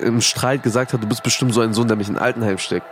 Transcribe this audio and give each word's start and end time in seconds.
im 0.00 0.20
Streit 0.20 0.62
gesagt 0.62 0.92
hat, 0.92 1.02
du 1.02 1.06
bist 1.06 1.22
bestimmt 1.22 1.52
so 1.54 1.60
ein 1.60 1.72
Sohn, 1.74 1.88
der 1.88 1.96
mich 1.96 2.08
in 2.08 2.16
ein 2.16 2.22
Altenheim 2.22 2.58
steckt. 2.58 2.86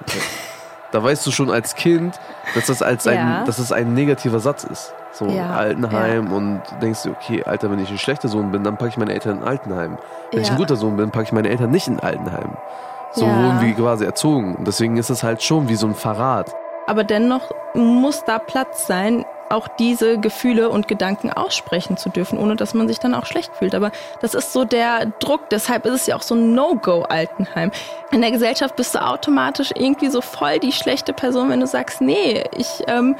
Da 0.93 1.03
weißt 1.05 1.25
du 1.27 1.31
schon 1.31 1.51
als 1.51 1.77
Kind, 1.77 2.19
dass 2.55 2.67
das 2.67 2.83
als 2.83 3.07
ein, 3.07 3.15
Ja. 3.17 3.45
dass 3.45 3.59
das 3.59 3.71
ein 3.71 3.95
negativer 3.95 4.41
Satz 4.41 4.65
ist. 4.65 4.93
So 5.13 5.27
Ja, 5.27 5.51
Altenheim 5.51 6.33
und 6.33 6.63
denkst 6.83 7.03
du, 7.05 7.11
okay, 7.11 7.43
Alter, 7.45 7.71
wenn 7.71 7.79
ich 7.79 7.91
ein 7.91 7.99
schlechter 7.99 8.29
Sohn 8.29 8.51
bin, 8.51 8.65
dann 8.65 8.77
packe 8.77 8.91
ich 8.91 8.97
meine 8.97 9.13
Eltern 9.13 9.37
in 9.39 9.43
ein 9.43 9.49
Altenheim. 9.49 9.99
Wenn 10.33 10.41
ich 10.43 10.49
Ja. 10.49 10.55
ein 10.55 10.59
guter 10.59 10.77
Sohn 10.77 10.97
bin, 10.97 11.11
packe 11.11 11.25
ich 11.27 11.33
meine 11.33 11.49
Eltern 11.49 11.71
nicht 11.71 11.87
in 11.89 11.95
ein 11.99 12.05
Altenheim. 12.05 12.57
So 13.13 13.25
Ja. 13.27 13.37
wurden 13.37 13.61
wir 13.61 13.75
quasi 13.75 14.05
erzogen. 14.05 14.55
Und 14.57 14.67
deswegen 14.67 14.97
ist 14.97 15.11
es 15.11 15.23
halt 15.23 15.43
schon 15.43 15.69
wie 15.69 15.75
so 15.77 15.87
ein 15.87 15.95
Verrat. 15.95 16.53
Aber 16.87 17.05
dennoch 17.05 17.51
muss 17.75 18.25
da 18.25 18.39
Platz 18.39 18.87
sein, 18.87 19.25
auch 19.51 19.69
diese 19.69 20.19
Gefühle 20.19 20.71
und 20.71 20.89
Gedanken 20.89 21.31
aussprechen 21.31 21.97
zu 21.97 22.09
dürfen, 22.09 22.39
ohne 22.39 22.57
dass 22.57 22.73
man 22.75 22.89
sich 22.89 22.99
dann 22.99 23.15
auch 23.15 23.27
schlecht 23.27 23.55
fühlt. 23.55 23.75
Aber 23.75 23.91
das 24.21 24.35
ist 24.35 24.53
so 24.53 24.65
der 24.65 25.07
Druck. 25.19 25.51
Deshalb 25.51 25.87
ist 25.87 25.93
es 25.93 26.07
ja 26.07 26.17
auch 26.17 26.23
so 26.23 26.35
ein 26.35 26.55
No-Go-Altenheim. 26.55 27.73
In 28.13 28.21
der 28.21 28.31
Gesellschaft 28.31 28.77
bist 28.77 28.95
du 28.95 29.05
automatisch 29.05 29.71
irgendwie 29.75 30.09
so 30.09 30.21
voll 30.21 30.59
die 30.59 30.73
schlechte 30.73 31.13
Person, 31.13 31.51
wenn 31.51 31.61
du 31.61 31.67
sagst, 31.67 32.01
nee, 32.01 32.45
ich, 32.57 32.85
ähm, 32.87 33.17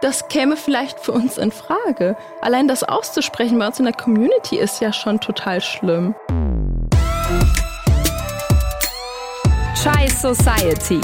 das 0.00 0.28
käme 0.28 0.56
vielleicht 0.56 1.00
für 1.00 1.12
uns 1.12 1.38
in 1.38 1.52
Frage. 1.52 2.16
Allein 2.40 2.68
das 2.68 2.82
auszusprechen 2.82 3.58
bei 3.58 3.66
uns 3.66 3.78
in 3.78 3.84
der 3.84 3.94
Community 3.94 4.56
ist 4.56 4.80
ja 4.80 4.92
schon 4.92 5.20
total 5.20 5.60
schlimm. 5.60 6.14
Chai 9.82 10.08
Society. 10.08 11.00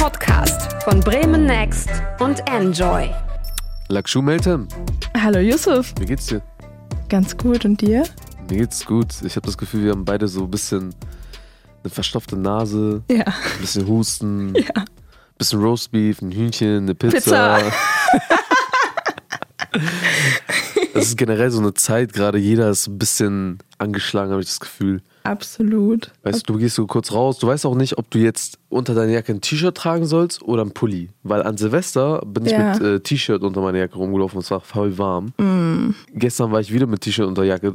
Podcast 0.00 0.82
von 0.82 0.98
Bremen 1.00 1.44
Next 1.44 1.90
und 2.20 2.40
Enjoy. 2.48 3.10
Lakshu 3.88 4.22
Meltem, 4.22 4.66
Hallo 5.14 5.40
Yusuf, 5.40 5.92
wie 6.00 6.06
geht's 6.06 6.24
dir? 6.26 6.40
ganz 7.10 7.36
gut 7.36 7.66
und 7.66 7.80
dir? 7.82 8.04
Mir 8.48 8.56
geht's 8.60 8.86
gut. 8.86 9.08
Ich 9.22 9.36
habe 9.36 9.44
das 9.46 9.58
Gefühl, 9.58 9.84
wir 9.84 9.90
haben 9.92 10.06
beide 10.06 10.26
so 10.26 10.44
ein 10.44 10.50
bisschen 10.50 10.94
eine 11.84 11.90
verstopfte 11.90 12.36
Nase, 12.38 13.02
Ja. 13.10 13.24
ein 13.26 13.60
bisschen 13.60 13.86
Husten, 13.86 14.54
Ja. 14.56 14.70
ein 14.74 14.84
bisschen 15.36 15.60
Roastbeef, 15.60 16.22
ein 16.22 16.32
Hühnchen, 16.32 16.78
eine 16.78 16.94
Pizza. 16.94 17.58
Pizza. 17.58 17.72
Das 20.94 21.06
ist 21.06 21.16
generell 21.16 21.50
so 21.50 21.60
eine 21.60 21.72
Zeit, 21.74 22.12
gerade 22.12 22.38
jeder 22.38 22.68
ist 22.70 22.86
ein 22.88 22.98
bisschen 22.98 23.58
angeschlagen, 23.78 24.32
habe 24.32 24.42
ich 24.42 24.48
das 24.48 24.60
Gefühl. 24.60 25.02
Absolut. 25.22 26.10
Weißt 26.22 26.48
du, 26.48 26.54
du 26.54 26.58
gehst 26.58 26.74
so 26.76 26.86
kurz 26.86 27.12
raus, 27.12 27.38
du 27.38 27.46
weißt 27.46 27.64
auch 27.66 27.74
nicht, 27.74 27.96
ob 27.98 28.10
du 28.10 28.18
jetzt 28.18 28.58
unter 28.68 28.94
deiner 28.94 29.12
Jacke 29.12 29.32
ein 29.32 29.40
T-Shirt 29.40 29.76
tragen 29.76 30.06
sollst 30.06 30.42
oder 30.42 30.64
ein 30.64 30.72
Pulli. 30.72 31.10
Weil 31.22 31.42
an 31.42 31.56
Silvester 31.56 32.22
bin 32.26 32.46
ich 32.46 32.52
Ja. 32.52 32.72
mit 32.74 32.82
äh, 32.82 33.00
T-Shirt 33.00 33.42
unter 33.42 33.60
meiner 33.60 33.78
Jacke 33.78 33.96
rumgelaufen 33.96 34.38
und 34.38 34.44
es 34.44 34.50
war 34.50 34.60
voll 34.60 34.96
warm. 34.98 35.32
Mm. 35.38 35.94
Gestern 36.14 36.50
war 36.52 36.60
ich 36.60 36.72
wieder 36.72 36.86
mit 36.86 37.02
T-Shirt 37.02 37.26
unter 37.26 37.44
Jacke, 37.44 37.74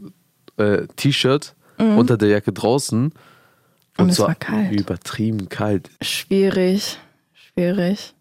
äh, 0.57 0.87
T-Shirt 0.95 1.55
Mm. 1.77 1.97
unter 1.97 2.17
der 2.17 2.29
Jacke 2.29 2.51
draußen. 2.53 3.11
Und 3.97 4.09
es 4.09 4.15
zwar 4.15 4.27
war 4.29 4.35
kalt. 4.35 4.71
übertrieben 4.71 5.49
kalt. 5.49 5.89
Schwierig. 6.01 6.97
Schwierig. 7.33 8.13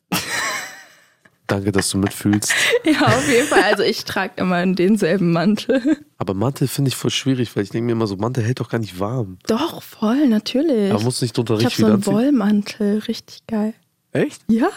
Danke, 1.47 1.73
dass 1.73 1.91
du 1.91 1.99
mitfühlst. 1.99 2.53
Ja, 2.85 3.07
auf 3.07 3.29
jeden 3.29 3.47
Fall. 3.47 3.63
Also 3.63 3.83
ich 3.83 4.05
trage 4.05 4.35
immer 4.37 4.65
denselben 4.67 5.33
Mantel. 5.33 5.81
Aber 6.19 6.35
Mantel 6.35 6.69
finde 6.69 6.91
ich 6.91 6.97
voll 6.97 7.11
schwierig, 7.11 7.57
weil 7.57 7.63
ich 7.63 7.71
denke 7.71 7.87
mir 7.87 7.93
immer 7.93 8.07
so, 8.07 8.17
Mantel 8.17 8.45
hält 8.45 8.61
doch 8.61 8.69
gar 8.69 8.79
nicht 8.79 9.01
warm. 9.01 9.39
Doch, 9.47 9.83
voll, 9.83 10.29
natürlich. 10.29 10.93
Aber 10.93 11.03
muss 11.03 11.23
nicht 11.23 11.37
drunter 11.37 11.55
ich 11.55 11.65
habe 11.65 11.67
richtig 11.67 11.87
so 11.87 11.93
einen. 11.93 12.07
Wollmantel, 12.07 12.99
richtig 13.09 13.47
geil. 13.47 13.73
Echt? 14.13 14.43
Ja. 14.49 14.69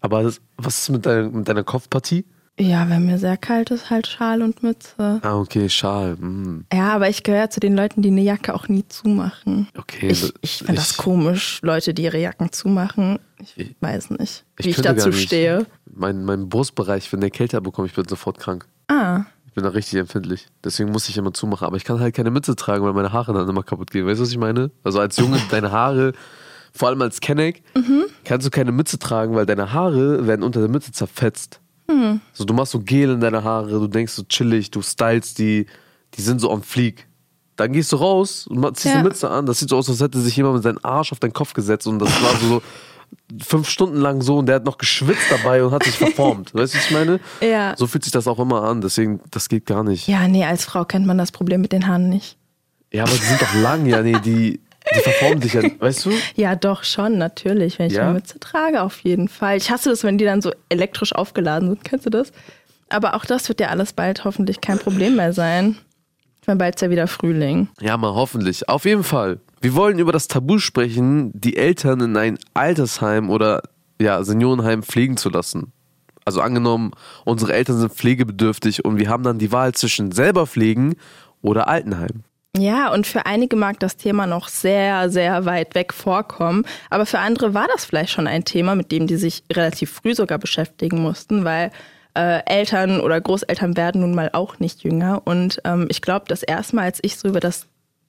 Aber 0.00 0.24
das, 0.24 0.40
was 0.56 0.80
ist 0.80 0.88
mit 0.90 1.06
deiner, 1.06 1.30
mit 1.30 1.48
deiner 1.48 1.62
Kopfpartie? 1.64 2.24
Ja, 2.58 2.88
wenn 2.88 3.06
mir 3.06 3.18
sehr 3.18 3.36
kalt 3.36 3.70
ist, 3.70 3.88
halt 3.88 4.06
Schal 4.08 4.42
und 4.42 4.62
Mütze. 4.64 5.20
Ah, 5.22 5.36
okay, 5.36 5.68
Schal. 5.68 6.16
Mm, 6.16 6.64
Ja, 6.72 6.92
aber 6.94 7.08
ich 7.08 7.22
gehöre 7.22 7.50
zu 7.50 7.60
den 7.60 7.76
Leuten, 7.76 8.02
die 8.02 8.08
eine 8.08 8.20
Jacke 8.22 8.52
auch 8.54 8.66
nie 8.68 8.84
zumachen. 8.88 9.68
okay. 9.78 10.08
Ich, 10.08 10.32
ich 10.40 10.58
finde 10.58 10.74
das 10.74 10.96
komisch, 10.96 11.60
Leute, 11.62 11.94
die 11.94 12.02
ihre 12.02 12.18
Jacken 12.20 12.50
zumachen. 12.50 13.20
Ich, 13.40 13.56
Ich- 13.56 13.76
weiß 13.80 14.10
nicht, 14.10 14.44
wie 14.56 14.70
ich, 14.70 14.74
könnte 14.76 14.94
dazu 14.94 15.12
stehe. 15.12 15.66
Mein, 15.94 16.24
mein 16.24 16.48
Brustbereich, 16.48 17.12
wenn 17.12 17.20
der 17.20 17.30
kälter 17.30 17.60
bekomme, 17.60 17.86
ich 17.86 17.94
bin 17.94 18.06
sofort 18.08 18.38
krank. 18.40 18.66
Ah, 18.88 19.22
Ich 19.46 19.52
bin 19.54 19.62
da 19.64 19.70
richtig 19.70 19.98
empfindlich. 20.00 20.46
Deswegen 20.64 20.90
muss 20.90 21.08
ich 21.08 21.16
immer 21.16 21.32
zumachen. 21.32 21.66
Aber 21.66 21.76
ich 21.76 21.84
kann 21.84 22.00
halt 22.00 22.14
keine 22.14 22.30
Mütze 22.30 22.56
tragen, 22.56 22.84
weil 22.84 22.92
meine 22.92 23.12
Haare 23.12 23.32
dann 23.34 23.48
immer 23.48 23.62
kaputt 23.62 23.90
gehen. 23.92 24.06
Weißt 24.06 24.18
du, 24.18 24.22
was 24.24 24.30
ich 24.30 24.38
meine? 24.38 24.70
Also 24.84 24.98
als 25.00 25.16
Junge, 25.16 25.38
deine 25.50 25.70
Haare, 25.70 26.12
vor 26.72 26.88
allem 26.88 27.02
als 27.02 27.20
Kenneck, 27.20 27.62
Mhm. 27.76 28.04
kannst 28.24 28.46
du 28.46 28.50
keine 28.50 28.72
Mütze 28.72 28.98
tragen, 28.98 29.34
weil 29.36 29.46
deine 29.46 29.72
Haare 29.72 30.26
werden 30.26 30.42
unter 30.42 30.58
der 30.60 30.68
Mütze 30.68 30.90
zerfetzt. 30.92 31.60
Hm. 31.90 32.20
So, 32.32 32.44
du 32.44 32.54
machst 32.54 32.72
so 32.72 32.80
Gel 32.80 33.10
in 33.12 33.20
deine 33.20 33.42
Haare, 33.44 33.70
du 33.70 33.86
denkst 33.86 34.12
so 34.12 34.22
chillig, 34.24 34.70
du 34.70 34.82
stylst 34.82 35.38
die, 35.38 35.66
die 36.14 36.22
sind 36.22 36.40
so 36.40 36.50
am 36.52 36.62
Flieg. 36.62 37.06
Dann 37.56 37.72
gehst 37.72 37.90
du 37.92 37.96
raus 37.96 38.46
und 38.46 38.62
ziehst 38.76 38.86
Ja. 38.94 39.00
eine 39.00 39.08
Mütze 39.08 39.28
an. 39.30 39.46
Das 39.46 39.58
sieht 39.58 39.68
so 39.70 39.76
aus, 39.78 39.88
als 39.88 40.00
hätte 40.00 40.20
sich 40.20 40.36
jemand 40.36 40.54
mit 40.56 40.62
seinem 40.62 40.78
Arsch 40.82 41.10
auf 41.12 41.18
deinen 41.18 41.32
Kopf 41.32 41.54
gesetzt 41.54 41.86
und 41.86 41.98
das 41.98 42.10
war 42.22 42.36
so 42.36 42.62
fünf 43.42 43.68
Stunden 43.68 43.96
lang 43.96 44.20
so 44.22 44.38
und 44.38 44.46
der 44.46 44.56
hat 44.56 44.64
noch 44.64 44.78
geschwitzt 44.78 45.26
dabei 45.30 45.64
und 45.64 45.72
hat 45.72 45.82
sich 45.82 45.94
verformt. 45.96 46.54
Weißt 46.54 46.74
du, 46.74 46.78
was 46.78 46.84
ich 46.86 46.90
meine? 46.92 47.20
Ja. 47.40 47.74
So 47.76 47.86
fühlt 47.86 48.04
sich 48.04 48.12
das 48.12 48.28
auch 48.28 48.38
immer 48.38 48.62
an. 48.62 48.80
Deswegen, 48.80 49.20
das 49.30 49.48
geht 49.48 49.66
gar 49.66 49.82
nicht. 49.82 50.06
ja, 50.08 50.28
nee, 50.28 50.44
als 50.44 50.64
Frau 50.66 50.84
kennt 50.84 51.06
man 51.06 51.18
das 51.18 51.32
Problem 51.32 51.60
mit 51.62 51.72
den 51.72 51.86
Haaren 51.88 52.08
nicht. 52.08 52.36
Ja, 52.92 53.02
aber 53.04 53.12
die 53.12 53.18
sind 53.24 53.40
doch 53.42 53.54
lang, 53.54 53.86
ja, 53.86 54.02
nee, 54.02 54.18
die, 54.24 54.60
die 54.96 55.00
verformen 55.00 55.42
sich 55.42 55.54
ja, 55.54 55.62
weißt 55.78 56.06
du? 56.06 56.10
Ja, 56.36 56.54
doch 56.56 56.84
schon, 56.84 57.18
natürlich, 57.18 57.78
wenn 57.78 57.86
ich 57.88 57.94
Ja? 57.94 58.04
eine 58.04 58.14
Mütze 58.14 58.38
trage, 58.40 58.82
auf 58.82 59.00
jeden 59.00 59.28
Fall. 59.28 59.56
Ich 59.56 59.70
hasse 59.70 59.90
das, 59.90 60.04
wenn 60.04 60.18
die 60.18 60.24
dann 60.24 60.40
so 60.42 60.52
elektrisch 60.68 61.14
aufgeladen 61.14 61.68
sind. 61.68 61.84
Kennst 61.84 62.06
du 62.06 62.10
das? 62.10 62.32
Aber 62.88 63.14
auch 63.14 63.24
das 63.24 63.48
wird 63.48 63.60
ja 63.60 63.68
alles 63.68 63.92
bald 63.92 64.24
hoffentlich 64.24 64.60
kein 64.60 64.78
Problem 64.78 65.16
mehr 65.16 65.32
sein. 65.32 65.76
Ich 66.40 66.46
meine, 66.46 66.58
bald 66.58 66.76
ist 66.76 66.80
ja 66.80 66.90
wieder 66.90 67.06
Frühling. 67.06 67.68
Ja, 67.80 67.96
mal 67.98 68.14
hoffentlich. 68.14 68.68
Auf 68.68 68.84
jeden 68.86 69.04
Fall. 69.04 69.40
Wir 69.60 69.74
wollen 69.74 69.98
über 69.98 70.12
das 70.12 70.28
Tabu 70.28 70.58
sprechen, 70.58 71.30
die 71.34 71.56
Eltern 71.56 72.00
in 72.00 72.16
ein 72.16 72.38
Altersheim 72.54 73.28
oder 73.28 73.62
ja, 74.00 74.22
Seniorenheim 74.22 74.82
pflegen 74.82 75.16
zu 75.16 75.28
lassen. 75.28 75.72
Also 76.24 76.40
angenommen, 76.40 76.92
unsere 77.24 77.52
Eltern 77.52 77.78
sind 77.78 77.92
pflegebedürftig 77.92 78.84
und 78.84 78.98
wir 78.98 79.08
haben 79.08 79.22
dann 79.24 79.38
die 79.38 79.50
Wahl 79.52 79.72
zwischen 79.74 80.12
selber 80.12 80.46
pflegen 80.46 80.94
oder 81.42 81.68
Altenheim. 81.68 82.22
Ja, 82.56 82.92
und 82.92 83.06
für 83.06 83.26
einige 83.26 83.56
mag 83.56 83.78
das 83.78 83.96
Thema 83.96 84.26
noch 84.26 84.48
sehr, 84.48 85.10
sehr 85.10 85.44
weit 85.44 85.74
weg 85.74 85.92
vorkommen. 85.92 86.64
Aber 86.90 87.06
für 87.06 87.18
andere 87.18 87.54
war 87.54 87.66
das 87.72 87.84
vielleicht 87.84 88.12
schon 88.12 88.26
ein 88.26 88.44
Thema, 88.44 88.74
mit 88.74 88.90
dem 88.90 89.06
die 89.06 89.16
sich 89.16 89.44
relativ 89.52 89.92
früh 89.92 90.14
sogar 90.14 90.38
beschäftigen 90.38 91.00
mussten, 91.00 91.44
weil 91.44 91.70
äh, 92.14 92.42
Eltern 92.46 93.00
oder 93.00 93.20
Großeltern 93.20 93.76
werden 93.76 94.00
nun 94.00 94.14
mal 94.14 94.30
auch 94.32 94.58
nicht 94.58 94.82
jünger. 94.82 95.22
Und 95.24 95.60
ähm, 95.64 95.86
ich 95.90 96.02
glaube, 96.02 96.24
das 96.28 96.42
erste 96.42 96.76
Mal, 96.76 96.82
als 96.82 96.98
ich 97.02 97.16
so 97.16 97.28
über 97.28 97.40
das 97.40 97.66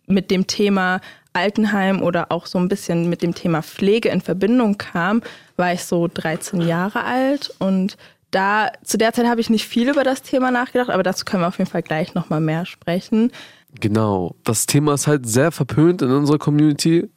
mit 0.08 0.32
dem 0.32 0.48
Thema 0.48 1.02
Altenheim 1.34 2.02
oder 2.02 2.32
auch 2.32 2.48
so 2.48 2.58
ein 2.58 2.70
bisschen 2.70 3.10
mit 3.10 3.22
dem 3.22 3.36
Thema 3.36 3.62
Pflege 3.62 4.10
in 4.10 4.22
Verbindung 4.22 4.78
kam, 4.78 5.22
war 5.58 5.74
ich 5.74 5.84
so 5.84 6.08
13 6.12 6.62
Jahre 6.62 7.04
alt 7.04 7.54
und 7.60 7.98
da 8.32 8.72
zu 8.84 8.98
der 8.98 9.14
Zeit 9.14 9.26
habe 9.28 9.42
ich 9.42 9.50
nicht 9.50 9.68
viel 9.68 9.90
über 9.90 10.04
das 10.04 10.22
Thema 10.22 10.52
nachgedacht, 10.52 10.90
aber 10.90 11.04
dazu 11.04 11.26
können 11.26 11.44
wir 11.44 11.48
auf 11.48 11.58
jeden 11.58 11.70
Fall 11.70 11.82
gleich 11.82 12.14
noch 12.14 12.30
mal 12.30 12.40
mehr 12.40 12.66
sprechen. 12.66 13.32
Genau. 13.80 14.36
Das 14.44 14.66
Thema 14.66 14.96
ist 14.96 15.08
halt 15.08 15.28
sehr 15.28 15.52
verpönt 15.52 16.02
in 16.02 16.10
unserer 16.10 16.38
Community. 16.40 17.10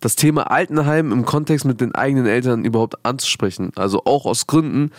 Das 0.00 0.16
Thema 0.16 0.50
Altenheim 0.50 1.12
im 1.12 1.24
Kontext 1.24 1.64
mit 1.66 1.80
den 1.80 1.94
eigenen 1.94 2.26
Eltern 2.26 2.64
überhaupt 2.64 3.04
anzusprechen. 3.04 3.70
Also 3.76 4.02
auch 4.04 4.24
aus 4.24 4.46
Gründen. 4.46 4.90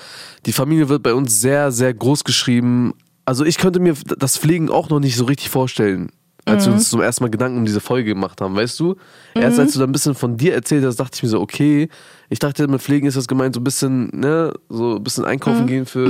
Die 0.46 0.54
Familie 0.54 0.88
wird 0.90 1.04
bei 1.04 1.14
uns 1.14 1.42
sehr, 1.42 1.72
sehr 1.72 1.94
groß 1.94 2.24
geschrieben. 2.24 2.94
Also 3.26 3.44
ich 3.44 3.58
könnte 3.58 3.80
mir 3.80 3.96
das 4.18 4.38
Pflegen 4.38 4.70
auch 4.70 4.90
noch 4.90 5.00
nicht 5.00 5.16
so 5.16 5.26
richtig 5.26 5.50
vorstellen. 5.50 6.12
Als 6.46 6.66
wir 6.68 6.74
uns 6.74 6.90
zum 6.90 7.02
ersten 7.02 7.24
Mal 7.24 7.30
Gedanken 7.32 7.58
um 7.58 7.66
diese 7.66 7.80
Folge 7.80 8.14
gemacht 8.14 8.40
haben, 8.40 8.56
weißt 8.56 8.80
du? 8.80 8.96
Erst 9.34 9.60
als 9.60 9.74
du 9.74 9.80
da 9.80 9.86
ein 9.86 9.92
bisschen 9.92 10.14
von 10.14 10.38
dir 10.38 10.54
erzählt 10.54 10.86
hast, 10.86 10.98
dachte 10.98 11.16
ich 11.16 11.24
mir 11.24 11.30
so, 11.30 11.42
okay, 11.42 11.90
ich 12.30 12.38
dachte, 12.40 12.68
mit 12.68 12.82
Pflegen 12.82 13.08
ist 13.08 13.18
das 13.18 13.28
gemeint, 13.28 13.56
so 13.56 13.62
ein 13.62 13.64
bisschen, 13.64 14.10
ne, 14.14 14.54
so 14.70 14.96
ein 14.98 15.04
bisschen 15.04 15.26
einkaufen 15.26 15.66
gehen 15.68 15.86
für, 15.86 16.10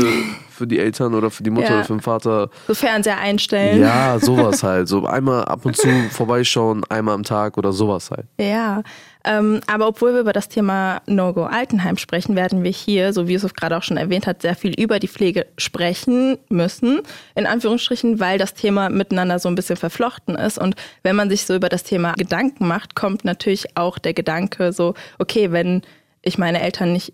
für 0.50 0.68
die 0.68 0.79
Eltern 0.79 1.13
oder 1.13 1.29
für 1.31 1.44
die 1.44 1.50
Mutter 1.50 1.69
Ja. 1.69 1.75
oder 1.75 1.84
für 1.85 1.94
den 1.94 2.01
Vater. 2.01 2.50
So 2.68 2.74
Fernseher 2.74 3.18
einstellen. 3.18 3.80
Ja, 3.81 4.19
sowas 4.19 4.62
halt. 4.62 4.88
So 4.89 5.06
einmal 5.06 5.45
ab 5.45 5.65
und 5.65 5.75
zu 5.77 5.88
vorbeischauen, 6.12 6.83
einmal 6.89 7.15
am 7.15 7.24
Tag 7.24 7.57
oder 7.57 7.71
sowas 7.71 8.12
halt. 8.12 8.25
Ja, 8.39 8.83
ähm, 9.25 9.62
aber 9.68 9.88
obwohl 9.88 10.13
wir 10.13 10.22
über 10.22 10.33
das 10.33 10.50
Thema 10.50 11.01
No-Go 11.07 11.44
Altenheim 11.44 11.98
sprechen, 11.98 12.36
werden 12.36 12.63
wir 12.63 12.72
hier, 12.72 13.12
so 13.12 13.27
wie 13.27 13.33
Yusuf 13.33 13.54
gerade 13.54 13.75
auch 13.77 13.83
schon 13.83 13.98
erwähnt 13.98 14.27
hat, 14.27 14.42
sehr 14.42 14.56
viel 14.56 14.80
über 14.80 15.00
die 15.00 15.07
Pflege 15.07 15.48
sprechen 15.57 16.38
müssen, 16.50 17.01
in 17.33 17.45
Anführungsstrichen, 17.45 18.19
weil 18.19 18.38
das 18.38 18.54
Thema 18.54 18.89
miteinander 18.89 19.39
so 19.39 19.50
ein 19.50 19.56
bisschen 19.56 19.77
verflochten 19.77 20.36
ist. 20.36 20.57
Und 20.57 20.75
wenn 21.04 21.16
man 21.16 21.30
sich 21.30 21.45
so 21.45 21.56
über 21.56 21.69
das 21.69 21.83
Thema 21.83 22.13
Gedanken 22.13 22.68
macht, 22.68 22.95
kommt 22.95 23.25
natürlich 23.25 23.75
auch 23.75 23.98
der 23.98 24.13
Gedanke 24.13 24.72
so, 24.72 24.94
okay, 25.18 25.51
wenn 25.51 25.81
ich 26.22 26.38
meine 26.38 26.62
Eltern 26.62 26.94
nicht 26.94 27.13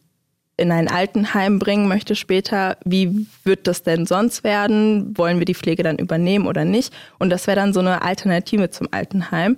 in 0.58 0.72
ein 0.72 0.90
Altenheim 0.90 1.60
bringen 1.60 1.88
möchte 1.88 2.16
später, 2.16 2.78
wie 2.86 3.26
wird 3.44 3.68
das 3.68 3.84
denn 3.84 4.06
sonst 4.06 4.44
werden? 4.44 5.18
Wollen 5.18 5.40
wir 5.40 5.46
die 5.46 5.56
Pflege 5.56 5.82
dann 5.82 5.98
übernehmen 5.98 6.46
oder 6.46 6.66
nicht? 6.66 6.94
Und 7.20 7.30
das 7.30 7.48
wäre 7.48 7.56
dann 7.56 7.74
so 7.74 7.80
eine 7.80 8.02
Alternative 8.04 8.70
zum 8.70 8.88
Altenheim. 8.92 9.58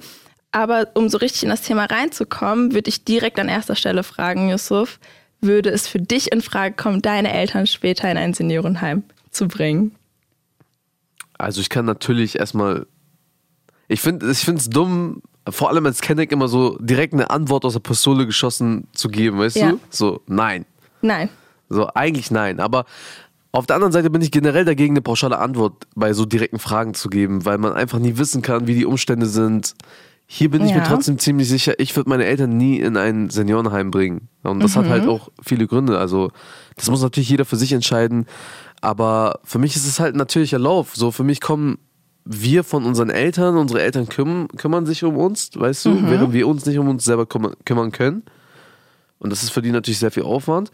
Aber 0.54 0.88
um 0.94 1.10
so 1.10 1.18
richtig 1.18 1.44
in 1.44 1.50
das 1.50 1.62
Thema 1.64 1.86
reinzukommen, 1.86 2.74
würde 2.74 2.88
ich 2.88 3.04
direkt 3.04 3.40
an 3.40 3.50
erster 3.50 3.76
Stelle 3.76 4.04
fragen, 4.04 4.50
Yusuf, 4.50 5.00
würde 5.42 5.72
es 5.72 5.88
für 5.88 6.00
dich 6.00 6.32
in 6.32 6.42
Frage 6.42 6.76
kommen, 6.76 7.02
deine 7.02 7.34
Eltern 7.34 7.66
später 7.68 8.10
in 8.10 8.18
ein 8.18 8.34
Seniorenheim 8.36 9.04
zu 9.32 9.48
bringen? 9.48 9.96
Also 11.40 11.60
ich 11.60 11.70
kann 11.70 11.86
natürlich 11.86 12.38
erstmal. 12.40 12.86
Ich 13.88 14.00
finde 14.00 14.30
ich 14.32 14.48
es 14.48 14.70
dumm, 14.70 15.24
vor 15.50 15.70
allem 15.70 15.86
als 15.88 16.02
Kenneck 16.02 16.32
immer 16.32 16.48
so 16.48 16.78
direkt 16.80 17.14
eine 17.14 17.32
Antwort 17.32 17.66
aus 17.66 17.74
der 17.74 17.80
Pistole 17.82 18.26
geschossen 18.28 18.88
zu 18.94 19.10
geben, 19.10 19.40
weißt 19.40 19.58
Ja. 19.58 19.72
du? 19.72 19.80
So, 19.90 20.22
nein. 20.28 20.66
Nein. 21.02 21.30
So, 21.68 21.90
eigentlich 21.96 22.30
nein. 22.30 22.60
Aber 22.60 22.86
auf 23.52 23.66
der 23.66 23.76
anderen 23.76 23.92
Seite 23.92 24.12
bin 24.12 24.22
ich 24.22 24.32
generell 24.32 24.66
dagegen, 24.66 24.94
eine 24.94 25.02
pauschale 25.02 25.40
Antwort 25.40 25.88
bei 25.96 26.14
so 26.14 26.26
direkten 26.26 26.60
Fragen 26.60 26.94
zu 26.94 27.10
geben, 27.10 27.44
weil 27.44 27.58
man 27.58 27.74
einfach 27.74 28.00
nie 28.00 28.18
wissen 28.18 28.42
kann, 28.44 28.68
wie 28.68 28.76
die 28.76 28.86
Umstände 28.86 29.26
sind. 29.26 29.74
Hier 30.26 30.50
bin 30.50 30.64
ich 30.66 30.72
mir 30.74 30.80
Ja. 30.80 30.88
trotzdem 30.88 31.20
ziemlich 31.20 31.48
sicher, 31.50 31.80
ich 31.80 31.96
würde 31.96 32.10
meine 32.10 32.26
Eltern 32.26 32.58
nie 32.58 32.80
in 32.80 32.98
ein 32.98 33.30
Seniorenheim 33.30 33.92
bringen. 33.92 34.30
Und 34.42 34.62
das 34.64 34.74
Mhm. 34.76 34.80
hat 34.80 34.90
halt 34.90 35.08
auch 35.08 35.30
viele 35.44 35.68
Gründe. 35.68 36.00
Also, 36.00 36.32
das 36.76 36.90
muss 36.90 37.02
natürlich 37.02 37.30
jeder 37.30 37.46
für 37.46 37.56
sich 37.58 37.72
entscheiden. 37.74 38.26
Aber 38.82 39.40
für 39.44 39.60
mich 39.60 39.76
ist 39.76 39.86
es 39.86 40.00
halt 40.00 40.16
ein 40.16 40.18
natürlicher 40.18 40.60
Lauf. 40.60 40.96
So, 40.96 41.12
für 41.12 41.24
mich 41.24 41.40
kommen 41.42 41.78
wir 42.26 42.64
von 42.64 42.86
unseren 42.86 43.10
Eltern, 43.10 43.58
unsere 43.58 43.82
Eltern 43.82 44.08
kümmern, 44.08 44.48
kümmern 44.56 44.86
sich 44.86 45.04
um 45.04 45.18
uns, 45.18 45.52
weißt 45.56 45.86
du, 45.86 45.90
Mhm. 45.92 46.10
während 46.10 46.34
wir 46.34 46.48
uns 46.48 46.66
nicht 46.66 46.80
um 46.80 46.88
uns 46.88 47.04
selber 47.04 47.26
kümmern 47.26 47.92
können. 47.92 48.24
Und 49.20 49.30
das 49.30 49.44
ist 49.44 49.52
für 49.52 49.62
die 49.62 49.72
natürlich 49.72 50.00
sehr 50.00 50.12
viel 50.12 50.24
Aufwand. 50.24 50.72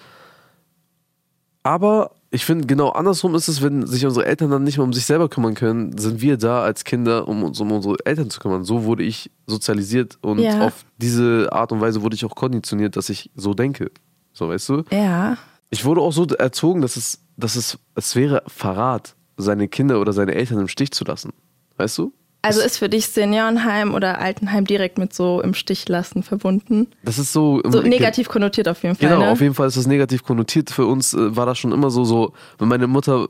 Aber 1.63 2.11
ich 2.31 2.45
finde, 2.45 2.67
genau 2.67 2.89
andersrum 2.89 3.33
ist 3.35 3.47
es, 3.47 3.61
wenn 3.61 3.87
sich 3.87 4.05
unsere 4.05 4.25
Eltern 4.25 4.51
dann 4.51 4.63
nicht 4.63 4.77
mehr 4.77 4.83
um 4.85 4.93
sich 4.93 5.05
selber 5.05 5.29
kümmern 5.29 5.55
können, 5.55 5.97
sind 5.97 6.21
wir 6.21 6.37
da 6.37 6.61
als 6.61 6.83
Kinder, 6.83 7.27
um 7.27 7.43
uns 7.43 7.59
um 7.59 7.71
unsere 7.71 7.95
Eltern 8.05 8.29
zu 8.29 8.39
kümmern. 8.39 8.63
So 8.63 8.83
wurde 8.83 9.03
ich 9.03 9.31
sozialisiert 9.47 10.17
und 10.21 10.39
Ja. 10.39 10.65
auf 10.67 10.85
diese 10.97 11.49
Art 11.51 11.71
und 11.71 11.81
Weise 11.81 12.01
wurde 12.03 12.15
ich 12.15 12.25
auch 12.25 12.35
konditioniert, 12.35 12.95
dass 12.95 13.09
ich 13.09 13.31
so 13.35 13.53
denke. 13.53 13.91
So, 14.33 14.47
weißt 14.49 14.69
du? 14.69 14.83
Ja. 14.91 15.37
Ich 15.71 15.85
wurde 15.85 16.01
auch 16.01 16.13
so 16.13 16.25
erzogen, 16.25 16.81
dass 16.81 16.97
es, 16.97 17.19
dass 17.37 17.55
es, 17.55 17.77
es 17.95 18.15
wäre 18.15 18.43
Verrat, 18.47 19.15
seine 19.37 19.67
Kinder 19.67 19.99
oder 20.01 20.13
seine 20.13 20.35
Eltern 20.35 20.59
im 20.59 20.67
Stich 20.67 20.91
zu 20.91 21.05
lassen. 21.05 21.31
Weißt 21.77 21.97
du? 21.97 22.13
Also 22.41 22.61
ist 22.61 22.77
für 22.77 22.87
dich 22.87 23.07
Seniorenheim 23.07 23.93
oder 23.93 24.19
Altenheim 24.19 24.65
direkt 24.65 24.97
mit 24.97 25.13
so 25.13 25.41
im 25.41 25.53
Stich 25.53 25.89
lassen 25.89 26.23
verbunden? 26.23 26.87
Das 27.03 27.19
ist 27.19 27.33
so. 27.33 27.61
So 27.65 27.81
negativ 27.81 28.29
konnotiert 28.29 28.69
auf 28.69 28.81
jeden 28.83 28.95
Fall. 28.95 29.09
Genau, 29.09 29.21
ne? 29.21 29.27
auf 29.31 29.41
jeden 29.41 29.53
Fall 29.53 29.67
ist 29.67 29.75
das 29.75 29.87
negativ 29.87 30.23
konnotiert. 30.23 30.69
Für 30.71 30.85
uns 30.85 31.13
äh, 31.13 31.35
war 31.35 31.45
das 31.45 31.57
schon 31.57 31.73
immer 31.73 31.89
so, 31.91 32.05
so, 32.05 32.33
wenn 32.57 32.69
meine 32.69 32.87
Mutter 32.87 33.27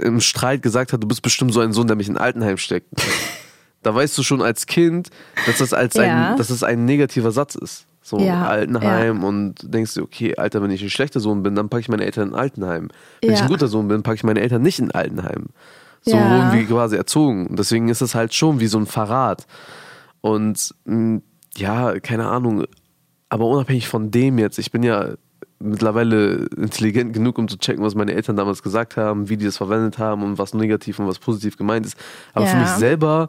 im 0.00 0.20
Streit 0.20 0.62
gesagt 0.62 0.92
hat, 0.92 1.02
du 1.02 1.08
bist 1.08 1.22
bestimmt 1.22 1.52
so 1.52 1.58
ein 1.60 1.72
Sohn, 1.72 1.88
der 1.88 1.96
mich 1.96 2.08
in 2.08 2.16
Altenheim 2.16 2.58
steckt. 2.58 2.86
da 3.82 3.92
weißt 3.92 4.16
du 4.16 4.22
schon 4.22 4.40
als 4.40 4.66
Kind, 4.66 5.08
dass 5.46 5.58
das 5.58 5.72
als 5.72 5.94
Ja. 5.94 6.02
ein, 6.32 6.36
dass 6.36 6.48
das 6.48 6.62
ein 6.62 6.84
negativer 6.84 7.32
Satz 7.32 7.56
ist. 7.56 7.86
So 8.04 8.18
Ja, 8.20 8.46
Altenheim 8.46 9.22
und 9.24 9.54
denkst 9.62 9.94
du, 9.94 10.02
okay, 10.02 10.36
Alter, 10.36 10.62
wenn 10.62 10.70
ich 10.70 10.82
ein 10.82 10.90
schlechter 10.90 11.18
Sohn 11.20 11.42
bin, 11.42 11.54
dann 11.56 11.68
packe 11.68 11.80
ich 11.80 11.88
meine 11.88 12.04
Eltern 12.04 12.28
in 12.30 12.34
Altenheim. 12.34 12.88
Wenn 13.20 13.32
ich 13.32 13.38
Ja. 13.38 13.44
ein 13.46 13.50
guter 13.50 13.66
Sohn 13.68 13.88
bin, 13.88 14.02
packe 14.04 14.16
ich 14.16 14.24
meine 14.24 14.40
Eltern 14.40 14.62
nicht 14.62 14.78
in 14.78 14.90
Altenheim. 14.92 15.46
So 16.02 16.16
Ja. 16.16 16.28
wurden 16.28 16.52
wir 16.52 16.66
quasi 16.66 16.96
erzogen. 16.96 17.46
Und 17.46 17.58
Deswegen 17.58 17.88
ist 17.88 18.00
es 18.02 18.14
halt 18.14 18.34
schon 18.34 18.60
wie 18.60 18.66
so 18.66 18.78
ein 18.78 18.86
Verrat. 18.86 19.46
Und 20.20 20.74
mh, 20.84 21.20
ja, 21.56 21.98
keine 22.00 22.26
Ahnung, 22.28 22.64
aber 23.28 23.46
unabhängig 23.46 23.88
von 23.88 24.10
dem 24.10 24.38
jetzt, 24.38 24.58
ich 24.58 24.70
bin 24.70 24.82
ja 24.82 25.10
mittlerweile 25.58 26.46
intelligent 26.56 27.12
genug, 27.12 27.38
um 27.38 27.46
zu 27.48 27.56
checken, 27.56 27.84
was 27.84 27.94
meine 27.94 28.12
Eltern 28.14 28.36
damals 28.36 28.62
gesagt 28.62 28.96
haben, 28.96 29.28
wie 29.28 29.36
die 29.36 29.44
das 29.44 29.56
verwendet 29.58 29.98
haben 29.98 30.22
und 30.24 30.38
was 30.38 30.54
negativ 30.54 30.98
und 30.98 31.06
was 31.06 31.18
positiv 31.20 31.56
gemeint 31.56 31.86
ist. 31.86 31.96
Aber 32.34 32.46
für 32.46 32.56
Ja. 32.56 32.62
mich 32.62 32.70
selber, 32.70 33.28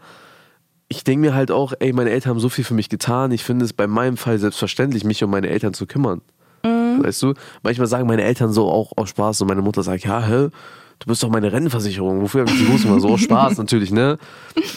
ich 0.87 1.03
denke 1.03 1.21
mir 1.27 1.35
halt 1.35 1.51
auch, 1.51 1.73
ey, 1.79 1.93
meine 1.93 2.09
Eltern 2.09 2.31
haben 2.31 2.39
so 2.39 2.49
viel 2.49 2.63
für 2.63 2.73
mich 2.73 2.89
getan. 2.89 3.31
Ich 3.31 3.43
finde 3.43 3.65
es 3.65 3.73
bei 3.73 3.85
meinem 3.87 4.17
Fall 4.17 4.39
selbstverständlich, 4.39 5.03
mich 5.03 5.23
um 5.23 5.29
meine 5.29 5.47
Eltern 5.49 5.73
zu 5.73 5.85
kümmern. 5.85 6.21
Weißt 6.63 7.21
du? 7.23 7.33
Manchmal 7.61 7.87
sagen 7.87 8.07
meine 8.07 8.23
Eltern 8.23 8.51
so 8.53 8.69
auch 8.69 8.93
aus 8.95 9.09
Spaß 9.09 9.41
und 9.41 9.47
meine 9.47 9.61
Mutter 9.61 9.83
sagt, 9.83 10.03
ja, 10.05 10.21
hä? 10.23 10.49
Du 11.03 11.07
bist 11.07 11.21
doch 11.21 11.29
meine 11.29 11.51
Rentenversicherung. 11.51 12.21
Wofür 12.21 12.41
habe 12.41 12.51
ich 12.51 12.57
die 12.57 12.67
Hose 12.71 12.88
mal 12.88 13.00
so 13.01 13.17
Spaß 13.17 13.57
natürlich, 13.57 13.91
ne? 13.91 14.17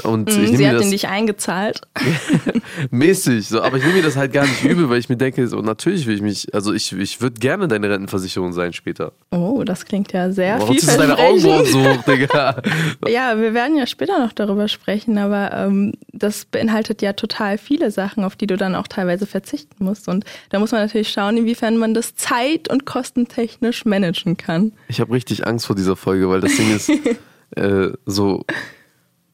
Und 0.02 0.28
ich 0.28 0.36
Mhm, 0.36 0.42
nehme 0.44 0.56
Sie 0.56 0.66
hat 0.68 0.74
das 0.74 0.84
in 0.86 0.90
dich 0.90 1.08
eingezahlt. 1.08 1.80
mäßig, 2.90 3.48
so, 3.48 3.62
aber 3.62 3.76
ich 3.76 3.84
nehme 3.84 3.96
mir 3.98 4.02
das 4.02 4.16
halt 4.16 4.32
gar 4.32 4.46
nicht 4.46 4.64
übel, 4.64 4.88
weil 4.88 4.98
ich 4.98 5.08
mir 5.08 5.16
denke, 5.16 5.46
so 5.46 5.60
natürlich 5.60 6.06
will 6.06 6.14
ich 6.16 6.22
mich, 6.22 6.52
also 6.54 6.72
ich, 6.72 6.92
ich 6.92 7.20
würde 7.20 7.38
gerne 7.40 7.68
deine 7.68 7.88
Rentenversicherung 7.90 8.52
sein 8.52 8.72
später. 8.72 9.12
Oh, 9.30 9.62
das 9.64 9.84
klingt 9.84 10.12
ja 10.12 10.30
sehr 10.32 10.58
Warum 10.58 10.76
ziehst 10.76 10.92
du 10.92 10.98
deine 10.98 11.16
Augenbrauen 11.18 11.66
so 11.66 11.84
hoch, 11.84 12.02
Digga? 12.04 12.62
Ja, 13.08 13.38
wir 13.38 13.54
werden 13.54 13.76
ja 13.76 13.86
später 13.86 14.18
noch 14.18 14.32
darüber 14.32 14.68
sprechen, 14.68 15.18
aber 15.18 15.52
ähm, 15.52 15.92
das 16.12 16.44
beinhaltet 16.44 17.02
ja 17.02 17.12
total 17.12 17.56
viele 17.58 17.90
Sachen, 17.90 18.24
auf 18.24 18.36
die 18.36 18.46
du 18.46 18.56
dann 18.56 18.74
auch 18.74 18.88
teilweise 18.88 19.26
verzichten 19.26 19.84
musst. 19.84 20.08
Und 20.08 20.24
da 20.50 20.58
muss 20.58 20.72
man 20.72 20.80
natürlich 20.82 21.10
schauen, 21.10 21.36
inwiefern 21.36 21.76
man 21.76 21.94
das 21.94 22.16
zeit- 22.16 22.68
und 22.68 22.84
kostentechnisch 22.84 23.84
managen 23.84 24.36
kann. 24.36 24.72
Ich 24.88 25.00
habe 25.00 25.12
richtig 25.12 25.46
Angst 25.46 25.66
vor 25.66 25.76
dieser 25.76 25.96
Folge, 25.96 26.15
weil 26.22 26.40
das 26.40 26.56
Ding 26.56 26.74
ist, 26.74 26.88
äh, 27.56 27.92
so, 28.06 28.44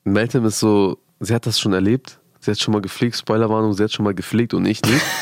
Meltem 0.05 0.45
ist 0.45 0.59
so, 0.59 0.99
sie 1.21 1.35
hat 1.35 1.47
das 1.47 1.61
schon 1.61 1.73
erlebt, 1.73 2.19
sie 2.41 2.51
hat 2.51 2.59
schon 2.59 2.73
mal 2.73 2.81
gepflegt, 2.81 3.17
Spoilerwarnung, 3.17 3.73
sie 3.73 3.85
hat 3.85 3.93
schon 3.93 4.05
mal 4.05 4.15
gepflegt 4.15 4.55
und 4.55 4.67
ich 4.67 4.83
nicht. 4.83 5.05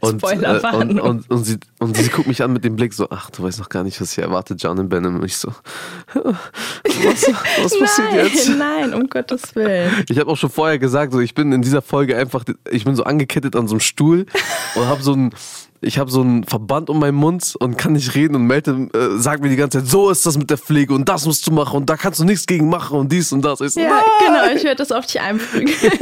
Und, 0.00 0.08
äh, 0.08 0.12
und, 0.12 0.18
Spoilerwarnung. 0.20 0.98
und, 0.98 1.30
und, 1.30 1.44
sie, 1.44 1.58
und 1.78 1.96
sie 1.96 2.08
guckt 2.08 2.26
mich 2.26 2.42
an 2.42 2.52
mit 2.52 2.64
dem 2.64 2.76
Blick 2.76 2.94
so, 2.94 3.08
ach, 3.10 3.30
du 3.30 3.42
weißt 3.42 3.58
noch 3.58 3.68
gar 3.68 3.84
nicht, 3.84 4.00
was 4.00 4.12
hier 4.12 4.24
erwartet, 4.24 4.62
John 4.62 4.78
und 4.78 4.88
Benham. 4.88 5.16
Und 5.16 5.24
ich 5.26 5.36
so, 5.36 5.52
was, 6.14 7.28
was 7.62 7.78
passiert 7.78 8.10
nein, 8.10 8.26
jetzt? 8.26 8.48
nein, 8.48 8.94
um 8.94 9.08
Gottes 9.08 9.54
Willen. 9.54 9.92
Ich 10.08 10.18
habe 10.18 10.30
auch 10.30 10.36
schon 10.36 10.50
vorher 10.50 10.78
gesagt, 10.78 11.12
so 11.12 11.20
ich 11.20 11.34
bin 11.34 11.52
in 11.52 11.62
dieser 11.62 11.82
Folge 11.82 12.16
einfach, 12.16 12.44
ich 12.70 12.84
bin 12.84 12.96
so 12.96 13.04
angekettet 13.04 13.54
an 13.56 13.68
so 13.68 13.74
einem 13.74 13.80
Stuhl 13.80 14.26
und 14.74 14.86
habe 14.86 15.02
so 15.02 15.12
ein, 15.12 15.34
ich 15.82 15.98
habe 15.98 16.10
so 16.10 16.20
einen 16.20 16.44
Verband 16.44 16.90
um 16.90 16.98
meinen 17.00 17.14
Mund 17.16 17.54
und 17.58 17.76
kann 17.78 17.92
nicht 17.94 18.14
reden 18.14 18.34
und 18.36 18.46
Melte 18.46 18.88
äh, 18.94 19.16
sagt 19.18 19.42
mir 19.42 19.48
die 19.48 19.56
ganze 19.56 19.78
Zeit, 19.78 19.88
so 19.88 20.10
ist 20.10 20.26
das 20.26 20.36
mit 20.36 20.50
der 20.50 20.58
Pflege 20.58 20.92
und 20.94 21.08
das 21.08 21.24
musst 21.26 21.46
du 21.46 21.52
machen 21.52 21.76
und 21.78 21.88
da 21.90 21.96
kannst 21.96 22.20
du 22.20 22.24
nichts 22.24 22.46
gegen 22.46 22.68
machen 22.68 22.98
und 22.98 23.10
dies 23.10 23.32
und 23.32 23.42
das. 23.42 23.60
Ich 23.60 23.72
so, 23.72 23.80
Ja, 23.80 23.88
"Nein." 23.88 24.02
genau, 24.26 24.56
ich 24.56 24.64
werde 24.64 24.76
das 24.76 24.92
auf 24.92 25.06
dich 25.06 25.20
einprügeln. 25.20 25.70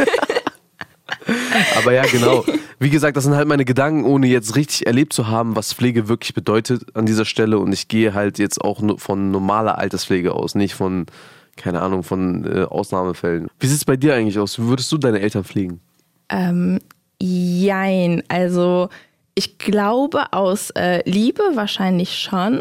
Aber 1.77 1.93
ja, 1.93 2.03
genau. 2.03 2.45
Wie 2.79 2.91
gesagt, 2.91 3.17
das 3.17 3.25
sind 3.25 3.35
halt 3.35 3.49
meine 3.49 3.65
Gedanken, 3.65 4.05
ohne 4.05 4.27
jetzt 4.27 4.57
richtig 4.57 4.87
erlebt 4.87 5.13
zu 5.13 5.29
haben, 5.29 5.57
was 5.57 5.73
Pflege 5.73 6.09
wirklich 6.09 6.35
bedeutet 6.35 6.85
an 6.95 7.07
dieser 7.07 7.25
Stelle. 7.25 7.59
Und 7.59 7.73
ich 7.73 7.89
gehe 7.89 8.15
halt 8.15 8.39
jetzt 8.39 8.61
auch 8.63 8.81
nur 8.81 8.99
von 8.99 9.31
normaler 9.31 9.79
Alterspflege 9.79 10.33
aus, 10.33 10.55
nicht 10.55 10.75
von, 10.75 11.07
keine 11.57 11.81
Ahnung, 11.83 12.03
von 12.03 12.45
äh, 12.45 12.65
Ausnahmefällen. 12.65 13.49
Wie 13.59 13.67
sieht 13.67 13.79
es 13.79 13.85
bei 13.85 13.97
dir 13.97 14.15
eigentlich 14.15 14.39
aus? 14.39 14.59
Wie 14.59 14.65
würdest 14.67 14.91
du 14.93 14.99
deine 14.99 15.21
Eltern 15.21 15.45
pflegen? 15.45 15.81
Ähm, 16.29 16.79
jein, 17.21 18.23
also 18.29 18.89
ich 19.38 19.56
glaube 19.56 20.32
aus 20.32 20.70
äh, 20.70 21.08
Liebe 21.08 21.43
wahrscheinlich 21.55 22.19
schon, 22.19 22.61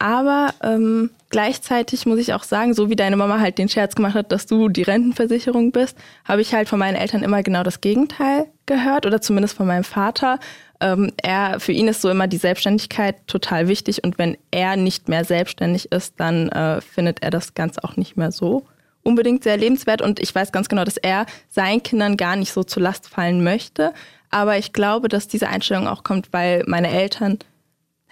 aber 0.00 0.52
ähm, 0.64 1.10
gleichzeitig 1.30 2.06
muss 2.06 2.18
ich 2.18 2.32
auch 2.32 2.42
sagen, 2.42 2.74
so 2.74 2.90
wie 2.90 2.96
deine 2.96 3.16
Mama 3.16 3.38
halt 3.38 3.56
den 3.58 3.68
Scherz 3.68 3.94
gemacht 3.94 4.14
hat, 4.14 4.32
dass 4.32 4.46
du 4.46 4.68
die 4.68 4.82
Rentenversicherung 4.82 5.70
bist, 5.70 5.96
habe 6.24 6.40
ich 6.40 6.54
halt 6.54 6.68
von 6.68 6.80
meinen 6.80 6.96
Eltern 6.96 7.22
immer 7.22 7.44
genau 7.44 7.62
das 7.62 7.80
Gegenteil 7.80 8.46
gehört 8.66 9.06
oder 9.06 9.20
zumindest 9.20 9.56
von 9.56 9.68
meinem 9.68 9.84
Vater. 9.84 10.40
Ähm, 10.80 11.12
er, 11.22 11.60
für 11.60 11.70
ihn 11.70 11.86
ist 11.86 12.00
so 12.00 12.10
immer 12.10 12.26
die 12.26 12.36
Selbstständigkeit 12.36 13.24
total 13.28 13.68
wichtig 13.68 14.02
und 14.02 14.18
wenn 14.18 14.36
er 14.50 14.74
nicht 14.74 15.08
mehr 15.08 15.24
selbstständig 15.24 15.92
ist, 15.92 16.14
dann 16.18 16.48
äh, 16.48 16.80
findet 16.80 17.22
er 17.22 17.30
das 17.30 17.54
Ganze 17.54 17.84
auch 17.84 17.96
nicht 17.96 18.16
mehr 18.16 18.32
so 18.32 18.64
unbedingt 19.04 19.44
sehr 19.44 19.56
lebenswert 19.56 20.02
und 20.02 20.18
ich 20.18 20.34
weiß 20.34 20.50
ganz 20.50 20.68
genau, 20.68 20.84
dass 20.84 20.96
er 20.96 21.26
seinen 21.48 21.82
Kindern 21.82 22.16
gar 22.16 22.34
nicht 22.34 22.52
so 22.52 22.64
zur 22.64 22.82
Last 22.82 23.08
fallen 23.08 23.42
möchte. 23.44 23.94
Aber 24.30 24.58
ich 24.58 24.72
glaube, 24.72 25.08
dass 25.08 25.28
diese 25.28 25.48
Einstellung 25.48 25.88
auch 25.88 26.04
kommt, 26.04 26.32
weil 26.32 26.64
meine 26.66 26.90
Eltern 26.90 27.38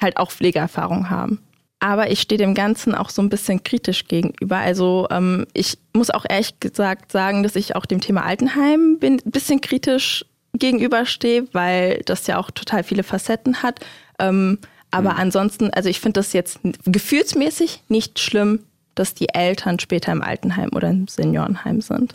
halt 0.01 0.17
auch 0.17 0.31
Pflegeerfahrung 0.31 1.11
haben. 1.11 1.41
Aber 1.79 2.11
ich 2.11 2.21
stehe 2.21 2.39
dem 2.39 2.55
Ganzen 2.55 2.95
auch 2.95 3.11
so 3.11 3.21
ein 3.21 3.29
bisschen 3.29 3.63
kritisch 3.63 4.07
gegenüber. 4.09 4.57
Also 4.57 5.07
ähm, 5.11 5.47
ich 5.53 5.79
muss 5.93 6.11
auch 6.11 6.25
ehrlich 6.29 6.59
gesagt 6.59 7.13
sagen, 7.13 7.43
dass 7.43 7.55
ich 7.55 7.77
auch 7.77 7.85
dem 7.85 8.01
Thema 8.01 8.25
Altenheim 8.25 8.99
ein 9.03 9.21
bisschen 9.25 9.61
kritisch 9.61 10.25
gegenüberstehe, 10.55 11.47
weil 11.53 12.01
das 12.07 12.27
ja 12.27 12.39
auch 12.39 12.51
total 12.51 12.83
viele 12.83 13.03
Facetten 13.03 13.63
hat. 13.63 13.81
Ähm, 14.19 14.59
aber 14.91 15.17
ansonsten, 15.17 15.71
also 15.71 15.91
ich 15.91 16.01
finde 16.01 16.21
das 16.21 16.33
jetzt 16.33 16.61
gefühlsmäßig 16.87 17.83
nicht 17.89 18.19
schlimm, 18.19 18.61
dass 18.95 19.13
die 19.13 19.29
Eltern 19.29 19.79
später 19.79 20.13
im 20.13 20.23
Altenheim 20.23 20.71
oder 20.75 20.89
im 20.89 21.07
Seniorenheim 21.07 21.83
sind. 21.83 22.15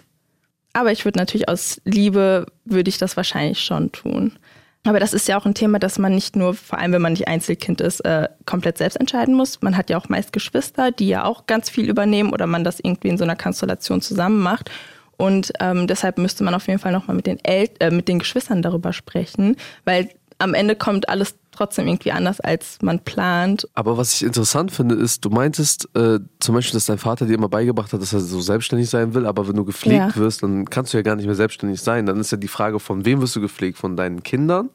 Aber 0.74 0.92
ich 0.92 1.06
würde 1.06 1.20
natürlich 1.20 1.50
aus 1.50 1.82
Liebe, 1.86 2.46
würde 2.66 2.90
ich 2.90 2.98
das 2.98 3.18
wahrscheinlich 3.18 3.60
schon 3.62 3.92
tun. 3.92 4.38
Aber 4.84 5.00
das 5.00 5.14
ist 5.14 5.28
ja 5.28 5.38
auch 5.38 5.46
ein 5.46 5.54
Thema, 5.54 5.78
dass 5.78 6.00
man 6.00 6.16
nicht 6.16 6.36
nur, 6.36 6.56
vor 6.56 6.80
allem 6.80 6.94
wenn 6.94 7.02
man 7.02 7.14
nicht 7.14 7.28
Einzelkind 7.28 7.82
ist, 7.82 8.00
äh, 8.00 8.28
komplett 8.46 8.80
selbst 8.80 8.96
entscheiden 9.00 9.36
muss. 9.36 9.62
Man 9.62 9.78
hat 9.78 9.92
ja 9.92 9.98
auch 9.98 10.10
meist 10.10 10.34
Geschwister, 10.34 10.92
die 10.92 11.08
ja 11.08 11.24
auch 11.24 11.46
ganz 11.46 11.70
viel 11.70 11.88
übernehmen 11.88 12.34
oder 12.34 12.48
man 12.48 12.64
das 12.64 12.80
irgendwie 12.80 13.10
in 13.10 13.18
so 13.18 13.24
einer 13.24 13.36
Konstellation 13.36 14.02
zusammen 14.02 14.40
macht. 14.40 14.72
Und 15.18 15.54
ähm, 15.60 15.86
deshalb 15.86 16.18
müsste 16.18 16.44
man 16.44 16.56
auf 16.56 16.66
jeden 16.66 16.80
Fall 16.80 16.92
nochmal 16.92 17.16
mit, 17.16 17.28
den 17.28 17.38
El 17.44 17.70
äh, 17.80 17.92
mit 17.92 18.08
den 18.08 18.18
Geschwistern 18.18 18.64
darüber 18.64 18.92
sprechen, 18.92 19.56
weil 19.86 20.10
am 20.42 20.54
Ende 20.54 20.76
kommt 20.76 21.08
alles 21.10 21.36
trotzdem 21.52 21.88
irgendwie 21.88 22.12
anders, 22.12 22.40
als 22.40 22.78
man 22.82 23.00
plant. 23.00 23.68
Aber 23.74 23.98
was 23.98 24.14
ich 24.16 24.24
interessant 24.24 24.72
finde, 24.72 24.96
ist, 24.96 25.24
du 25.26 25.30
meintest 25.30 25.90
äh, 25.96 26.20
zum 26.40 26.56
Beispiel, 26.56 26.74
dass 26.74 26.86
dein 26.86 26.98
Vater 26.98 27.26
dir 27.26 27.34
immer 27.36 27.50
beigebracht 27.50 27.92
hat, 27.94 28.02
dass 28.02 28.14
er 28.14 28.20
so 28.22 28.40
selbstständig 28.42 28.90
sein 28.90 29.14
will, 29.14 29.26
aber 29.26 29.48
wenn 29.48 29.56
du 29.56 29.66
gepflegt 29.66 30.16
Ja. 30.16 30.16
wirst, 30.16 30.44
dann 30.44 30.70
kannst 30.70 30.94
du 30.94 30.98
ja 30.98 31.04
gar 31.04 31.16
nicht 31.16 31.26
mehr 31.26 31.36
selbstständig 31.36 31.82
sein. 31.82 32.06
Dann 32.06 32.20
ist 32.20 32.32
ja 32.32 32.38
die 32.38 32.48
Frage, 32.48 32.80
von 32.80 33.06
wem 33.06 33.22
wirst 33.22 33.36
du 33.36 33.42
gepflegt? 33.42 33.78
Von 33.78 33.96
deinen 33.98 34.24
Kindern? 34.24 34.70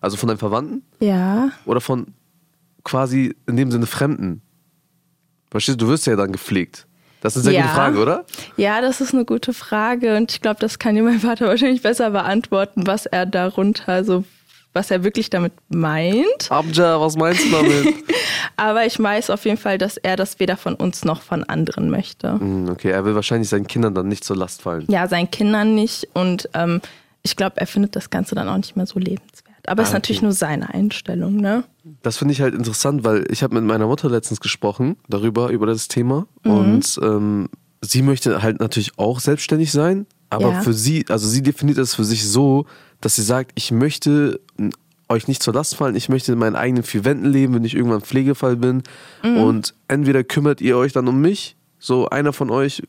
Also 0.00 0.16
von 0.16 0.28
deinen 0.28 0.38
Verwandten? 0.38 0.82
Ja. 1.00 1.50
Oder 1.64 1.80
von 1.80 2.08
quasi 2.84 3.34
in 3.46 3.56
dem 3.56 3.70
Sinne 3.70 3.86
Fremden? 3.86 4.42
Verstehst 5.50 5.80
du, 5.80 5.86
du 5.86 5.90
wirst 5.90 6.06
ja 6.06 6.14
dann 6.16 6.32
gepflegt. 6.32 6.86
Das 7.20 7.34
ist 7.34 7.38
eine 7.46 7.52
sehr 7.54 7.54
Ja. 7.54 7.62
gute 7.62 7.74
Frage, 7.74 7.98
oder? 7.98 8.24
Ja, 8.56 8.80
das 8.80 9.00
ist 9.00 9.12
eine 9.12 9.24
gute 9.24 9.52
Frage 9.52 10.16
und 10.16 10.30
ich 10.30 10.40
glaube, 10.40 10.60
das 10.60 10.78
kann 10.78 10.94
dir 10.94 11.02
mein 11.02 11.18
Vater 11.20 11.46
wahrscheinlich 11.48 11.82
besser 11.82 12.10
beantworten, 12.10 12.86
was 12.86 13.06
er 13.06 13.26
darunter, 13.26 14.04
so 14.04 14.24
was 14.74 14.90
er 14.90 15.02
wirklich 15.04 15.30
damit 15.30 15.52
meint. 15.68 16.50
Abja, 16.50 17.00
was 17.00 17.16
meinst 17.16 17.44
du 17.46 17.50
damit? 17.50 17.94
Aber 18.56 18.86
ich 18.86 18.98
weiß 18.98 19.30
auf 19.30 19.44
jeden 19.44 19.56
Fall, 19.56 19.78
dass 19.78 19.96
er 19.96 20.16
das 20.16 20.38
weder 20.40 20.56
von 20.56 20.74
uns 20.74 21.04
noch 21.04 21.22
von 21.22 21.44
anderen 21.44 21.90
möchte. 21.90 22.38
Hm, 22.38 22.68
okay, 22.70 22.90
er 22.90 23.04
will 23.04 23.14
wahrscheinlich 23.14 23.48
seinen 23.48 23.66
Kindern 23.66 23.94
dann 23.94 24.08
nicht 24.08 24.24
zur 24.24 24.36
Last 24.36 24.62
fallen. 24.62 24.84
Ja, 24.88 25.06
seinen 25.08 25.30
Kindern 25.30 25.74
nicht 25.74 26.08
und 26.14 26.48
ähm, 26.54 26.80
ich 27.22 27.36
glaube, 27.36 27.56
er 27.58 27.66
findet 27.66 27.96
das 27.96 28.10
Ganze 28.10 28.34
dann 28.34 28.48
auch 28.48 28.56
nicht 28.56 28.76
mehr 28.76 28.86
so 28.86 28.98
lebenswert. 28.98 29.44
Aber 29.66 29.82
es 29.82 29.88
ist 29.88 29.94
Ah, 29.94 29.98
natürlich 29.98 30.18
okay. 30.18 30.26
nur 30.26 30.32
seine 30.32 30.72
Einstellung, 30.72 31.36
ne? 31.36 31.64
Das 32.02 32.16
finde 32.16 32.32
ich 32.32 32.40
halt 32.40 32.54
interessant, 32.54 33.04
weil 33.04 33.26
ich 33.30 33.42
habe 33.42 33.54
mit 33.54 33.64
meiner 33.64 33.86
Mutter 33.86 34.08
letztens 34.08 34.40
gesprochen 34.40 34.96
darüber, 35.08 35.48
über 35.50 35.66
das 35.66 35.88
Thema. 35.88 36.26
Und 36.44 36.98
ähm, 37.02 37.48
sie 37.82 38.02
möchte 38.02 38.42
halt 38.42 38.60
natürlich 38.60 38.98
auch 38.98 39.20
selbstständig 39.20 39.70
sein, 39.72 40.06
aber 40.30 40.52
Ja. 40.52 40.60
für 40.62 40.72
sie, 40.72 41.04
also 41.08 41.26
sie 41.28 41.42
definiert 41.42 41.76
das 41.78 41.94
für 41.94 42.04
sich 42.04 42.26
so, 42.26 42.64
dass 43.00 43.14
sie 43.16 43.22
sagt, 43.22 43.52
ich 43.54 43.70
möchte 43.70 44.40
euch 45.08 45.26
nicht 45.28 45.42
zur 45.42 45.54
Last 45.54 45.76
fallen, 45.76 45.96
ich 45.96 46.08
möchte 46.08 46.32
in 46.32 46.38
meinen 46.38 46.56
eigenen 46.56 46.82
vier 46.82 47.04
Wänden 47.04 47.26
leben, 47.30 47.54
wenn 47.54 47.64
ich 47.64 47.74
irgendwann 47.74 48.02
Pflegefall 48.02 48.56
bin. 48.56 48.82
Und 49.22 49.74
entweder 49.88 50.22
kümmert 50.24 50.60
ihr 50.60 50.76
euch 50.76 50.92
dann 50.92 51.08
um 51.08 51.20
mich, 51.20 51.56
so 51.78 52.08
einer 52.10 52.32
von 52.32 52.50
euch 52.50 52.82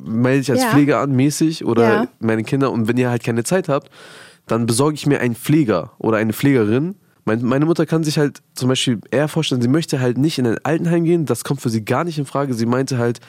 melde 0.00 0.40
ich 0.40 0.50
als 0.50 0.62
Ja. 0.62 0.70
Pfleger 0.70 1.00
an, 1.00 1.12
mäßig, 1.12 1.64
oder 1.64 1.94
Ja. 1.94 2.08
meine 2.20 2.44
Kinder. 2.44 2.70
Und 2.72 2.88
wenn 2.88 2.96
ihr 2.96 3.10
halt 3.10 3.22
keine 3.22 3.44
Zeit 3.44 3.68
habt, 3.68 3.90
dann 4.46 4.66
besorge 4.66 4.94
ich 4.94 5.06
mir 5.06 5.20
einen 5.20 5.34
Pfleger 5.34 5.92
oder 5.98 6.16
eine 6.18 6.32
Pflegerin. 6.32 6.94
Mein, 7.24 7.44
meine 7.44 7.66
Mutter 7.66 7.86
kann 7.86 8.02
sich 8.02 8.18
halt 8.18 8.42
zum 8.54 8.68
Beispiel 8.68 9.00
eher 9.10 9.28
vorstellen, 9.28 9.62
sie 9.62 9.68
möchte 9.68 10.00
halt 10.00 10.18
nicht 10.18 10.38
in 10.38 10.46
ein 10.46 10.58
Altenheim 10.64 11.04
gehen. 11.04 11.26
Das 11.26 11.44
kommt 11.44 11.60
für 11.60 11.68
sie 11.70 11.84
gar 11.84 12.02
nicht 12.04 12.18
in 12.18 12.26
Frage. 12.26 12.54
Sie 12.54 12.66
meinte 12.66 12.98
halt, 12.98 13.20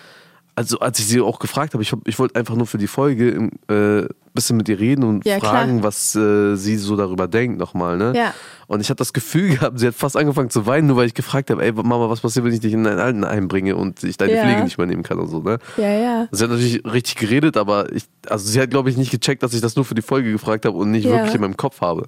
also 0.55 0.79
als 0.79 0.99
ich 0.99 1.05
sie 1.07 1.19
auch 1.21 1.39
gefragt 1.39 1.73
habe, 1.73 1.81
ich, 1.83 1.91
ich 2.05 2.19
wollte 2.19 2.35
einfach 2.35 2.55
nur 2.55 2.67
für 2.67 2.77
die 2.77 2.87
Folge 2.87 3.49
ein 3.69 3.73
äh, 3.75 4.07
bisschen 4.33 4.57
mit 4.57 4.69
ihr 4.69 4.79
reden 4.79 5.03
und 5.03 5.25
Ja, 5.25 5.39
fragen, 5.39 5.79
klar. 5.79 5.83
was 5.83 6.15
äh, 6.15 6.55
sie 6.55 6.77
so 6.77 6.95
darüber 6.95 7.27
denkt 7.27 7.57
nochmal. 7.59 7.97
Ne? 7.97 8.13
Ja. 8.15 8.33
Und 8.67 8.79
ich 8.79 8.89
hatte 8.89 8.97
das 8.99 9.13
Gefühl 9.13 9.49
gehabt, 9.57 9.79
sie 9.79 9.87
hat 9.87 9.95
fast 9.95 10.15
angefangen 10.15 10.49
zu 10.49 10.65
weinen, 10.65 10.87
nur 10.87 10.97
weil 10.97 11.07
ich 11.07 11.13
gefragt 11.13 11.49
habe, 11.49 11.63
ey 11.63 11.71
Mama, 11.71 12.09
was 12.09 12.21
passiert, 12.21 12.45
wenn 12.45 12.53
ich 12.53 12.59
dich 12.59 12.73
in 12.73 12.85
ein 12.85 12.99
Altenheim 12.99 13.47
bringe 13.47 13.75
und 13.75 14.03
ich 14.03 14.17
deine 14.17 14.35
Ja. 14.35 14.43
Pflege 14.43 14.63
nicht 14.63 14.75
übernehmen 14.75 15.03
kann 15.03 15.19
und 15.19 15.27
so. 15.27 15.39
Ne? 15.41 15.57
Ja, 15.77 15.89
ja. 15.91 16.27
Sie 16.31 16.43
hat 16.43 16.51
natürlich 16.51 16.83
richtig 16.85 17.15
geredet, 17.15 17.57
aber 17.57 17.91
ich, 17.91 18.03
also 18.29 18.47
sie 18.47 18.59
hat, 18.61 18.69
glaube 18.69 18.89
ich, 18.89 18.97
nicht 18.97 19.11
gecheckt, 19.11 19.41
dass 19.43 19.53
ich 19.53 19.61
das 19.61 19.75
nur 19.75 19.85
für 19.85 19.95
die 19.95 20.01
Folge 20.01 20.31
gefragt 20.31 20.65
habe 20.65 20.77
und 20.77 20.91
nicht 20.91 21.07
wirklich 21.07 21.33
in 21.35 21.41
meinem 21.41 21.57
Kopf 21.57 21.81
habe. 21.81 22.07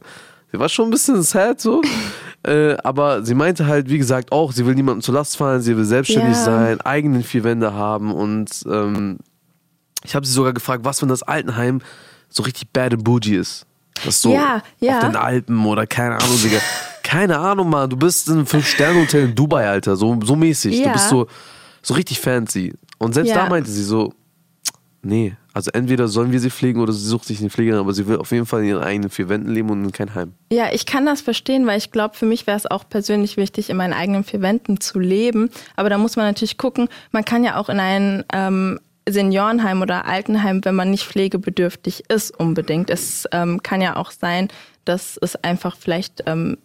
War 0.59 0.69
schon 0.69 0.85
ein 0.87 0.91
bisschen 0.91 1.21
sad 1.23 1.59
so, 1.61 1.81
äh, 2.43 2.75
aber 2.83 3.23
sie 3.23 3.35
meinte 3.35 3.67
halt, 3.67 3.89
wie 3.89 3.97
gesagt, 3.97 4.31
auch, 4.31 4.51
sie 4.51 4.65
will 4.65 4.75
niemandem 4.75 5.01
zur 5.01 5.13
Last 5.15 5.37
fallen, 5.37 5.61
sie 5.61 5.75
will 5.77 5.85
selbstständig 5.85 6.35
Ja. 6.37 6.43
sein, 6.43 6.81
eigenen 6.81 7.23
vier 7.23 7.43
Wände 7.43 7.73
haben 7.73 8.13
und 8.13 8.49
ähm, 8.69 9.17
ich 10.03 10.15
habe 10.15 10.25
sie 10.25 10.31
sogar 10.33 10.53
gefragt, 10.53 10.85
was, 10.85 11.01
wenn 11.01 11.09
das 11.09 11.23
Altenheim 11.23 11.81
so 12.29 12.43
richtig 12.43 12.69
bad 12.71 12.93
and 12.93 13.03
bougie 13.03 13.35
ist. 13.35 13.65
Das 14.03 14.21
so 14.21 14.33
Ja, 14.33 14.61
ja. 14.79 14.97
auf 14.97 14.99
den 15.05 15.15
Alpen 15.15 15.65
oder 15.65 15.87
keine 15.87 16.15
Ahnung, 16.15 16.37
Digga. 16.43 16.59
Keine 17.01 17.39
Ahnung, 17.39 17.69
Mann. 17.69 17.89
Du 17.89 17.95
bist 17.97 18.27
in 18.27 18.33
einem 18.35 18.45
Fünf-Sterne-Hotel 18.45 19.23
in 19.25 19.35
Dubai, 19.35 19.67
Alter. 19.69 19.95
So, 19.95 20.19
so 20.23 20.35
mäßig. 20.35 20.77
Du 20.81 20.87
Ja. 20.87 20.91
bist 20.91 21.07
so, 21.09 21.27
so 21.81 21.93
richtig 21.93 22.19
fancy. 22.19 22.73
Und 22.97 23.13
selbst 23.13 23.33
da 23.35 23.47
meinte 23.47 23.69
sie 23.71 23.83
so, 23.83 24.11
nee, 25.01 25.35
also 25.55 25.71
entweder 25.73 26.09
sollen 26.09 26.33
wir 26.33 26.41
sie 26.41 26.49
pflegen 26.49 26.81
oder 26.81 26.91
sie 26.91 27.07
sucht 27.07 27.23
sich 27.23 27.39
eine 27.39 27.49
Pflegerin, 27.49 27.79
aber 27.79 27.93
sie 27.93 28.05
will 28.07 28.17
auf 28.17 28.31
jeden 28.31 28.45
Fall 28.45 28.63
in 28.63 28.67
ihren 28.67 28.83
eigenen 28.83 29.09
vier 29.09 29.29
Wänden 29.29 29.49
leben 29.53 29.69
und 29.69 29.85
in 29.85 29.91
kein 29.93 30.13
Heim. 30.13 30.33
Ja, 30.51 30.73
ich 30.73 30.85
kann 30.85 31.05
das 31.05 31.21
verstehen, 31.21 31.65
weil 31.65 31.77
ich 31.77 31.91
glaube, 31.91 32.17
für 32.17 32.25
mich 32.25 32.45
wäre 32.45 32.57
es 32.57 32.69
auch 32.69 32.89
persönlich 32.89 33.37
wichtig, 33.37 33.69
in 33.69 33.77
meinen 33.77 33.93
eigenen 33.93 34.25
vier 34.25 34.41
Wänden 34.41 34.81
zu 34.81 34.99
leben. 34.99 35.49
Aber 35.77 35.89
da 35.89 35.97
muss 35.97 36.17
man 36.17 36.25
natürlich 36.25 36.57
gucken, 36.57 36.89
man 37.11 37.23
kann 37.23 37.45
ja 37.45 37.55
auch 37.55 37.69
in 37.69 37.79
ein 37.79 38.25
ähm, 38.33 38.81
Seniorenheim 39.07 39.81
oder 39.81 40.05
Altenheim, 40.05 40.59
wenn 40.65 40.75
man 40.75 40.91
nicht 40.91 41.05
pflegebedürftig 41.05 42.03
ist, 42.09 42.37
unbedingt. 42.37 42.89
Es 42.89 43.25
ähm, 43.31 43.63
kann 43.63 43.79
ja 43.79 43.95
auch 43.95 44.11
sein, 44.11 44.49
dass 44.83 45.17
es 45.21 45.37
einfach 45.37 45.77
vielleicht, 45.77 46.23
ähm, 46.25 46.57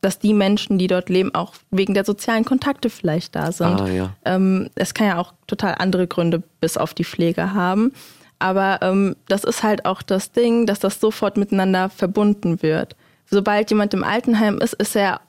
dass 0.00 0.18
die 0.18 0.32
Menschen, 0.32 0.78
die 0.78 0.86
dort 0.86 1.08
leben, 1.08 1.34
auch 1.34 1.54
wegen 1.70 1.94
der 1.94 2.04
sozialen 2.04 2.44
Kontakte 2.44 2.90
vielleicht 2.90 3.34
da 3.36 3.52
sind. 3.52 3.80
Ah, 3.80 3.88
ja. 3.88 4.16
Ähm, 4.24 4.70
es 4.74 4.94
kann 4.94 5.06
ja 5.06 5.18
auch 5.18 5.34
total 5.46 5.74
andere 5.78 6.06
Gründe 6.06 6.42
bis 6.60 6.76
auf 6.76 6.94
die 6.94 7.04
Pflege 7.04 7.52
haben. 7.52 7.92
Aber 8.38 8.78
ähm, 8.80 9.16
das 9.28 9.44
ist 9.44 9.62
halt 9.62 9.84
auch 9.84 10.00
das 10.00 10.32
Ding, 10.32 10.66
dass 10.66 10.80
das 10.80 10.98
sofort 10.98 11.36
miteinander 11.36 11.90
verbunden 11.90 12.62
wird. 12.62 12.96
Sobald 13.26 13.70
jemand 13.70 13.92
im 13.92 14.02
Altenheim 14.02 14.58
ist, 14.58 14.72
ist 14.74 14.96
er 14.96 15.20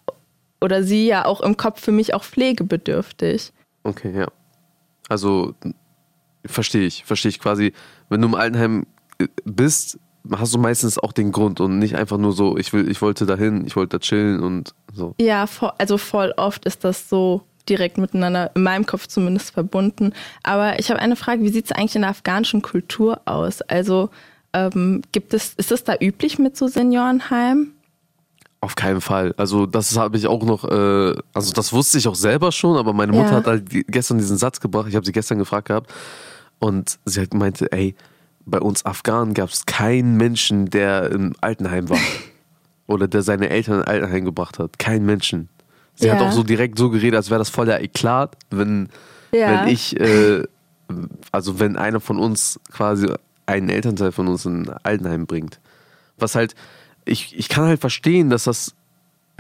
oder 0.62 0.84
sie 0.84 1.08
ja 1.08 1.26
auch 1.26 1.42
im 1.42 1.58
Kopf 1.58 1.82
für 1.82 1.92
mich 1.92 2.14
auch 2.14 2.24
pflegebedürftig. 2.24 3.52
Okay, 3.84 4.14
ja. 4.16 4.28
Also, 5.10 5.56
verstehe 6.46 6.86
ich, 6.86 7.04
verstehe 7.04 7.30
ich 7.30 7.40
quasi. 7.40 7.74
Wenn 8.10 8.22
du 8.22 8.28
im 8.28 8.36
Altenheim 8.36 8.86
äh, 9.18 9.28
bist, 9.44 10.00
hast 10.32 10.54
du 10.54 10.60
meistens 10.60 10.98
auch 11.00 11.12
den 11.14 11.32
Grund 11.32 11.60
und 11.60 11.80
nicht 11.80 11.96
einfach 11.96 12.18
nur 12.18 12.34
so, 12.34 12.58
ich 12.58 12.74
will, 12.74 12.90
ich 12.90 13.02
wollte 13.02 13.26
dahin, 13.26 13.66
ich 13.66 13.76
wollte 13.76 13.98
da 13.98 14.00
chillen 14.00 14.40
und 14.42 14.74
so. 14.94 15.16
Ja, 15.20 15.46
also 15.78 15.98
voll 15.98 16.34
oft 16.38 16.66
ist 16.66 16.84
das 16.84 17.10
so 17.10 17.42
direkt 17.70 17.98
miteinander, 17.98 18.52
in 18.56 18.64
meinem 18.64 18.86
Kopf 18.86 19.08
zumindest 19.08 19.52
verbunden. 19.52 20.14
Aber 20.44 20.80
ich 20.80 20.90
habe 20.90 21.00
eine 21.00 21.16
Frage, 21.16 21.42
wie 21.44 21.50
sieht 21.50 21.66
es 21.66 21.72
eigentlich 21.72 21.96
in 21.96 22.02
der 22.02 22.12
afghanischen 22.12 22.62
Kultur 22.62 23.22
aus? 23.26 23.62
Also 23.64 24.10
ähm, 24.54 25.02
gibt 25.12 25.34
es, 25.34 25.54
ist 25.56 25.72
es 25.72 25.84
da 25.84 25.96
üblich 26.00 26.38
mit 26.40 26.58
so 26.58 26.68
Seniorenheimen? 26.68 27.74
Auf 28.64 28.76
keinen 28.76 29.02
Fall. 29.02 29.34
Also 29.38 29.66
das 29.66 29.98
habe 29.98 30.18
ich 30.18 30.28
auch 30.28 30.44
noch, 30.44 30.66
äh, 30.66 31.16
also 31.34 31.52
das 31.54 31.74
wusste 31.74 31.98
ich 31.98 32.08
auch 32.08 32.16
selber 32.16 32.52
schon, 32.52 32.78
aber 32.78 32.94
meine 32.94 33.12
Mutter 33.12 33.32
Ja. 33.32 33.36
hat 33.38 33.48
halt 33.48 33.64
gestern 33.88 34.20
diesen 34.20 34.38
Satz 34.38 34.60
gebracht, 34.60 34.88
ich 34.88 34.96
habe 34.96 35.06
sie 35.06 35.12
gestern 35.12 35.40
gefragt 35.40 35.68
gehabt 35.70 35.92
und 36.60 37.00
sie 37.06 37.20
halt 37.20 37.34
meinte, 37.34 37.72
ey, 37.72 37.96
bei 38.46 38.60
uns 38.60 38.86
Afghanen 38.86 39.34
gab 39.34 39.50
es 39.50 39.66
keinen 39.66 40.18
Menschen, 40.18 40.70
der 40.70 41.12
im 41.12 41.34
Altenheim 41.42 41.90
war 41.90 42.00
oder 42.88 43.08
der 43.08 43.22
seine 43.22 43.50
Eltern 43.50 43.82
in 43.82 43.86
Altenheim 43.86 44.26
gebracht 44.26 44.60
hat. 44.60 44.80
Kein 44.80 45.06
Menschen. 45.06 45.50
Sie 45.96 46.12
hat 46.12 46.20
Ja. 46.20 46.28
auch 46.28 46.32
so 46.32 46.44
direkt 46.44 46.78
so 46.78 46.90
geredet, 46.90 47.16
als 47.16 47.30
wäre 47.30 47.40
das 47.40 47.50
voll 47.50 47.66
der 47.66 47.82
Eklat, 47.84 48.36
wenn, 48.50 48.90
Ja. 49.32 49.62
wenn 49.62 49.68
ich, 49.68 50.00
äh, 50.00 50.44
also 51.32 51.60
wenn 51.60 51.78
einer 51.78 52.00
von 52.00 52.18
uns 52.18 52.60
quasi 52.72 53.08
einen 53.46 53.70
Elternteil 53.70 54.12
von 54.12 54.28
uns 54.28 54.46
in 54.46 54.70
Altenheim 54.84 55.26
bringt. 55.26 55.60
Was 56.18 56.36
halt, 56.36 56.56
ich, 57.06 57.38
ich 57.38 57.50
kann 57.50 57.66
halt 57.66 57.80
verstehen, 57.82 58.30
dass 58.30 58.46
das 58.46 58.74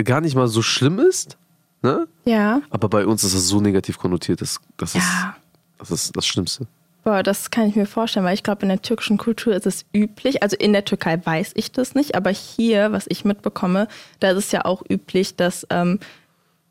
gar 0.04 0.22
nicht 0.22 0.36
mal 0.36 0.48
so 0.48 0.62
schlimm 0.62 1.00
ist, 1.00 1.38
ne? 1.84 2.08
Ja. 2.26 2.62
Aber 2.70 2.90
bei 2.90 3.06
uns 3.06 3.24
ist 3.24 3.36
das 3.36 3.48
so 3.48 3.62
negativ 3.62 3.98
konnotiert, 4.00 4.42
das, 4.42 4.60
das, 4.78 4.96
ist, 4.96 5.04
Ja. 5.04 5.36
das 5.78 5.92
ist 5.92 6.16
das 6.16 6.26
Schlimmste. 6.26 6.68
Boah, 7.04 7.24
das 7.24 7.50
kann 7.50 7.68
ich 7.68 7.76
mir 7.76 7.88
vorstellen, 7.88 8.26
weil 8.26 8.36
ich 8.36 8.44
glaube, 8.44 8.62
in 8.62 8.70
der 8.70 8.82
türkischen 8.82 9.18
Kultur 9.18 9.54
ist 9.54 9.66
es 9.66 9.86
üblich, 9.94 10.44
also 10.44 10.56
in 10.58 10.72
der 10.72 10.86
Türkei 10.86 11.20
weiß 11.24 11.54
ich 11.56 11.72
das 11.72 11.96
nicht, 11.96 12.16
aber 12.16 12.30
hier, 12.30 12.92
was 12.92 13.06
ich 13.10 13.26
mitbekomme, 13.26 13.88
da 14.20 14.32
ist 14.32 14.38
es 14.38 14.52
ja 14.52 14.66
auch 14.66 14.84
üblich, 14.88 15.36
dass 15.36 15.66
ähm, 15.72 16.00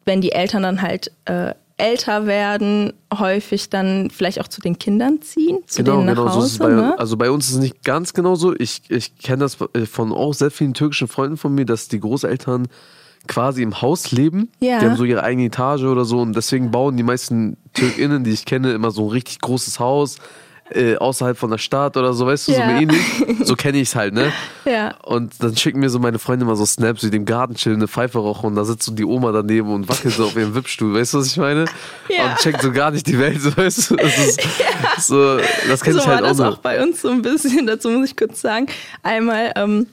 wenn 0.05 0.21
die 0.21 0.33
Eltern 0.33 0.63
dann 0.63 0.83
halt 0.83 1.11
äh, 1.25 1.55
älter 1.81 2.27
werden, 2.27 2.93
häufig 3.13 3.71
dann 3.71 4.11
vielleicht 4.11 4.41
auch 4.41 4.49
zu 4.49 4.61
den 4.61 4.79
Kindern 4.79 5.23
ziehen, 5.23 5.59
zu 5.67 5.83
denen 5.83 6.07
nach 6.07 6.17
so 6.17 6.29
Hause. 6.29 6.47
ist 6.47 6.53
es 6.53 6.59
bei, 6.59 6.69
ne? 6.69 6.99
Also 6.99 7.17
bei 7.17 7.31
uns 7.31 7.49
ist 7.49 7.55
es 7.55 7.61
nicht 7.61 7.83
ganz 7.85 8.13
genau 8.13 8.35
so. 8.35 8.55
Ich, 8.55 8.83
ich 8.89 9.17
kenne 9.19 9.39
das 9.39 9.57
äh, 9.73 9.87
von 9.87 10.13
auch 10.13 10.35
sehr 10.35 10.51
vielen 10.51 10.75
türkischen 10.75 11.09
Freunden 11.09 11.37
von 11.37 11.55
mir, 11.55 11.65
dass 11.65 11.89
die 11.89 11.99
Großeltern 11.99 12.69
quasi 13.29 13.63
im 13.63 13.81
Haus 13.83 14.11
leben. 14.13 14.51
Ja. 14.61 14.79
Die 14.81 14.87
haben 14.87 14.97
so 14.97 15.05
ihre 15.05 15.23
eigene 15.23 15.47
Etage 15.47 15.83
oder 15.85 16.05
so 16.05 16.21
und 16.21 16.35
deswegen 16.35 16.71
bauen 16.71 16.97
die 16.97 17.03
meisten 17.03 17.57
TürkInnen, 17.75 18.25
die 18.25 18.31
ich 18.33 18.45
kenne, 18.45 18.73
immer 18.73 18.91
so 18.91 19.05
ein 19.07 19.11
richtig 19.11 19.41
großes 19.41 19.79
Haus 19.81 20.17
äh, 20.73 20.97
außerhalb 20.97 21.37
von 21.37 21.51
der 21.51 21.59
Stadt 21.59 21.97
oder 21.97 22.13
so, 22.13 22.27
weißt 22.27 22.47
du, 22.47 22.53
so 22.53 22.59
Ja. 22.61 22.79
ähnlich. 22.79 23.01
So 23.45 23.57
kenne 23.57 23.79
ich 23.79 23.89
es 23.89 23.97
halt, 23.97 24.15
ne? 24.15 24.31
Ja. 24.65 24.95
Und 25.03 25.43
dann 25.43 25.57
schicken 25.57 25.81
mir 25.81 25.89
so 25.91 25.99
meine 25.99 26.21
Freunde 26.21 26.45
mal 26.45 26.55
so 26.55 26.65
Snaps, 26.65 27.03
wie 27.03 27.11
dem 27.11 27.25
Garten 27.25 27.55
chillen, 27.57 27.79
eine 27.79 27.89
Pfeife 27.89 28.19
rauchen 28.19 28.47
und 28.47 28.55
da 28.55 28.65
sitzt 28.65 28.85
so 28.85 28.93
die 28.93 29.05
Oma 29.05 29.33
daneben 29.33 29.73
und 29.73 29.89
wackelt 29.89 30.15
so 30.15 30.27
auf 30.27 30.37
ihrem 30.37 30.55
Wippstuhl, 30.55 30.95
weißt 30.95 31.15
du, 31.15 31.19
was 31.19 31.27
ich 31.27 31.37
meine? 31.39 31.65
Ja. 32.09 32.27
Und 32.31 32.37
checkt 32.39 32.63
so 32.63 32.71
gar 32.71 32.93
nicht 32.93 33.07
die 33.09 33.19
Welt, 33.19 33.41
so, 33.41 33.51
weißt 33.57 33.91
du? 33.91 33.97
Das 33.97 34.17
ist 34.19 34.41
so, 35.09 35.39
das 35.69 35.81
kenne 35.81 35.95
so 35.95 36.01
ich 36.03 36.07
halt 36.07 36.21
war 36.21 36.27
auch 36.27 36.29
das 36.29 36.39
noch. 36.39 36.53
auch 36.53 36.59
bei 36.59 36.81
uns 36.83 37.01
so 37.03 37.09
ein 37.09 37.23
bisschen. 37.23 37.67
Dazu 37.67 37.89
muss 37.91 38.11
ich 38.11 38.17
kurz 38.17 38.41
sagen. 38.41 38.67
Einmal, 39.03 39.53
ähm, 39.57 39.87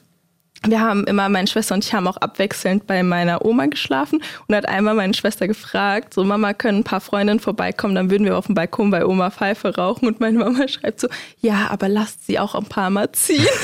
wir 0.66 0.80
haben 0.80 1.04
immer, 1.04 1.28
meine 1.28 1.46
Schwester 1.46 1.74
und 1.74 1.84
ich 1.84 1.94
haben 1.94 2.06
auch 2.08 2.16
abwechselnd 2.16 2.86
bei 2.86 3.02
meiner 3.02 3.44
Oma 3.44 3.66
geschlafen 3.66 4.22
und 4.46 4.54
hat 4.54 4.68
einmal 4.68 4.94
meine 4.94 5.14
Schwester 5.14 5.46
gefragt, 5.46 6.14
so 6.14 6.24
Mama, 6.24 6.52
können 6.52 6.78
ein 6.78 6.84
paar 6.84 7.00
Freundinnen 7.00 7.40
vorbeikommen, 7.40 7.94
dann 7.94 8.10
würden 8.10 8.24
wir 8.24 8.36
auf 8.36 8.46
dem 8.46 8.54
Balkon 8.54 8.90
bei 8.90 9.06
Oma 9.06 9.30
Pfeife 9.30 9.76
rauchen 9.76 10.08
und 10.08 10.20
meine 10.20 10.38
Mama 10.38 10.66
schreibt 10.68 11.00
so, 11.00 11.08
ja, 11.40 11.68
aber 11.70 11.88
lasst 11.88 12.26
sie 12.26 12.38
auch 12.38 12.54
ein 12.54 12.66
paar 12.66 12.90
Mal 12.90 13.12
ziehen. 13.12 13.46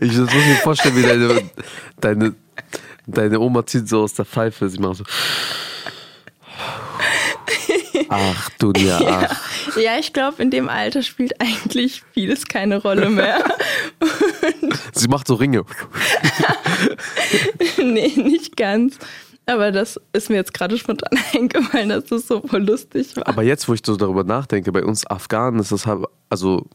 Ich 0.00 0.16
das 0.16 0.32
muss 0.32 0.46
mir 0.46 0.56
vorstellen, 0.62 0.96
wie 0.96 1.02
deine, 1.02 1.50
deine, 2.00 2.34
deine 3.06 3.40
Oma 3.40 3.66
zieht 3.66 3.88
so 3.88 4.02
aus 4.02 4.14
der 4.14 4.24
Pfeife, 4.24 4.68
sie 4.70 4.78
macht 4.78 4.96
so. 4.96 5.04
Ach, 8.08 8.50
Dunja, 8.58 8.98
ach. 9.06 9.76
ja, 9.76 9.98
ich 9.98 10.12
glaube, 10.12 10.42
in 10.42 10.50
dem 10.50 10.68
Alter 10.68 11.02
spielt 11.02 11.40
eigentlich 11.40 12.02
vieles 12.12 12.46
keine 12.46 12.80
Rolle 12.82 13.10
mehr. 13.10 13.42
Sie 14.92 15.08
macht 15.08 15.26
so 15.26 15.34
Ringe. 15.34 15.64
nee, 17.78 18.12
nicht 18.16 18.56
ganz. 18.56 18.98
Aber 19.46 19.72
das 19.72 19.98
ist 20.12 20.30
mir 20.30 20.36
jetzt 20.36 20.54
gerade 20.54 20.78
spontan 20.78 21.18
eingefallen, 21.34 21.88
dass 21.88 22.04
das 22.04 22.28
so 22.28 22.40
voll 22.42 22.62
lustig 22.64 23.16
war. 23.16 23.26
Aber 23.26 23.42
jetzt, 23.42 23.68
wo 23.68 23.74
ich 23.74 23.80
so 23.84 23.96
darüber 23.96 24.22
nachdenke, 24.22 24.70
bei 24.70 24.84
uns 24.84 25.06
Afghanen 25.06 25.58
ist 25.60 25.72
das 25.72 25.86
halt, 25.86 26.04
also 26.28 26.66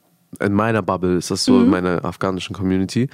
in 0.42 0.52
meiner 0.54 0.82
Bubble 0.82 1.16
ist 1.18 1.32
das 1.32 1.46
so, 1.46 1.54
Mhm. 1.54 1.64
in 1.66 1.70
meiner 1.70 2.04
afghanischen 2.06 2.54
Community, 2.56 3.08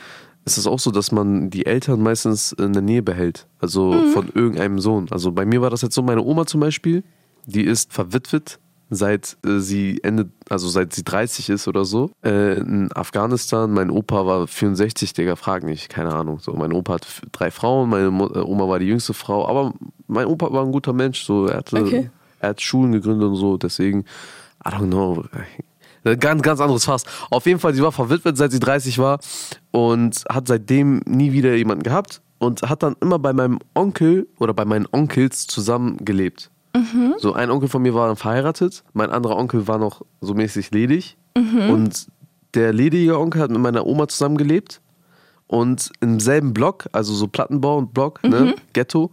ist 0.45 0.57
es 0.57 0.65
auch 0.65 0.79
so, 0.79 0.89
dass 0.89 1.11
man 1.11 1.51
die 1.51 1.67
Eltern 1.67 2.01
meistens 2.01 2.53
in 2.53 2.73
der 2.73 2.81
Nähe 2.81 3.03
behält. 3.03 3.45
Also 3.59 3.91
Mhm. 3.91 4.11
von 4.13 4.29
irgendeinem 4.33 4.79
Sohn. 4.79 5.07
Also 5.11 5.31
bei 5.31 5.45
mir 5.45 5.61
war 5.61 5.69
das 5.69 5.83
jetzt 5.83 5.93
so, 5.93 6.01
meine 6.01 6.23
Oma 6.23 6.47
zum 6.47 6.61
Beispiel, 6.61 7.03
die 7.45 7.63
ist 7.63 7.93
verwitwet, 7.93 8.59
seit 8.89 9.37
äh, 9.45 9.59
sie 9.59 9.99
Ende, 10.03 10.29
also 10.49 10.67
seit 10.67 10.93
sie 10.93 11.03
30 11.03 11.49
ist 11.49 11.67
oder 11.67 11.85
so. 11.85 12.11
Äh, 12.23 12.59
in 12.59 12.91
Afghanistan, 12.93 13.71
mein 13.71 13.89
Opa 13.89 14.25
war 14.25 14.47
64, 14.47 15.13
Digga, 15.13 15.35
frag 15.35 15.63
nicht, 15.63 15.89
keine 15.89 16.13
Ahnung. 16.13 16.39
So, 16.39 16.53
mein 16.53 16.73
Opa 16.73 16.93
hat 16.95 17.07
drei 17.31 17.51
Frauen, 17.51 17.89
meine 17.89 18.11
Mo 18.11 18.27
äh, 18.27 18.39
Oma 18.39 18.67
war 18.67 18.79
die 18.79 18.87
jüngste 18.87 19.13
Frau, 19.13 19.47
aber 19.47 19.73
mein 20.07 20.25
Opa 20.25 20.51
war 20.51 20.63
ein 20.65 20.71
guter 20.71 20.93
Mensch, 20.93 21.23
so, 21.23 21.45
er 21.47 21.57
hatte, 21.57 21.77
Okay. 21.77 22.09
er 22.39 22.49
hat 22.49 22.61
Schulen 22.61 22.91
gegründet 22.91 23.29
und 23.29 23.35
so, 23.35 23.57
deswegen, 23.57 24.01
I 24.65 24.69
don't 24.69 24.87
know. 24.87 25.23
Äh, 26.03 26.17
Ganz, 26.17 26.41
ganz 26.41 26.59
anderes 26.59 26.85
Fass. 26.85 27.03
Auf 27.29 27.45
jeden 27.45 27.59
Fall, 27.59 27.73
sie 27.75 27.81
war 27.83 27.91
verwitwet, 27.91 28.35
seit 28.35 28.51
sie 28.51 28.59
30 28.59 28.97
war 28.97 29.19
und 29.69 30.23
hat 30.29 30.47
seitdem 30.47 31.01
nie 31.05 31.31
wieder 31.31 31.55
jemanden 31.55 31.83
gehabt 31.83 32.21
und 32.39 32.63
hat 32.63 32.81
dann 32.81 32.95
immer 33.01 33.19
bei 33.19 33.33
meinem 33.33 33.59
Onkel 33.75 34.27
oder 34.39 34.53
bei 34.53 34.65
meinen 34.65 34.87
Onkels 34.91 35.45
zusammen 35.47 35.97
gelebt. 36.03 36.49
So, 37.17 37.33
ein 37.33 37.51
Onkel 37.51 37.67
von 37.69 37.81
mir 37.81 37.93
war 37.93 38.07
dann 38.07 38.15
verheiratet, 38.15 38.83
mein 38.93 39.09
anderer 39.09 39.37
Onkel 39.37 39.67
war 39.67 39.77
noch 39.77 40.01
so 40.21 40.33
mäßig 40.33 40.71
ledig 40.71 41.17
und 41.35 42.07
der 42.53 42.73
ledige 42.73 43.19
Onkel 43.19 43.41
hat 43.41 43.51
mit 43.51 43.59
meiner 43.59 43.85
Oma 43.85 44.07
zusammen 44.07 44.37
gelebt 44.37 44.81
und 45.47 45.91
im 45.99 46.19
selben 46.19 46.53
Block, 46.53 46.87
also 46.93 47.13
so 47.13 47.27
Plattenbau 47.27 47.77
und 47.77 47.93
Block, 47.93 48.23
ne, 48.23 48.55
Ghetto, 48.73 49.11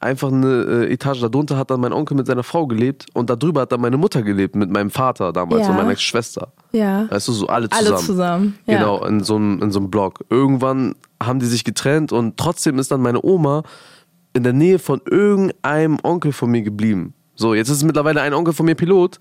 einfach 0.00 0.32
eine 0.32 0.86
äh, 0.88 0.92
Etage 0.92 1.20
darunter 1.20 1.56
hat 1.56 1.70
dann 1.70 1.80
mein 1.80 1.92
Onkel 1.92 2.16
mit 2.16 2.26
seiner 2.26 2.42
Frau 2.42 2.66
gelebt 2.66 3.06
und 3.14 3.30
darüber 3.30 3.62
hat 3.62 3.72
dann 3.72 3.80
meine 3.80 3.96
Mutter 3.96 4.22
gelebt 4.22 4.56
mit 4.56 4.68
meinem 4.70 4.90
Vater 4.90 5.32
damals 5.32 5.62
Ja. 5.62 5.70
und 5.70 5.76
meiner 5.76 5.96
Schwester. 5.96 6.52
Ja. 6.72 7.08
Weißt 7.10 7.28
du, 7.28 7.32
so 7.32 7.46
alle 7.46 7.68
zusammen. 7.70 7.86
Alle 7.94 8.04
zusammen. 8.04 8.58
Ja. 8.66 8.78
Genau, 8.78 9.04
in 9.06 9.20
so, 9.22 9.36
einem, 9.36 9.62
in 9.62 9.70
so 9.70 9.78
einem 9.78 9.90
Block. 9.90 10.24
Irgendwann 10.28 10.94
haben 11.22 11.38
die 11.38 11.46
sich 11.46 11.62
getrennt 11.64 12.12
und 12.12 12.36
trotzdem 12.36 12.78
ist 12.78 12.90
dann 12.90 13.00
meine 13.00 13.22
Oma 13.22 13.62
in 14.34 14.42
der 14.42 14.52
Nähe 14.52 14.78
von 14.78 15.00
irgendeinem 15.10 15.98
Onkel 16.02 16.32
von 16.32 16.50
mir 16.50 16.62
geblieben. 16.62 17.14
So, 17.34 17.54
jetzt 17.54 17.68
ist 17.68 17.82
mittlerweile 17.82 18.20
ein 18.20 18.34
Onkel 18.34 18.52
von 18.54 18.66
mir 18.66 18.74
Pilot. 18.74 19.18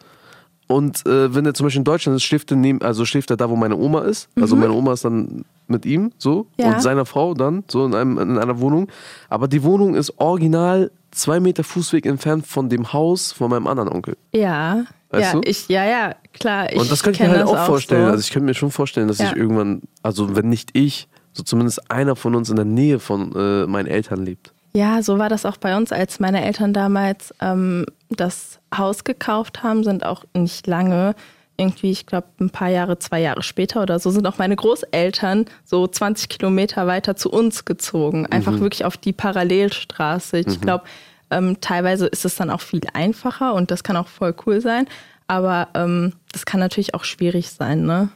Und 0.68 1.06
äh, 1.06 1.34
wenn 1.36 1.46
er 1.46 1.54
zum 1.54 1.66
Beispiel 1.66 1.80
in 1.82 1.86
Deutschland 1.86 2.16
ist, 2.16 2.24
schläft 2.24 2.52
er, 2.52 2.58
neben, 2.58 2.82
also 2.82 3.04
schläft 3.06 3.30
er 3.30 3.36
da, 3.38 3.50
wo 3.50 3.56
meine 3.58 3.76
Oma 3.76 4.02
ist. 4.04 4.30
Also 4.40 4.56
meine 4.56 4.72
Oma 4.72 4.94
ist 4.94 5.04
dann 5.04 5.44
mit 5.68 5.86
ihm 5.86 6.12
so 6.18 6.48
Mhm. 6.58 6.64
Ja. 6.64 6.74
und 6.74 6.82
seiner 6.82 7.06
Frau 7.06 7.34
dann 7.34 7.64
so 7.70 7.86
in, 7.86 7.94
einem, 7.94 8.18
in 8.18 8.38
einer 8.38 8.60
Wohnung. 8.62 8.88
Aber 9.30 9.48
die 9.50 9.64
Wohnung 9.64 9.96
ist 9.96 10.18
original 10.20 10.92
zwei 11.12 11.42
Meter 11.42 11.64
Fußweg 11.66 12.06
entfernt 12.06 12.48
von 12.48 12.70
dem 12.70 12.94
Haus 12.94 13.34
von 13.34 13.50
meinem 13.50 13.68
anderen 13.68 13.90
Onkel. 13.90 14.16
Ja. 14.34 14.86
Weißt 15.10 15.34
ja, 15.34 15.40
du? 15.40 15.42
ich, 15.50 15.68
ja, 15.68 15.84
ja, 15.84 16.16
klar. 16.34 16.72
Ich 16.72 16.80
Und 16.80 16.90
das 16.90 17.04
kann 17.04 17.14
ich 17.14 17.20
mir 17.20 17.30
halt 17.30 17.44
auch 17.44 17.66
vorstellen. 17.66 18.06
So. 18.06 18.12
Also 18.12 18.22
ich 18.22 18.32
könnte 18.32 18.46
mir 18.46 18.54
schon 18.54 18.72
vorstellen, 18.72 19.10
dass 19.10 19.18
Ja. 19.18 19.26
ich 19.32 19.36
irgendwann, 19.36 19.82
also 20.04 20.38
wenn 20.38 20.48
nicht 20.48 20.70
ich, 20.74 21.10
so 21.34 21.44
zumindest 21.44 21.92
einer 21.92 22.16
von 22.16 22.34
uns 22.34 22.50
in 22.50 22.56
der 22.56 22.64
Nähe 22.66 23.00
von 23.00 23.34
äh, 23.36 23.66
meinen 23.68 23.88
Eltern 23.88 24.24
lebt. 24.24 24.54
Ja, 24.74 25.04
so 25.04 25.20
war 25.20 25.30
das 25.30 25.46
auch 25.46 25.58
bei 25.58 25.76
uns, 25.76 25.92
als 25.92 26.20
meine 26.20 26.44
Eltern 26.44 26.74
damals 26.74 27.34
ähm, 27.42 27.86
das 28.10 28.60
Haus 28.76 29.04
gekauft 29.04 29.64
haben, 29.64 29.84
sind 29.84 30.06
auch 30.06 30.24
nicht 30.34 30.66
lange, 30.68 31.14
irgendwie, 31.58 31.92
ich 31.92 32.06
glaube, 32.06 32.28
ein 32.40 32.50
paar 32.50 32.70
Jahre, 32.70 32.98
zwei 32.98 33.22
Jahre 33.22 33.44
später 33.44 33.82
oder 33.84 34.00
so, 34.00 34.10
sind 34.10 34.26
auch 34.26 34.38
meine 34.38 34.56
Großeltern 34.56 35.46
so 35.64 35.86
20 35.88 36.30
Kilometer 36.30 36.88
weiter 36.88 37.16
zu 37.16 37.30
uns 37.30 37.66
gezogen. 37.66 38.26
Einfach 38.26 38.60
wirklich 38.60 38.84
auf 38.86 38.98
die 38.98 39.14
Parallelstraße. 39.14 40.40
Ich 40.40 40.60
glaube, 40.62 40.86
ähm, 41.30 41.62
teilweise 41.62 42.08
ist 42.08 42.26
es 42.26 42.36
dann 42.36 42.50
auch 42.50 42.62
viel 42.62 42.82
einfacher 42.94 43.54
und 43.54 43.70
das 43.70 43.84
kann 43.84 43.96
auch 43.96 44.08
voll 44.08 44.34
cool 44.46 44.60
sein. 44.62 44.88
Aber 45.28 45.70
ähm, 45.76 46.14
das 46.32 46.46
kann 46.46 46.60
natürlich 46.60 46.94
auch 46.96 47.04
schwierig 47.04 47.52
sein, 47.52 47.86
ne? 47.86 48.10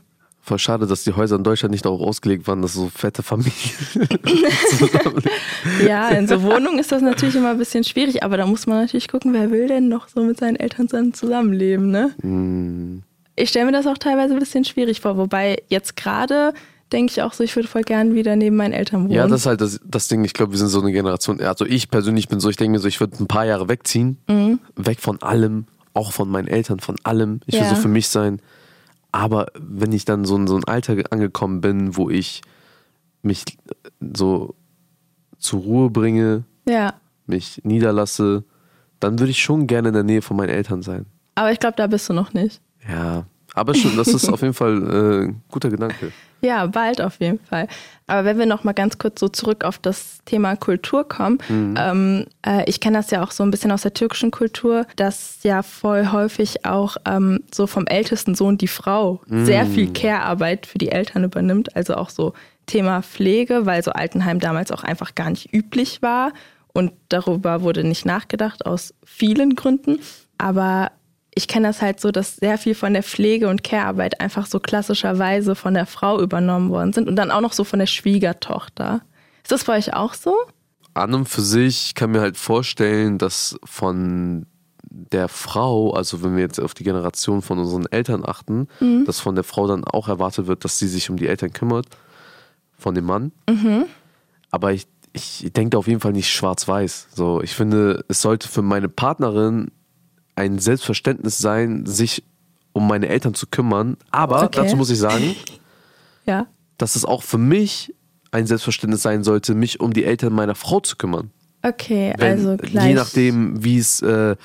Voll 0.46 0.60
schade, 0.60 0.86
dass 0.86 1.04
die 1.04 1.14
Häuser 1.14 1.38
in 1.38 1.44
Deutschland 1.44 1.72
nicht 1.72 1.86
darauf 1.86 2.00
ausgelegt 2.02 2.48
waren, 2.48 2.62
dass 2.62 2.74
so 2.74 2.90
fette 2.94 3.24
Familien. 3.24 3.52
Ja, 5.86 6.10
in 6.10 6.28
so 6.28 6.44
Wohnungen 6.44 6.78
ist 6.80 6.92
das 6.92 7.02
natürlich 7.02 7.36
immer 7.36 7.50
ein 7.52 7.58
bisschen 7.58 7.84
schwierig, 7.84 8.24
aber 8.24 8.38
da 8.38 8.46
muss 8.46 8.68
man 8.68 8.82
natürlich 8.82 9.08
gucken, 9.08 9.34
wer 9.34 9.50
will 9.52 9.68
denn 9.68 9.88
noch 9.90 10.08
so 10.08 10.24
mit 10.24 10.38
seinen 10.38 10.56
Eltern 10.56 10.88
zusammen 10.88 11.14
zusammenleben, 11.14 11.90
ne? 11.90 12.12
Hm. 12.22 13.02
Ich 13.36 13.50
stelle 13.50 13.66
mir 13.66 13.72
das 13.72 13.88
auch 13.88 13.98
teilweise 13.98 14.34
ein 14.34 14.40
bisschen 14.40 14.64
schwierig 14.64 15.02
vor, 15.02 15.18
wobei 15.18 15.58
jetzt 15.70 15.96
gerade 15.96 16.54
denke 16.92 17.12
ich 17.12 17.22
auch 17.24 17.34
so, 17.34 17.44
ich 17.44 17.56
würde 17.56 17.68
voll 17.68 17.82
gern 17.82 18.14
wieder 18.14 18.36
neben 18.36 18.56
meinen 18.56 18.72
Eltern 18.74 19.06
wohnen. 19.06 19.12
ja, 19.14 19.28
das 19.28 19.42
ist 19.42 19.46
halt 19.48 19.60
das, 19.60 19.80
das 19.84 20.08
Ding. 20.08 20.24
Ich 20.24 20.34
glaube, 20.34 20.52
wir 20.52 20.60
sind 20.60 20.68
so 20.68 20.80
eine 20.82 20.92
Generation. 20.92 21.42
Also 21.42 21.66
ich 21.66 21.90
persönlich 21.90 22.28
bin 22.30 22.40
so, 22.40 22.50
ich 22.50 22.58
denke 22.58 22.74
mir 22.74 22.80
so, 22.80 22.88
ich 22.88 23.00
würde 23.00 23.18
ein 23.20 23.28
paar 23.28 23.46
Jahre 23.46 23.68
wegziehen. 23.68 24.18
Mhm. 24.28 24.60
Weg 24.76 25.02
von 25.02 25.20
allem, 25.24 25.66
auch 25.96 26.14
von 26.14 26.30
meinen 26.30 26.48
Eltern, 26.48 26.80
von 26.80 26.96
allem. 27.04 27.42
Ich 27.48 27.56
will 27.56 27.62
Ja. 27.64 27.70
so 27.70 27.76
für 27.76 27.88
mich 27.88 28.08
sein. 28.08 28.40
Aber 29.16 29.46
wenn 29.58 29.94
ich 29.94 30.04
dann 30.04 30.26
so 30.26 30.36
in 30.36 30.46
so 30.46 30.58
ein 30.58 30.66
Alter 30.66 30.98
angekommen 31.10 31.62
bin, 31.62 31.96
wo 31.96 32.10
ich 32.10 32.42
mich 33.22 33.46
so 34.14 34.56
zur 35.38 35.62
Ruhe 35.62 35.90
bringe, 35.90 36.44
ja, 36.68 36.96
mich 37.26 37.62
niederlasse, 37.64 38.44
dann 39.00 39.18
würde 39.18 39.32
ich 39.32 39.42
schon 39.42 39.68
gerne 39.68 39.88
in 39.88 39.94
der 39.94 40.04
Nähe 40.04 40.22
von 40.22 40.36
meinen 40.36 40.50
Eltern 40.50 40.82
sein. 40.82 41.06
aber 41.36 41.50
ich 41.50 41.60
glaube, 41.60 41.78
da 41.78 41.88
bist 41.88 42.10
du 42.10 42.14
noch 42.14 42.34
nicht. 42.34 42.60
Ja, 42.90 43.26
aber 43.54 43.74
schon, 43.74 43.96
das 43.96 44.10
ist 44.10 44.28
auf 44.34 44.42
jeden 44.42 44.54
Fall 44.54 44.84
äh, 44.84 45.26
ein 45.28 45.42
guter 45.48 45.70
Gedanke. 45.70 46.12
Ja, 46.46 46.68
bald 46.68 47.02
auf 47.02 47.20
jeden 47.20 47.40
Fall. 47.40 47.68
Aber 48.08 48.24
wenn 48.26 48.38
wir 48.38 48.46
noch 48.46 48.64
mal 48.64 48.74
ganz 48.74 49.00
kurz 49.00 49.20
so 49.20 49.28
zurück 49.28 49.64
auf 49.64 49.80
das 49.80 50.20
Thema 50.26 50.56
Kultur 50.56 51.08
kommen, 51.08 51.40
ähm, 51.78 52.26
äh, 52.46 52.64
ich 52.70 52.80
kenne 52.80 52.98
das 52.98 53.10
ja 53.10 53.24
auch 53.24 53.32
so 53.32 53.44
ein 53.44 53.50
bisschen 53.50 53.72
aus 53.72 53.82
der 53.82 53.94
türkischen 53.94 54.30
Kultur, 54.30 54.86
dass 54.96 55.40
ja 55.42 55.64
voll 55.64 56.12
häufig 56.12 56.66
auch 56.66 56.98
ähm, 57.06 57.40
so 57.54 57.66
vom 57.66 57.88
ältesten 57.88 58.36
Sohn 58.36 58.58
die 58.58 58.68
Frau 58.68 59.22
sehr 59.28 59.66
viel 59.66 59.92
Care-Arbeit 59.92 60.68
für 60.68 60.78
die 60.78 60.92
Eltern 60.92 61.24
übernimmt. 61.24 61.76
Also 61.76 61.96
auch 61.96 62.12
so 62.12 62.34
Thema 62.68 63.02
Pflege, 63.02 63.66
weil 63.66 63.84
so 63.84 63.92
Altenheim 63.92 64.40
damals 64.40 64.72
auch 64.72 64.84
einfach 64.84 65.16
gar 65.16 65.32
nicht 65.32 65.52
üblich 65.54 66.02
war 66.02 66.32
und 66.74 66.92
darüber 67.10 67.62
wurde 67.62 67.84
nicht 67.84 68.06
nachgedacht 68.06 68.66
aus 68.66 68.94
vielen 69.04 69.56
Gründen. 69.56 70.00
Aber 70.38 70.92
ich 71.36 71.48
kenne 71.50 71.68
das 71.68 71.82
halt 71.82 72.00
so, 72.00 72.12
dass 72.12 72.38
sehr 72.38 72.58
viel 72.58 72.76
von 72.76 72.94
der 72.94 73.04
Pflege- 73.04 73.50
und 73.50 73.64
Care-Arbeit 73.64 74.22
einfach 74.22 74.46
so 74.46 74.60
klassischerweise 74.60 75.56
von 75.56 75.74
der 75.74 75.86
Frau 75.86 76.22
übernommen 76.22 76.70
worden 76.70 76.94
sind 76.94 77.10
und 77.10 77.18
dann 77.18 77.30
auch 77.30 77.42
noch 77.42 77.54
so 77.54 77.66
von 77.66 77.80
der 77.80 77.88
Schwiegertochter. 77.88 79.02
Ist 79.44 79.52
das 79.52 79.66
bei 79.66 79.78
euch 79.78 79.94
auch 79.94 80.14
so? 80.14 80.36
An 80.94 81.14
und 81.14 81.28
für 81.28 81.42
sich 81.42 81.94
kann 81.94 82.12
mir 82.12 82.22
halt 82.22 82.38
vorstellen, 82.38 83.18
dass 83.18 83.60
von 83.66 84.46
der 84.90 85.28
Frau, 85.28 85.92
also 85.92 86.24
wenn 86.24 86.36
wir 86.38 86.42
jetzt 86.42 86.60
auf 86.60 86.74
die 86.74 86.86
Generation 86.86 87.42
von 87.42 87.60
unseren 87.60 87.86
Eltern 87.88 88.24
achten, 88.26 88.70
dass 89.06 89.20
von 89.20 89.36
der 89.36 89.44
Frau 89.44 89.68
dann 89.68 89.84
auch 89.84 90.08
erwartet 90.08 90.48
wird, 90.48 90.64
dass 90.64 90.80
sie 90.80 90.88
sich 90.88 91.10
um 91.10 91.18
die 91.18 91.28
Eltern 91.28 91.52
kümmert, 91.52 91.88
von 92.78 92.96
dem 92.96 93.06
Mann. 93.06 93.34
Aber 94.52 94.72
ich, 94.72 94.88
ich 95.12 95.52
denke 95.52 95.78
auf 95.78 95.88
jeden 95.88 96.00
Fall 96.00 96.14
nicht 96.14 96.30
schwarz-weiß. 96.30 97.10
So, 97.14 97.42
ich 97.42 97.56
finde, 97.56 98.06
es 98.08 98.22
sollte 98.22 98.48
für 98.48 98.62
meine 98.62 98.88
Partnerin 98.88 99.70
ein 100.36 100.60
Selbstverständnis 100.60 101.38
sein, 101.38 101.86
sich 101.86 102.24
um 102.74 102.88
meine 102.88 103.08
Eltern 103.08 103.34
zu 103.34 103.48
kümmern. 103.48 103.98
Aber 104.12 104.44
Okay. 104.44 104.62
dazu 104.64 104.76
muss 104.76 104.90
ich 104.90 105.00
sagen, 105.00 105.36
Ja. 106.26 106.48
dass 106.78 106.96
es 106.96 107.06
auch 107.06 107.24
für 107.24 107.38
mich 107.38 107.94
ein 108.32 108.48
Selbstverständnis 108.48 109.02
sein 109.02 109.24
sollte, 109.24 109.56
mich 109.56 109.80
um 109.80 109.94
die 109.94 110.04
Eltern 110.04 110.34
meiner 110.34 110.56
Frau 110.56 110.80
zu 110.82 110.98
kümmern. 110.98 111.32
Okay, 111.64 112.14
Wenn, 112.18 112.32
also 112.32 112.58
gleich. 112.58 112.88
je 112.90 112.94
nachdem, 112.94 113.64
wie 113.64 113.78
es 113.78 114.02
äh, 114.02 114.36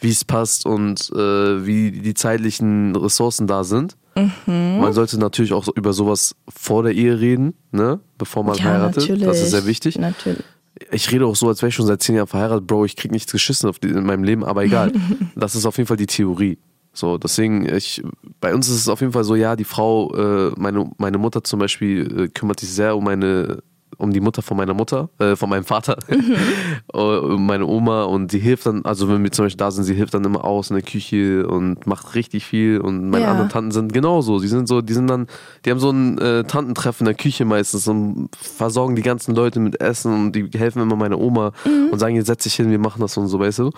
wie 0.00 0.10
es 0.10 0.24
passt 0.24 0.64
und 0.64 1.10
äh, 1.12 1.66
wie 1.66 1.90
die 1.90 2.14
zeitlichen 2.14 2.94
Ressourcen 2.94 3.48
da 3.48 3.64
sind. 3.64 3.96
Mhm. 4.14 4.78
Man 4.80 4.92
sollte 4.92 5.18
natürlich 5.18 5.52
auch 5.52 5.66
über 5.74 5.92
sowas 5.92 6.36
vor 6.48 6.84
der 6.84 6.92
Ehe 6.94 7.18
reden, 7.18 7.54
ne? 7.72 7.98
bevor 8.16 8.44
man 8.44 8.56
ja, 8.58 8.64
heiratet. 8.64 8.98
natürlich. 9.02 9.24
Das 9.26 9.40
ist 9.40 9.50
sehr 9.50 9.66
wichtig. 9.66 9.98
Natürlich. 9.98 10.44
Ich 10.90 11.10
rede 11.12 11.26
auch 11.26 11.36
so, 11.36 11.48
als 11.48 11.62
wäre 11.62 11.68
ich 11.68 11.74
schon 11.74 11.86
seit 11.86 12.02
zehn 12.02 12.16
Jahren 12.16 12.26
verheiratet, 12.26 12.66
Bro. 12.66 12.84
Ich 12.84 12.96
krieg 12.96 13.10
nichts 13.10 13.32
geschissen 13.32 13.68
auf 13.68 13.78
die, 13.78 13.88
in 13.88 14.04
meinem 14.04 14.24
Leben, 14.24 14.44
aber 14.44 14.64
egal. 14.64 14.92
das 15.36 15.54
ist 15.54 15.66
auf 15.66 15.76
jeden 15.76 15.86
Fall 15.86 15.96
die 15.96 16.06
Theorie. 16.06 16.58
So, 16.92 17.16
deswegen, 17.16 17.72
ich, 17.72 18.02
bei 18.40 18.54
uns 18.54 18.68
ist 18.68 18.76
es 18.76 18.88
auf 18.88 19.00
jeden 19.00 19.12
Fall 19.12 19.24
so, 19.24 19.36
ja, 19.36 19.56
die 19.56 19.64
Frau, 19.64 20.12
äh, 20.14 20.52
meine, 20.56 20.90
meine 20.98 21.18
Mutter 21.18 21.44
zum 21.44 21.60
Beispiel, 21.60 22.24
äh, 22.24 22.28
kümmert 22.28 22.60
sich 22.60 22.70
sehr 22.70 22.96
um 22.96 23.04
meine, 23.04 23.62
um 23.96 24.12
die 24.12 24.20
Mutter 24.20 24.42
von 24.42 24.56
meiner 24.56 24.74
Mutter, 24.74 25.08
äh, 25.18 25.34
von 25.34 25.48
meinem 25.50 25.64
Vater, 25.64 25.96
äh, 26.92 26.96
um 26.98 27.46
meine 27.46 27.66
Oma 27.66 28.04
und 28.04 28.32
die 28.32 28.38
hilft 28.38 28.66
dann, 28.66 28.84
also 28.84 29.08
wenn 29.08 29.22
wir 29.22 29.32
zum 29.32 29.46
Beispiel 29.46 29.56
da 29.58 29.70
sind, 29.70 29.84
sie 29.84 29.94
hilft 29.94 30.14
dann 30.14 30.24
immer 30.24 30.44
aus 30.44 30.70
in 30.70 30.76
der 30.76 30.84
Küche 30.84 31.46
und 31.46 31.86
macht 31.86 32.14
richtig 32.14 32.44
viel 32.44 32.80
und 32.80 33.08
meine 33.10 33.24
Ja. 33.24 33.30
anderen 33.30 33.48
Tanten 33.48 33.70
sind 33.72 33.92
genauso. 33.92 34.40
Die 34.40 34.48
sind 34.48 34.68
so, 34.68 34.80
die 34.82 34.92
sind 34.92 35.08
dann, 35.08 35.26
die 35.64 35.70
haben 35.70 35.80
so 35.80 35.90
ein 35.90 36.18
äh, 36.18 36.44
Tantentreffen 36.44 37.06
in 37.06 37.12
der 37.12 37.14
Küche 37.22 37.44
meistens 37.44 37.88
und 37.88 38.28
versorgen 38.36 38.94
die 38.96 39.02
ganzen 39.02 39.34
Leute 39.34 39.58
mit 39.60 39.80
Essen 39.80 40.12
und 40.12 40.32
die 40.32 40.48
helfen 40.56 40.82
immer 40.82 40.96
meiner 40.96 41.18
Oma 41.18 41.52
und 41.90 41.98
sagen, 41.98 42.14
jetzt 42.16 42.26
setz 42.26 42.44
dich 42.44 42.54
hin, 42.54 42.70
wir 42.70 42.78
machen 42.78 43.00
das 43.00 43.16
und 43.16 43.28
so, 43.28 43.38
weißt 43.40 43.60
du. 43.60 43.70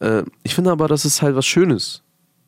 Äh, 0.00 0.22
ich 0.42 0.54
finde 0.54 0.70
aber, 0.70 0.88
das 0.88 1.04
ist 1.04 1.22
halt 1.22 1.36
was 1.36 1.46
Schönes. 1.46 2.02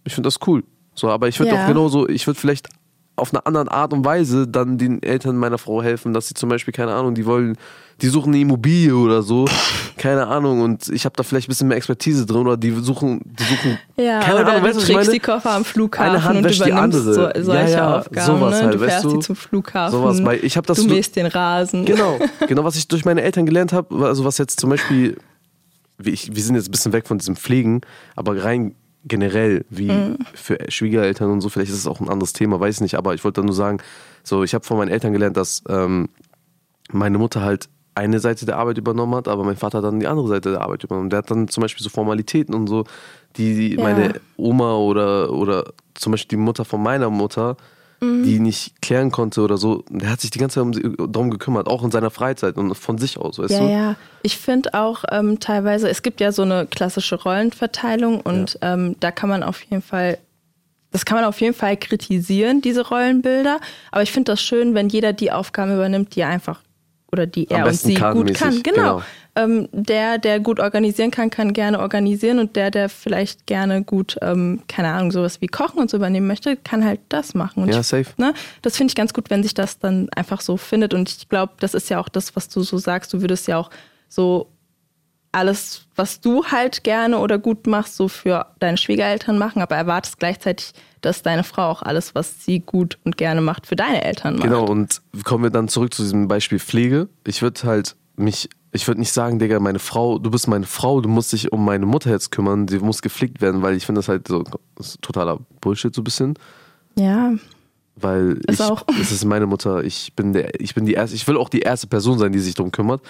Ich 0.05 0.15
finde 0.15 0.27
das 0.29 0.39
cool. 0.47 0.65
So, 0.95 1.09
aber 1.11 1.29
ich 1.29 1.39
würde 1.39 1.55
Ja. 1.55 1.63
auch 1.63 1.67
genauso, 1.67 2.09
ich 2.09 2.27
würde 2.27 2.39
vielleicht 2.39 2.69
auf 3.17 3.33
eine 3.33 3.47
andere 3.47 3.71
Art 3.71 3.93
und 3.93 4.05
Weise 4.05 4.49
dann 4.49 4.77
den 4.77 5.01
Eltern 5.03 5.37
meiner 5.37 5.57
Frau 5.59 5.83
helfen, 5.83 6.13
dass 6.13 6.27
sie 6.29 6.35
zum 6.35 6.49
Beispiel, 6.49 6.73
keine 6.75 6.93
Ahnung, 6.95 7.15
die 7.15 7.25
wollen, 7.27 7.57
die 8.03 8.09
suchen 8.09 8.33
eine 8.33 8.41
Immobilie 8.43 8.93
oder 8.97 9.23
so, 9.23 9.45
keine 9.97 10.27
Ahnung, 10.27 10.63
und 10.63 10.89
ich 10.89 11.05
habe 11.05 11.15
da 11.17 11.23
vielleicht 11.23 11.47
ein 11.47 11.51
bisschen 11.53 11.69
mehr 11.69 11.77
Expertise 11.77 12.27
drin 12.27 12.41
oder 12.41 12.57
die 12.57 12.73
suchen, 12.73 13.21
die 13.25 13.45
suchen, 13.45 13.79
Ja, 13.97 14.19
keine 14.19 14.41
oder 14.41 14.49
Ahnung, 14.49 14.63
du 14.63 14.69
weißt 14.69 14.79
trägst 14.81 14.93
meine? 14.95 15.11
die 15.13 15.21
Koffer 15.21 15.51
am 15.53 15.65
Flughafen 15.65 16.11
Eine 16.11 16.25
Hand 16.25 16.39
und 16.39 16.45
wäscht 16.45 16.65
die 16.67 16.71
übernimmst 16.71 16.99
andere. 17.07 17.15
so, 17.15 17.43
solche 17.45 17.63
Ja, 17.63 17.69
ja, 17.79 17.99
Aufgaben. 18.01 18.27
sowas 18.27 18.51
ne? 18.59 18.63
halt, 18.67 18.75
du 18.75 18.81
weißt 18.81 18.91
fährst 18.91 19.05
du? 19.05 19.13
die 19.13 19.19
zum 19.21 19.37
Flughafen, 19.37 19.99
Sowas, 19.99 20.25
weil 20.25 20.45
ich 20.45 20.57
hab 20.57 20.67
das 20.67 20.79
du 20.79 20.83
so- 20.83 20.89
mähst 20.89 21.15
den 21.15 21.27
Rasen. 21.27 21.85
Genau, 21.85 22.19
genau, 22.49 22.65
was 22.65 22.75
ich 22.75 22.89
durch 22.89 23.05
meine 23.05 23.23
Eltern 23.23 23.47
gelernt 23.47 23.73
habe, 23.73 24.05
also 24.07 24.25
was 24.25 24.39
jetzt 24.39 24.59
zum 24.59 24.71
Beispiel, 24.71 25.17
wie 25.99 26.11
ich, 26.11 26.35
wir 26.35 26.43
sind 26.43 26.57
jetzt 26.57 26.67
ein 26.69 26.73
bisschen 26.73 26.93
weg 26.93 27.07
von 27.07 27.19
diesem 27.19 27.37
Pflegen, 27.37 27.83
aber 28.17 28.43
rein 28.43 28.75
generell, 29.05 29.65
wie 29.71 29.91
Mhm. 29.91 30.19
für 30.35 30.59
Schwiegereltern 30.69 31.31
und 31.31 31.41
so, 31.41 31.49
vielleicht 31.49 31.71
ist 31.71 31.79
es 31.79 31.87
auch 31.87 32.01
ein 32.01 32.09
anderes 32.09 32.33
Thema, 32.33 32.59
weiß 32.61 32.81
nicht, 32.81 32.95
aber 32.97 33.15
ich 33.15 33.23
wollte 33.25 33.43
nur 33.43 33.55
sagen, 33.55 33.79
so, 34.23 34.43
ich 34.43 34.55
habe 34.55 34.65
von 34.65 34.79
meinen 34.79 34.89
Eltern 34.91 35.13
gelernt, 35.13 35.37
dass 35.37 35.63
ähm, 35.69 36.09
meine 36.91 37.19
Mutter 37.19 37.43
halt 37.43 37.69
eine 37.95 38.19
Seite 38.19 38.45
der 38.47 38.57
Arbeit 38.59 38.79
übernommen 38.79 39.15
hat, 39.15 39.29
aber 39.29 39.45
mein 39.45 39.57
Vater 39.57 39.81
dann 39.81 40.01
die 40.01 40.07
andere 40.09 40.27
Seite 40.29 40.51
der 40.51 40.63
Arbeit 40.63 40.83
übernommen. 40.83 41.11
Der 41.11 41.19
hat 41.19 41.31
dann 41.31 41.47
zum 41.49 41.61
Beispiel 41.61 41.85
so 41.85 41.91
Formalitäten 41.91 42.55
und 42.55 42.67
so, 42.67 42.85
die, 43.37 43.75
Ja. 43.75 43.81
meine 43.83 44.15
Oma 44.37 44.75
oder, 44.77 45.33
oder 45.33 45.73
zum 45.95 46.11
Beispiel 46.13 46.37
die 46.39 46.43
Mutter 46.43 46.65
von 46.65 46.83
meiner 46.83 47.11
Mutter, 47.11 47.57
Mhm. 48.05 48.23
die 48.25 48.39
nicht 48.41 48.81
klären 48.83 49.11
konnte 49.11 49.41
oder 49.41 49.57
so, 49.57 49.85
der 49.89 50.11
hat 50.11 50.21
sich 50.21 50.31
die 50.31 50.39
ganze 50.39 50.55
Zeit 50.55 50.63
um 50.63 50.73
sie, 50.75 50.83
darum 50.97 51.31
gekümmert, 51.31 51.67
auch 51.69 51.83
in 51.83 51.91
seiner 51.91 52.11
Freizeit 52.11 52.57
und 52.57 52.75
von 52.75 52.99
sich 52.99 53.19
aus, 53.19 53.39
weißt 53.39 53.51
Ja, 53.53 53.59
du? 53.61 53.69
ja. 53.71 53.97
Ich 54.23 54.39
finde 54.39 54.75
auch 54.75 55.05
ähm, 55.11 55.41
teilweise, 55.41 55.89
es 55.89 56.03
gibt 56.03 56.21
ja 56.21 56.33
so 56.33 56.43
eine 56.43 56.67
klassische 56.67 57.17
Rollenverteilung 57.23 58.21
und 58.21 58.59
ähm, 58.63 58.97
da 59.01 59.11
kann 59.11 59.29
man 59.29 59.43
auf 59.43 59.63
jeden 59.63 59.83
Fall, 59.83 60.19
das 60.91 61.05
kann 61.05 61.17
man 61.17 61.25
auf 61.25 61.41
jeden 61.41 61.55
Fall 61.55 61.77
kritisieren, 61.77 62.61
diese 62.61 62.87
Rollenbilder. 62.89 63.59
Aber 63.91 64.03
ich 64.03 64.13
finde 64.13 64.33
das 64.33 64.41
schön, 64.41 64.75
wenn 64.75 64.89
jeder 64.89 65.13
die 65.13 65.33
Aufgaben 65.33 65.75
übernimmt, 65.75 66.15
die 66.15 66.21
er 66.21 66.29
einfach 66.29 66.61
oder 67.13 67.27
die 67.27 67.49
er 67.51 67.67
und 67.67 67.75
sie 67.75 67.95
gut 67.95 68.35
kann. 68.35 68.63
Genau. 68.63 68.77
genau. 68.77 69.03
Ähm, 69.37 69.69
der, 69.73 70.19
der 70.19 70.39
gut 70.39 70.61
organisieren 70.61 71.11
kann, 71.11 71.29
kann 71.29 71.53
gerne 71.53 71.81
organisieren 71.81 72.39
und 72.39 72.55
der, 72.55 72.71
der 72.71 72.89
vielleicht 72.89 73.47
gerne 73.47 73.83
gut, 73.83 74.17
ähm, 74.23 74.63
keine 74.69 74.93
Ahnung, 74.93 75.11
sowas 75.11 75.41
wie 75.41 75.49
Kochen 75.49 75.81
und 75.81 75.91
so 75.91 75.97
übernehmen 75.97 76.29
möchte, 76.29 76.57
kann 76.57 76.85
halt 76.85 77.01
das 77.09 77.35
machen. 77.35 77.65
Und 77.65 77.69
Ja, 77.69 77.81
ich 77.81 77.87
safe. 77.87 78.11
Ne? 78.17 78.33
Das 78.63 78.77
finde 78.77 78.93
ich 78.93 78.95
ganz 78.95 79.13
gut, 79.13 79.31
wenn 79.31 79.43
sich 79.43 79.55
das 79.55 79.81
dann 79.81 80.09
einfach 80.15 80.41
so 80.41 80.57
findet. 80.57 80.95
Und 80.95 81.11
ich 81.11 81.29
glaube, 81.29 81.55
das 81.59 81.75
ist 81.75 81.91
ja 81.91 81.99
auch 81.99 82.09
das, 82.09 82.37
was 82.37 82.49
du 82.49 82.63
so 82.63 82.79
sagst. 82.79 83.13
Du 83.13 83.23
würdest 83.23 83.49
ja 83.49 83.59
auch 83.59 83.71
so 84.09 84.51
alles, 85.35 85.87
was 85.97 86.21
du 86.21 86.45
halt 86.45 86.85
gerne 86.85 87.19
oder 87.19 87.39
gut 87.39 87.67
machst, 87.67 87.97
so 87.97 88.09
für 88.09 88.47
deine 88.61 88.77
Schwiegereltern 88.77 89.37
machen, 89.37 89.61
aber 89.61 89.75
erwartest 89.75 90.19
gleichzeitig, 90.19 90.73
dass 91.01 91.23
deine 91.23 91.45
Frau 91.45 91.71
auch 91.71 91.83
alles, 91.83 92.15
was 92.15 92.45
sie 92.45 92.61
gut 92.61 92.99
und 93.05 93.17
gerne 93.17 93.41
macht, 93.41 93.67
für 93.67 93.77
deine 93.77 94.05
Eltern 94.05 94.35
macht. 94.35 94.45
Genau, 94.45 94.65
und 94.65 95.03
kommen 95.25 95.45
wir 95.45 95.51
dann 95.51 95.69
zurück 95.69 95.93
zu 95.93 96.03
diesem 96.03 96.29
Beispiel 96.29 96.59
Pflege. 96.59 97.09
Ich 97.27 97.43
würde 97.43 97.63
halt 97.65 97.97
mich, 98.17 98.49
ich 98.75 98.87
würde 98.89 99.01
nicht 99.01 99.13
sagen, 99.13 99.39
Digga, 99.39 99.61
meine 99.61 99.79
Frau, 99.79 100.19
du 100.19 100.31
bist 100.31 100.49
meine 100.49 100.67
Frau, 100.67 101.01
du 101.01 101.09
musst 101.09 101.33
dich 101.33 101.53
um 101.53 101.65
meine 101.65 101.87
Mutter 101.87 102.11
jetzt 102.11 102.31
kümmern, 102.31 102.67
die 102.67 102.79
muss 102.79 103.01
gepflegt 103.03 103.41
werden, 103.41 103.63
weil 103.63 103.77
ich 103.77 103.87
finde 103.87 104.01
das 104.01 104.09
halt 104.09 104.29
so 104.29 104.43
das 104.77 104.89
ist 104.89 105.03
totaler 105.03 105.39
Bullshit 105.61 105.95
so 105.95 106.01
ein 106.01 106.05
bisschen. 106.05 106.35
Ja, 106.99 107.33
Weil 107.97 108.41
Ist 108.49 108.61
ich, 108.61 108.67
auch. 108.67 108.85
es 109.01 109.13
ist 109.13 109.25
meine 109.25 109.47
Mutter, 109.47 109.83
ich 109.85 110.13
bin 110.15 110.33
der, 110.33 110.61
ich 110.61 110.75
bin 110.75 110.85
die 110.87 110.95
erste, 110.95 111.15
ich 111.17 111.27
will 111.29 111.37
auch 111.37 111.49
die 111.49 111.61
erste 111.61 111.87
Person 111.87 112.19
sein, 112.19 112.33
die 112.33 112.41
sich 112.41 112.55
darum 112.55 112.73
kümmert. 112.73 113.01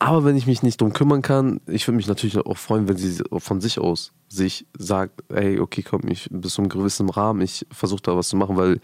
Aber 0.00 0.24
wenn 0.24 0.36
ich 0.36 0.46
mich 0.46 0.62
nicht 0.62 0.80
darum 0.80 0.92
kümmern 0.92 1.22
kann, 1.22 1.60
ich 1.66 1.88
würde 1.88 1.96
mich 1.96 2.06
natürlich 2.06 2.36
auch 2.38 2.56
freuen, 2.56 2.86
wenn 2.88 2.96
sie 2.96 3.22
von 3.38 3.60
sich 3.60 3.78
aus 3.80 4.12
sich 4.28 4.66
sagt, 4.78 5.24
ey, 5.32 5.58
okay, 5.58 5.82
komm, 5.82 6.02
ich 6.08 6.28
bis 6.30 6.54
zu 6.54 6.62
einem 6.62 6.68
gewissen 6.68 7.08
Rahmen, 7.10 7.40
ich 7.40 7.66
versuche 7.72 8.02
da 8.02 8.14
was 8.16 8.28
zu 8.28 8.36
machen, 8.36 8.56
weil 8.56 8.80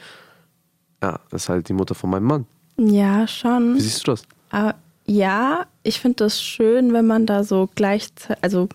ja, 1.03 1.21
das 1.31 1.43
ist 1.45 1.49
halt 1.51 1.69
die 1.69 1.75
Mutter 1.75 1.95
von 1.95 2.11
meinem 2.11 2.25
Mann. 2.25 2.47
ja, 2.79 3.27
schon. 3.29 3.77
Wie 3.77 3.81
siehst 3.81 4.07
du 4.07 4.13
das? 4.13 4.23
Aber 4.51 4.75
ja, 5.07 5.67
ich 5.83 6.01
finde 6.01 6.25
das 6.25 6.43
schön, 6.43 6.93
wenn 6.93 7.07
man 7.07 7.27
da 7.27 7.45
so 7.45 7.69
gleichzeitig, 7.75 8.43
also 8.43 8.69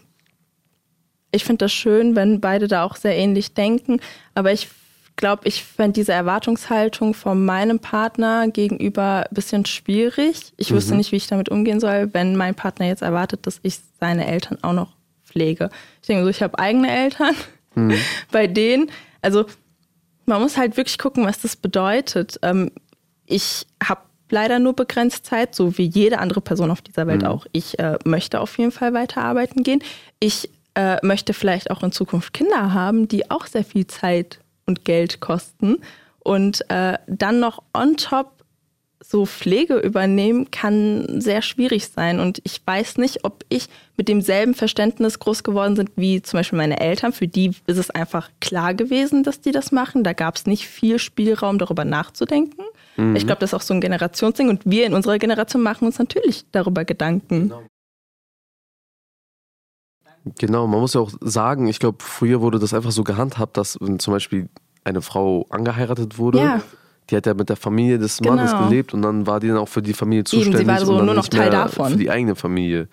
ich 1.32 1.44
finde 1.44 1.66
das 1.66 1.74
schön, 1.74 2.16
wenn 2.16 2.42
beide 2.42 2.68
da 2.68 2.84
auch 2.84 2.96
sehr 2.96 3.16
ähnlich 3.16 3.54
denken, 3.54 4.00
aber 4.34 4.52
ich 4.52 4.70
glaube, 5.16 5.48
ich 5.48 5.64
fände 5.64 5.94
diese 5.94 6.14
Erwartungshaltung 6.14 7.14
von 7.14 7.44
meinem 7.44 7.80
Partner 7.80 8.48
gegenüber 8.48 9.26
ein 9.30 9.36
bisschen 9.36 9.66
schwierig. 9.66 10.54
Ich 10.56 10.72
wüsste 10.72 10.96
nicht, 10.96 11.12
wie 11.12 11.18
ich 11.18 11.28
damit 11.28 11.50
umgehen 11.50 11.82
soll, 11.82 12.14
wenn 12.14 12.38
mein 12.38 12.56
Partner 12.56 12.88
jetzt 12.88 13.02
erwartet, 13.02 13.46
dass 13.46 13.60
ich 13.62 13.80
seine 14.00 14.26
Eltern 14.26 14.58
auch 14.62 14.72
noch 14.72 14.96
pflege. 15.26 15.70
Ich 16.02 16.08
denke 16.08 16.24
so, 16.24 16.30
ich 16.30 16.42
habe 16.42 16.58
eigene 16.58 16.90
Eltern. 16.90 17.36
Bei 18.32 18.48
denen, 18.48 18.90
also 19.22 19.46
man 20.26 20.42
muss 20.42 20.58
halt 20.58 20.78
wirklich 20.78 20.98
gucken, 20.98 21.26
was 21.26 21.42
das 21.42 21.58
bedeutet. 21.58 22.40
Ähm, 22.42 22.72
ich 23.26 23.68
habe 23.84 24.02
leider 24.32 24.60
nur 24.60 24.74
begrenzt 24.74 25.26
Zeit, 25.26 25.56
so 25.56 25.78
wie 25.78 25.86
jede 25.86 26.20
andere 26.20 26.42
Person 26.42 26.72
auf 26.72 26.82
dieser 26.82 27.08
Welt 27.08 27.26
auch. 27.26 27.46
Ich 27.52 27.80
äh, 27.80 27.98
möchte 28.06 28.40
auf 28.40 28.58
jeden 28.58 28.72
Fall 28.72 28.94
weiterarbeiten 28.94 29.64
gehen. 29.64 29.82
Ich 30.20 30.50
äh, 30.76 30.98
möchte 31.06 31.34
vielleicht 31.34 31.72
auch 31.72 31.84
in 31.84 31.92
Zukunft 31.92 32.34
Kinder 32.34 32.74
haben, 32.74 33.08
die 33.08 33.30
auch 33.32 33.48
sehr 33.48 33.64
viel 33.64 33.88
Zeit 33.88 34.40
und 34.66 34.86
Geld 34.86 35.20
kosten. 35.20 35.78
Und 36.20 36.70
äh, 36.70 36.98
dann 37.08 37.40
noch 37.40 37.64
on 37.74 37.98
top 37.98 38.40
so 39.02 39.26
Pflege 39.26 39.78
übernehmen 39.78 40.52
kann 40.52 41.22
sehr 41.22 41.42
schwierig 41.42 41.88
sein. 41.88 42.20
Und 42.20 42.42
ich 42.44 42.62
weiß 42.64 42.98
nicht, 42.98 43.24
ob 43.24 43.44
ich 43.50 43.68
mit 43.98 44.08
demselben 44.08 44.54
Verständnis 44.54 45.20
groß 45.20 45.44
geworden 45.44 45.76
bin 45.76 45.90
wie 45.96 46.22
zum 46.22 46.40
Beispiel 46.40 46.58
meine 46.58 46.80
Eltern. 46.80 47.14
Für 47.14 47.28
die 47.28 47.52
ist 47.66 47.78
es 47.78 47.90
einfach 47.90 48.30
klar 48.40 48.74
gewesen, 48.74 49.24
dass 49.24 49.42
die 49.42 49.52
das 49.52 49.72
machen. 49.72 50.04
Da 50.04 50.14
gab 50.14 50.36
es 50.36 50.46
nicht 50.46 50.68
viel 50.68 51.00
Spielraum, 51.00 51.58
darüber 51.58 51.86
nachzudenken. 51.86 52.62
Ich 53.16 53.26
glaube, 53.26 53.40
das 53.40 53.52
ist 53.52 53.54
auch 53.54 53.62
so 53.62 53.74
ein 53.74 53.82
Generationsding. 53.82 54.50
Und 54.50 54.62
wir 54.66 54.86
in 54.86 54.94
unserer 54.94 55.18
Generation 55.20 55.62
machen 55.64 55.86
uns 55.86 56.00
natürlich 56.00 56.46
darüber 56.52 56.84
Gedanken. 56.86 57.54
Genau, 60.38 60.68
man 60.68 60.80
muss 60.82 60.94
ja 60.94 61.02
auch 61.02 61.12
sagen, 61.22 61.68
ich 61.68 61.80
glaube, 61.80 61.98
früher 62.04 62.42
wurde 62.42 62.60
das 62.60 62.74
einfach 62.74 62.92
so 62.92 63.04
gehandhabt, 63.04 63.58
dass 63.58 63.78
wenn 63.80 64.00
zum 64.00 64.14
Beispiel 64.14 64.50
eine 64.84 65.02
Frau 65.02 65.46
angeheiratet 65.50 66.18
wurde, 66.18 66.40
Ja. 66.40 66.62
die 67.10 67.16
hat 67.16 67.26
ja 67.26 67.34
mit 67.34 67.50
der 67.50 67.56
Familie 67.56 67.98
des 68.00 68.20
Mannes 68.22 68.52
Genau. 68.52 68.68
gelebt 68.68 68.94
und 68.94 69.02
dann 69.02 69.26
war 69.28 69.40
die 69.40 69.48
dann 69.48 69.58
auch 69.58 69.70
für 69.70 69.82
die 69.82 69.94
Familie 69.94 70.24
sie 70.28 70.38
war 70.38 70.44
zuständig 70.44 70.80
so 70.80 70.92
und 70.92 70.98
dann 70.98 71.06
nur 71.06 71.16
noch 71.16 71.28
Teil 71.28 71.50
davon. 71.50 71.92
für 71.92 71.98
die 71.98 72.10
eigene 72.12 72.36
Familie. 72.36 72.88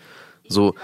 So, 0.48 0.74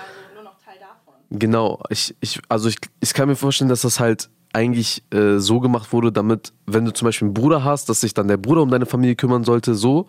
Genau, 1.34 1.80
ich, 1.88 2.14
ich, 2.20 2.40
also 2.50 2.68
ich, 2.68 2.76
ich 3.00 3.14
kann 3.14 3.26
mir 3.26 3.36
vorstellen, 3.36 3.70
dass 3.70 3.80
das 3.80 3.98
halt 4.00 4.28
eigentlich 4.52 5.02
äh, 5.12 5.38
so 5.38 5.60
gemacht 5.60 5.92
wurde, 5.92 6.12
damit, 6.12 6.52
wenn 6.66 6.84
du 6.84 6.92
zum 6.92 7.06
Beispiel 7.06 7.26
einen 7.26 7.34
Bruder 7.34 7.64
hast, 7.64 7.88
dass 7.88 8.00
sich 8.00 8.12
dann 8.14 8.28
der 8.28 8.36
Bruder 8.36 8.62
um 8.62 8.70
deine 8.70 8.86
Familie 8.86 9.16
kümmern 9.16 9.44
sollte, 9.44 9.74
so. 9.74 10.06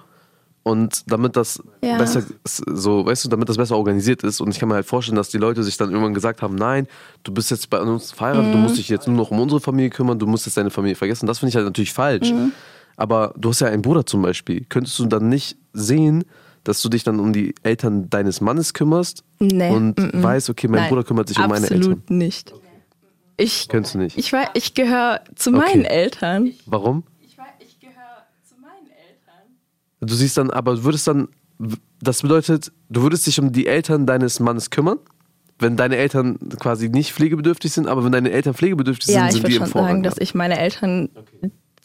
Und 0.65 1.11
damit 1.11 1.35
das 1.35 1.61
Ja. 1.83 1.97
besser, 1.97 2.23
so, 2.45 3.05
weißt 3.05 3.25
du, 3.25 3.29
damit 3.29 3.49
das 3.49 3.57
besser 3.57 3.75
organisiert 3.75 4.23
ist. 4.23 4.39
Und 4.39 4.49
ich 4.51 4.59
kann 4.59 4.69
mir 4.69 4.75
halt 4.75 4.85
vorstellen, 4.85 5.17
dass 5.17 5.27
die 5.29 5.37
Leute 5.37 5.61
sich 5.61 5.75
dann 5.75 5.89
irgendwann 5.91 6.13
gesagt 6.13 6.41
haben, 6.41 6.55
nein, 6.55 6.87
du 7.23 7.33
bist 7.33 7.51
jetzt 7.51 7.69
bei 7.69 7.81
uns 7.81 8.11
verheiratet, 8.13 8.53
du 8.53 8.57
musst 8.57 8.77
dich 8.77 8.87
jetzt 8.87 9.05
nur 9.07 9.17
noch 9.17 9.31
um 9.31 9.39
unsere 9.41 9.59
Familie 9.59 9.89
kümmern, 9.89 10.19
du 10.19 10.25
musst 10.25 10.45
jetzt 10.45 10.55
deine 10.55 10.69
Familie 10.69 10.95
vergessen. 10.95 11.25
Das 11.27 11.39
finde 11.39 11.49
ich 11.49 11.55
halt 11.57 11.65
natürlich 11.65 11.91
falsch. 11.91 12.31
Aber 12.95 13.33
du 13.37 13.49
hast 13.49 13.59
ja 13.59 13.67
einen 13.67 13.81
Bruder 13.81 14.05
zum 14.05 14.21
Beispiel. 14.21 14.65
Könntest 14.69 14.97
du 14.99 15.05
dann 15.05 15.27
nicht 15.27 15.57
sehen, 15.73 16.23
dass 16.63 16.81
du 16.81 16.87
dich 16.87 17.03
dann 17.03 17.19
um 17.19 17.33
die 17.33 17.55
Eltern 17.63 18.09
deines 18.09 18.39
Mannes 18.39 18.73
kümmerst 18.73 19.25
Nee, 19.41 19.69
und 19.69 19.99
mm, 19.99 20.17
mm. 20.19 20.23
weißt, 20.23 20.49
okay, 20.49 20.69
mein 20.69 20.81
Nein, 20.81 20.89
Bruder 20.89 21.03
kümmert 21.03 21.27
sich 21.27 21.37
um 21.39 21.47
meine 21.49 21.65
Absolut 21.65 21.87
Eltern. 21.87 22.17
nicht. 22.17 22.53
Ich, 23.37 23.67
Könntest 23.67 23.95
du 23.95 23.99
nicht. 23.99 24.17
ich, 24.17 24.31
war- 24.33 24.49
ich 24.53 24.73
gehöre 24.73 25.21
zu 25.35 25.51
meinen 25.51 25.81
Okay. 25.85 25.89
Eltern. 25.95 26.51
Warum? 26.65 27.03
Ich, 27.21 27.35
ich 27.59 27.79
gehöre 27.79 28.25
zu 28.47 28.55
meinen 28.61 28.87
Eltern. 28.87 29.57
Du 30.01 30.13
siehst 30.13 30.37
dann, 30.37 30.51
aber 30.51 30.75
du 30.75 30.83
würdest 30.83 31.07
dann, 31.07 31.27
das 32.01 32.21
bedeutet, 32.21 32.71
du 32.89 33.01
würdest 33.01 33.25
dich 33.27 33.39
um 33.39 33.51
die 33.51 33.67
Eltern 33.67 34.05
deines 34.05 34.39
Mannes 34.39 34.69
kümmern, 34.69 34.99
wenn 35.59 35.77
deine 35.77 35.95
Eltern 35.97 36.37
quasi 36.59 36.89
nicht 36.89 37.13
pflegebedürftig 37.13 37.71
sind, 37.71 37.87
aber 37.87 38.03
wenn 38.03 38.11
deine 38.11 38.31
Eltern 38.31 38.53
pflegebedürftig 38.53 39.07
Ja, 39.13 39.21
sind, 39.21 39.27
ich 39.27 39.33
sind 39.33 39.41
die 39.47 39.53
würde 39.53 39.55
im 39.55 39.59
schon 39.61 39.67
sagen, 39.73 39.85
Vorrang. 39.87 40.03
dass 40.03 40.17
ich 40.19 40.35
meine 40.35 40.59
Eltern 40.59 41.09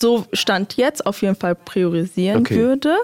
so 0.00 0.26
Stand 0.32 0.76
jetzt 0.76 1.06
auf 1.06 1.22
jeden 1.22 1.34
Fall 1.36 1.54
priorisieren 1.54 2.40
Okay. 2.40 2.56
würde. 2.56 2.94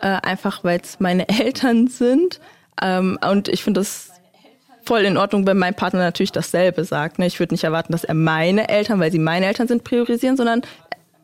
Äh, 0.00 0.08
einfach 0.22 0.64
weil 0.64 0.80
es 0.82 0.98
meine 1.00 1.28
Eltern 1.40 1.86
sind. 1.88 2.40
Ähm, 2.82 3.18
und 3.30 3.48
ich 3.48 3.62
finde 3.62 3.80
das 3.80 4.10
voll 4.84 5.00
in 5.00 5.16
Ordnung, 5.16 5.46
wenn 5.46 5.58
mein 5.58 5.74
Partner 5.74 6.00
natürlich 6.00 6.32
dasselbe 6.32 6.84
sagt. 6.84 7.18
Ne? 7.18 7.26
Ich 7.26 7.38
würde 7.40 7.54
nicht 7.54 7.64
erwarten, 7.64 7.92
dass 7.92 8.04
er 8.04 8.14
meine 8.14 8.68
Eltern, 8.68 9.00
weil 9.00 9.12
sie 9.12 9.18
meine 9.18 9.46
Eltern 9.46 9.68
sind, 9.68 9.84
priorisieren, 9.84 10.36
sondern 10.36 10.62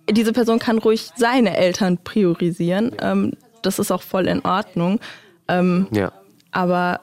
diese 0.09 0.33
Person 0.33 0.59
kann 0.59 0.79
ruhig 0.79 1.11
seine 1.17 1.57
Eltern 1.57 1.99
priorisieren. 1.99 2.93
Ähm, 3.01 3.33
das 3.63 3.79
ist 3.79 3.91
auch 3.91 4.03
voll 4.03 4.27
in 4.27 4.41
Ordnung. 4.45 5.01
Ähm, 5.49 5.89
ja. 5.91 6.13
aber 6.53 7.01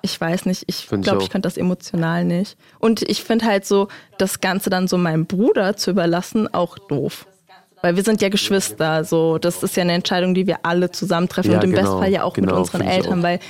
ich 0.00 0.20
weiß 0.20 0.44
nicht, 0.44 0.64
ich 0.66 0.86
glaube, 0.88 1.22
ich 1.22 1.30
könnte 1.30 1.46
das 1.46 1.56
emotional 1.56 2.24
nicht. 2.24 2.58
Und 2.78 3.02
ich 3.02 3.24
finde 3.24 3.46
halt 3.46 3.64
so, 3.64 3.88
das 4.18 4.40
Ganze 4.40 4.68
dann 4.68 4.86
so 4.86 4.98
meinem 4.98 5.24
Bruder 5.24 5.76
zu 5.76 5.90
überlassen, 5.90 6.52
auch 6.52 6.78
doof. 6.78 7.26
Weil 7.80 7.96
wir 7.96 8.02
sind 8.02 8.20
ja 8.20 8.28
Geschwister, 8.28 9.04
so 9.04 9.38
das 9.38 9.62
ist 9.62 9.76
ja 9.76 9.82
eine 9.82 9.92
Entscheidung, 9.92 10.34
die 10.34 10.46
wir 10.46 10.58
alle 10.62 10.90
zusammen 10.90 11.28
treffen 11.28 11.52
Ja, 11.52 11.58
und 11.58 11.64
im 11.64 11.70
genau, 11.72 11.82
Bestfall 11.82 12.12
ja 12.12 12.22
auch 12.22 12.36
mit 12.36 12.46
genau, 12.46 12.58
unseren 12.58 12.80
find 12.80 12.90
ich 12.90 12.96
Eltern, 12.98 13.20
auch. 13.20 13.22
weil 13.22 13.40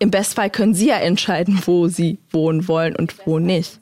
im 0.00 0.10
Bestfall 0.10 0.50
können 0.50 0.74
sie 0.74 0.88
ja 0.88 0.96
entscheiden, 0.96 1.60
wo 1.66 1.86
sie 1.86 2.18
wohnen 2.30 2.66
wollen 2.66 2.96
und 2.96 3.14
wo 3.26 3.38
nicht. 3.38 3.78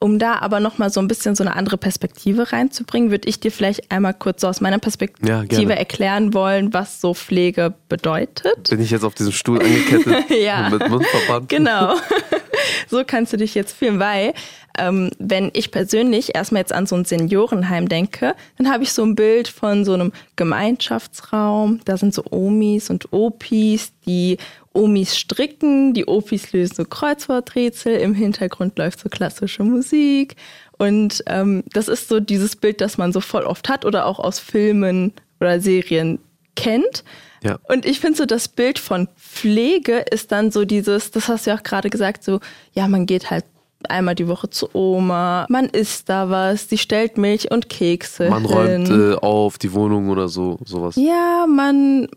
um 0.00 0.18
da 0.18 0.38
aber 0.40 0.58
nochmal 0.58 0.90
so 0.90 0.98
ein 1.00 1.06
bisschen 1.06 1.36
so 1.36 1.44
eine 1.44 1.54
andere 1.54 1.78
Perspektive 1.78 2.52
reinzubringen, 2.52 3.12
würde 3.12 3.28
ich 3.28 3.38
dir 3.38 3.52
vielleicht 3.52 3.92
einmal 3.92 4.14
kurz 4.14 4.40
so 4.40 4.48
aus 4.48 4.60
meiner 4.60 4.80
Perspektive 4.80 5.28
Ja, 5.28 5.76
erklären 5.76 6.34
wollen, 6.34 6.72
was 6.74 7.00
so 7.00 7.14
Pflege 7.14 7.72
bedeutet. 7.88 8.68
Bin 8.68 8.80
ich 8.80 8.90
jetzt 8.90 9.04
auf 9.04 9.14
diesem 9.14 9.32
Stuhl 9.32 9.60
angekettet 9.60 10.28
Ja. 10.42 10.68
mit 10.70 10.88
Mundverband? 10.88 11.48
Genau. 11.48 11.94
so 12.88 13.04
kannst 13.06 13.32
du 13.32 13.36
dich 13.36 13.54
jetzt 13.54 13.76
fühlen, 13.76 14.00
weil 14.00 14.34
ähm, 14.78 15.10
wenn 15.18 15.50
ich 15.52 15.70
persönlich 15.70 16.34
erstmal 16.34 16.60
jetzt 16.60 16.72
an 16.72 16.86
so 16.86 16.96
ein 16.96 17.04
Seniorenheim 17.04 17.88
denke, 17.88 18.34
dann 18.58 18.70
habe 18.70 18.84
ich 18.84 18.92
so 18.92 19.02
ein 19.02 19.14
Bild 19.14 19.48
von 19.48 19.84
so 19.84 19.94
einem 19.94 20.12
Gemeinschaftsraum. 20.36 21.80
Da 21.84 21.96
sind 21.96 22.14
so 22.14 22.24
Omis 22.30 22.90
und 22.90 23.12
Opis, 23.12 23.92
die 24.06 24.38
Omis 24.72 25.16
stricken, 25.16 25.92
die 25.94 26.06
Opis 26.06 26.52
lösen 26.52 26.74
so 26.76 26.84
Kreuzworträtsel, 26.84 27.96
im 27.96 28.14
Hintergrund 28.14 28.78
läuft 28.78 29.00
so 29.00 29.08
klassische 29.08 29.64
Musik. 29.64 30.36
Und 30.78 31.22
ähm, 31.26 31.64
das 31.72 31.88
ist 31.88 32.08
so 32.08 32.20
dieses 32.20 32.56
Bild, 32.56 32.80
das 32.80 32.98
man 32.98 33.12
so 33.12 33.20
voll 33.20 33.44
oft 33.44 33.68
hat 33.68 33.84
oder 33.84 34.06
auch 34.06 34.18
aus 34.18 34.38
Filmen 34.38 35.12
oder 35.40 35.60
Serien 35.60 36.18
kennt. 36.56 37.04
Ja. 37.42 37.58
Und 37.68 37.84
ich 37.86 38.00
finde 38.00 38.16
so, 38.16 38.24
das 38.24 38.48
Bild 38.48 38.78
von 38.78 39.08
Pflege 39.16 39.98
ist 39.98 40.32
dann 40.32 40.50
so 40.50 40.64
dieses, 40.64 41.10
das 41.10 41.28
hast 41.28 41.46
du 41.46 41.50
ja 41.50 41.56
auch 41.56 41.62
gerade 41.62 41.90
gesagt, 41.90 42.24
so, 42.24 42.40
ja, 42.72 42.88
man 42.88 43.06
geht 43.06 43.30
halt 43.30 43.44
einmal 43.90 44.14
die 44.14 44.28
Woche 44.28 44.48
zu 44.50 44.68
Oma, 44.74 45.46
man 45.48 45.66
isst 45.66 46.08
da 46.08 46.30
was, 46.30 46.66
die 46.68 46.78
stellt 46.78 47.18
Milch 47.18 47.50
und 47.50 47.68
Kekse 47.68 48.28
Man 48.30 48.44
hin. 48.46 48.86
räumt 48.86 48.90
äh, 48.90 49.14
auf 49.16 49.58
die 49.58 49.72
Wohnung 49.72 50.08
oder 50.10 50.28
so, 50.28 50.58
sowas. 50.64 50.96
ja, 50.96 51.46
man, 51.48 52.08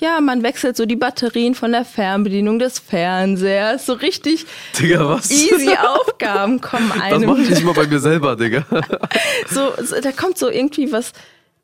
ja, 0.00 0.20
man 0.20 0.42
wechselt 0.42 0.76
so 0.76 0.86
die 0.86 0.96
Batterien 0.96 1.54
von 1.54 1.72
der 1.72 1.84
Fernbedienung 1.84 2.58
des 2.58 2.78
Fernsehers. 2.78 3.86
So 3.86 3.94
richtig 3.94 4.46
Digga, 4.78 5.08
was? 5.08 5.30
easy 5.30 5.70
Aufgaben 6.00 6.60
kommen 6.60 6.88
Das 6.94 7.00
einem. 7.02 7.28
mache 7.28 7.42
ich 7.42 7.50
nicht 7.50 7.64
mal 7.64 7.74
bei 7.74 7.86
mir 7.86 8.00
selber, 8.00 8.36
Digga. 8.36 8.64
so, 9.50 9.72
so, 9.82 10.00
da 10.00 10.12
kommt 10.12 10.38
so 10.38 10.48
irgendwie 10.50 10.92
was 10.92 11.12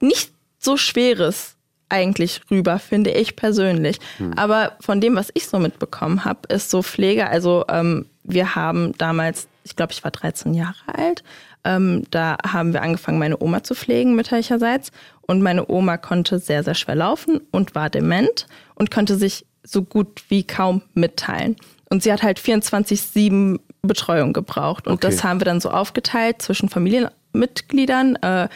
nicht 0.00 0.30
so 0.58 0.76
Schweres 0.76 1.56
eigentlich 1.88 2.40
rüber, 2.50 2.78
finde 2.78 3.10
ich 3.10 3.34
persönlich. 3.34 3.98
Aber 4.36 4.72
von 4.80 5.00
dem, 5.00 5.16
was 5.16 5.30
ich 5.34 5.48
so 5.48 5.58
mitbekommen 5.58 6.24
habe, 6.24 6.40
ist 6.48 6.70
so 6.70 6.82
Pflege. 6.82 7.26
Also 7.28 7.64
ähm, 7.68 8.06
wir 8.32 8.54
haben 8.54 8.92
damals, 8.98 9.48
ich 9.64 9.76
glaube, 9.76 9.92
ich 9.92 10.02
war 10.04 10.10
13 10.10 10.54
Jahre 10.54 10.74
alt. 10.86 11.22
Ähm, 11.64 12.04
da 12.10 12.36
haben 12.46 12.72
wir 12.72 12.82
angefangen, 12.82 13.18
meine 13.18 13.40
Oma 13.42 13.62
zu 13.62 13.74
pflegen 13.74 14.14
mütterlicherseits. 14.14 14.92
Und 15.22 15.42
meine 15.42 15.68
Oma 15.70 15.96
konnte 15.96 16.38
sehr, 16.38 16.62
sehr 16.64 16.74
schwer 16.74 16.94
laufen 16.96 17.40
und 17.50 17.74
war 17.74 17.90
dement 17.90 18.46
und 18.74 18.90
konnte 18.90 19.16
sich 19.16 19.46
so 19.62 19.82
gut 19.82 20.24
wie 20.28 20.42
kaum 20.44 20.82
mitteilen. 20.94 21.56
Und 21.90 22.02
sie 22.02 22.12
hat 22.12 22.22
halt 22.22 22.38
24-7 22.40 23.60
Betreuung 23.82 24.32
gebraucht. 24.32 24.86
Und 24.86 24.94
Okay. 24.94 25.08
das 25.08 25.22
haben 25.24 25.40
wir 25.40 25.44
dann 25.44 25.60
so 25.60 25.70
aufgeteilt 25.70 26.40
zwischen 26.42 26.68
Familienmitgliedern. 26.68 28.16
Äh, 28.16 28.48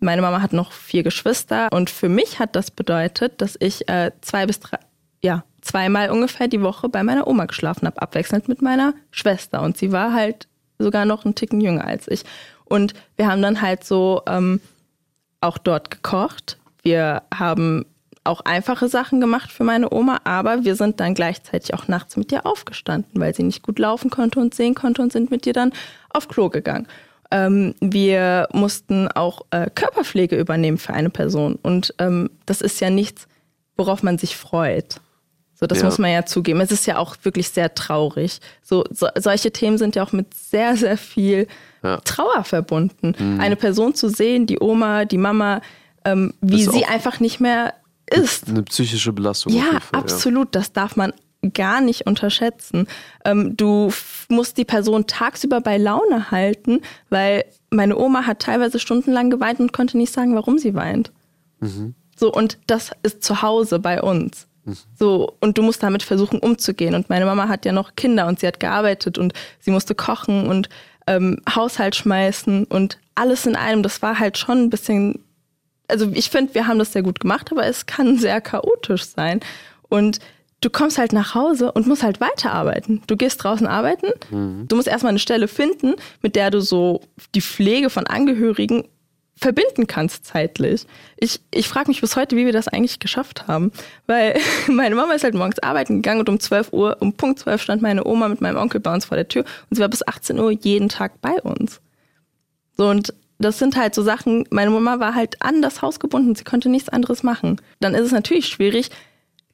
meine 0.00 0.22
Mama 0.22 0.42
hat 0.42 0.52
noch 0.52 0.72
vier 0.72 1.02
Geschwister. 1.02 1.68
Und 1.72 1.90
für 1.90 2.08
mich 2.08 2.38
hat 2.38 2.56
das 2.56 2.70
bedeutet, 2.70 3.40
dass 3.40 3.56
ich 3.60 3.88
äh, 3.88 4.12
zwei 4.20 4.46
bis 4.46 4.60
drei, 4.60 4.78
ja, 5.22 5.44
zweimal 5.66 6.10
ungefähr 6.10 6.48
die 6.48 6.62
Woche 6.62 6.88
bei 6.88 7.02
meiner 7.02 7.26
Oma 7.26 7.46
geschlafen 7.46 7.86
habe, 7.86 8.00
abwechselnd 8.00 8.48
mit 8.48 8.62
meiner 8.62 8.94
Schwester. 9.10 9.62
Und 9.62 9.76
sie 9.76 9.92
war 9.92 10.12
halt 10.12 10.46
sogar 10.78 11.04
noch 11.04 11.24
einen 11.24 11.34
Ticken 11.34 11.60
jünger 11.60 11.84
als 11.84 12.08
ich. 12.08 12.24
Und 12.64 12.94
wir 13.16 13.28
haben 13.28 13.42
dann 13.42 13.62
halt 13.62 13.84
so 13.84 14.22
ähm, 14.26 14.60
auch 15.40 15.58
dort 15.58 15.90
gekocht. 15.90 16.58
Wir 16.82 17.22
haben 17.34 17.86
auch 18.24 18.40
einfache 18.40 18.88
Sachen 18.88 19.20
gemacht 19.20 19.52
für 19.52 19.64
meine 19.64 19.92
Oma, 19.92 20.18
aber 20.24 20.64
wir 20.64 20.74
sind 20.74 21.00
dann 21.00 21.14
gleichzeitig 21.14 21.74
auch 21.74 21.88
nachts 21.88 22.16
mit 22.16 22.32
ihr 22.32 22.44
aufgestanden, 22.44 23.20
weil 23.20 23.34
sie 23.34 23.44
nicht 23.44 23.62
gut 23.62 23.78
laufen 23.78 24.10
konnte 24.10 24.40
und 24.40 24.54
sehen 24.54 24.74
konnte 24.74 25.02
und 25.02 25.12
sind 25.12 25.30
mit 25.30 25.46
ihr 25.46 25.52
dann 25.52 25.72
auf 26.10 26.28
Klo 26.28 26.48
gegangen. 26.48 26.88
Ähm, 27.30 27.74
wir 27.80 28.48
mussten 28.52 29.08
auch 29.08 29.42
äh, 29.50 29.70
Körperpflege 29.72 30.36
übernehmen 30.36 30.78
für 30.78 30.92
eine 30.92 31.10
Person 31.10 31.56
und 31.62 31.94
ähm, 31.98 32.30
das 32.46 32.60
ist 32.60 32.80
ja 32.80 32.90
nichts, 32.90 33.26
worauf 33.76 34.02
man 34.02 34.18
sich 34.18 34.36
freut. 34.36 35.00
So, 35.58 35.66
das 35.66 35.78
Ja. 35.78 35.84
muss 35.86 35.98
man 35.98 36.10
ja 36.12 36.26
zugeben. 36.26 36.60
Es 36.60 36.70
ist 36.70 36.84
ja 36.86 36.98
auch 36.98 37.16
wirklich 37.22 37.48
sehr 37.48 37.74
traurig. 37.74 38.40
So, 38.62 38.84
so 38.90 39.06
solche 39.16 39.50
Themen 39.50 39.78
sind 39.78 39.96
ja 39.96 40.02
auch 40.04 40.12
mit 40.12 40.34
sehr, 40.34 40.76
sehr 40.76 40.98
viel 40.98 41.48
Ja. 41.82 41.96
Trauer 42.04 42.44
verbunden. 42.44 43.14
Eine 43.40 43.56
Person 43.56 43.94
zu 43.94 44.08
sehen, 44.10 44.46
die 44.46 44.58
Oma, 44.60 45.04
die 45.06 45.18
Mama, 45.18 45.62
ähm, 46.04 46.34
wie 46.40 46.62
sie 46.64 46.84
einfach 46.84 47.20
nicht 47.20 47.40
mehr 47.40 47.74
ist. 48.10 48.48
Eine 48.48 48.62
psychische 48.64 49.12
Belastung. 49.12 49.52
Ja, 49.54 49.80
Fall, 49.80 50.00
absolut. 50.00 50.54
Das 50.54 50.72
darf 50.72 50.94
man 50.96 51.12
gar 51.54 51.80
nicht 51.80 52.06
unterschätzen. 52.06 52.86
Ähm, 53.24 53.56
du 53.56 53.92
musst 54.28 54.58
die 54.58 54.64
Person 54.64 55.06
tagsüber 55.06 55.60
bei 55.60 55.78
Laune 55.78 56.30
halten, 56.30 56.82
weil 57.08 57.44
meine 57.70 57.96
Oma 57.96 58.26
hat 58.26 58.40
teilweise 58.40 58.78
stundenlang 58.78 59.30
geweint 59.30 59.60
und 59.60 59.72
konnte 59.72 59.96
nicht 59.96 60.12
sagen, 60.12 60.34
warum 60.34 60.58
sie 60.58 60.74
weint. 60.74 61.12
So, 62.16 62.32
und 62.32 62.58
das 62.66 62.90
ist 63.02 63.22
zu 63.22 63.42
Hause 63.42 63.78
bei 63.78 64.02
uns. 64.02 64.46
So, 64.98 65.36
und 65.40 65.58
du 65.58 65.62
musst 65.62 65.82
damit 65.82 66.02
versuchen, 66.02 66.38
umzugehen. 66.38 66.94
Und 66.94 67.08
meine 67.08 67.26
Mama 67.26 67.48
hat 67.48 67.64
ja 67.64 67.72
noch 67.72 67.94
Kinder 67.96 68.26
und 68.26 68.40
sie 68.40 68.46
hat 68.46 68.60
gearbeitet 68.60 69.18
und 69.18 69.32
sie 69.60 69.70
musste 69.70 69.94
kochen 69.94 70.46
und 70.46 70.68
ähm, 71.06 71.40
Haushalt 71.48 71.94
schmeißen 71.94 72.64
und 72.64 72.98
alles 73.14 73.46
in 73.46 73.56
einem. 73.56 73.82
Das 73.82 74.02
war 74.02 74.18
halt 74.18 74.38
schon 74.38 74.64
ein 74.64 74.70
bisschen 74.70 75.24
also 75.88 76.10
ich 76.12 76.30
finde, 76.30 76.54
wir 76.54 76.66
haben 76.66 76.78
das 76.78 76.92
sehr 76.92 77.02
gut 77.02 77.20
gemacht, 77.20 77.50
aber 77.50 77.66
es 77.66 77.86
kann 77.86 78.18
sehr 78.18 78.40
chaotisch 78.40 79.04
sein. 79.04 79.40
Und 79.88 80.18
du 80.60 80.70
kommst 80.70 80.98
halt 80.98 81.12
nach 81.12 81.34
Hause 81.34 81.72
und 81.72 81.86
musst 81.86 82.02
halt 82.02 82.20
weiterarbeiten. 82.20 83.02
Du 83.06 83.16
gehst 83.16 83.42
draußen 83.42 83.66
arbeiten, 83.66 84.08
du 84.68 84.76
musst 84.76 84.88
erstmal 84.88 85.10
eine 85.10 85.18
Stelle 85.18 85.48
finden, 85.48 85.94
mit 86.22 86.34
der 86.34 86.50
du 86.50 86.60
so 86.60 87.02
die 87.34 87.40
Pflege 87.40 87.90
von 87.90 88.06
Angehörigen 88.06 88.84
verbinden 89.38 89.86
kannst 89.86 90.24
zeitlich. 90.24 90.86
Ich, 91.18 91.40
ich 91.50 91.68
frage 91.68 91.88
mich 91.88 92.00
bis 92.00 92.16
heute, 92.16 92.36
wie 92.36 92.46
wir 92.46 92.52
das 92.52 92.68
eigentlich 92.68 92.98
geschafft 92.98 93.46
haben. 93.46 93.70
Weil 94.06 94.38
meine 94.68 94.94
Mama 94.94 95.12
ist 95.14 95.24
halt 95.24 95.34
morgens 95.34 95.58
arbeiten 95.58 95.96
gegangen 95.96 96.20
und 96.20 96.28
um 96.28 96.40
12 96.40 96.72
Uhr, 96.72 96.96
um 97.00 97.12
Punkt 97.12 97.40
12 97.40 97.62
stand 97.62 97.82
meine 97.82 98.06
Oma 98.06 98.28
mit 98.28 98.40
meinem 98.40 98.56
Onkel 98.56 98.80
bei 98.80 98.92
uns 98.92 99.04
vor 99.04 99.16
der 99.16 99.28
Tür 99.28 99.44
und 99.70 99.76
sie 99.76 99.80
war 99.80 99.88
bis 99.88 100.06
18 100.06 100.38
Uhr 100.38 100.50
jeden 100.50 100.88
Tag 100.88 101.20
bei 101.20 101.40
uns. 101.42 101.80
So, 102.76 102.88
und 102.88 103.14
das 103.38 103.58
sind 103.58 103.76
halt 103.76 103.94
so 103.94 104.02
Sachen, 104.02 104.46
meine 104.50 104.70
Mama 104.70 104.98
war 104.98 105.14
halt 105.14 105.42
an 105.42 105.60
das 105.60 105.82
Haus 105.82 106.00
gebunden, 106.00 106.34
sie 106.34 106.44
konnte 106.44 106.70
nichts 106.70 106.88
anderes 106.88 107.22
machen. 107.22 107.60
Dann 107.80 107.94
ist 107.94 108.06
es 108.06 108.12
natürlich 108.12 108.48
schwierig, 108.48 108.90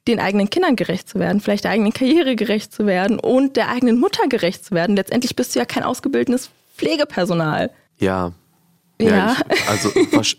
den 0.07 0.19
eigenen 0.19 0.49
Kindern 0.49 0.75
gerecht 0.75 1.09
zu 1.09 1.19
werden, 1.19 1.41
vielleicht 1.41 1.63
der 1.63 1.71
eigenen 1.71 1.93
Karriere 1.93 2.35
gerecht 2.35 2.73
zu 2.73 2.85
werden 2.85 3.19
und 3.19 3.55
der 3.55 3.69
eigenen 3.69 3.99
Mutter 3.99 4.27
gerecht 4.27 4.65
zu 4.65 4.73
werden. 4.73 4.95
Letztendlich 4.95 5.35
bist 5.35 5.55
du 5.55 5.59
ja 5.59 5.65
kein 5.65 5.83
ausgebildetes 5.83 6.49
Pflegepersonal. 6.77 7.71
Ja. 7.99 8.33
Ja. 9.09 9.35
Ich, 9.49 9.69
also 9.69 9.91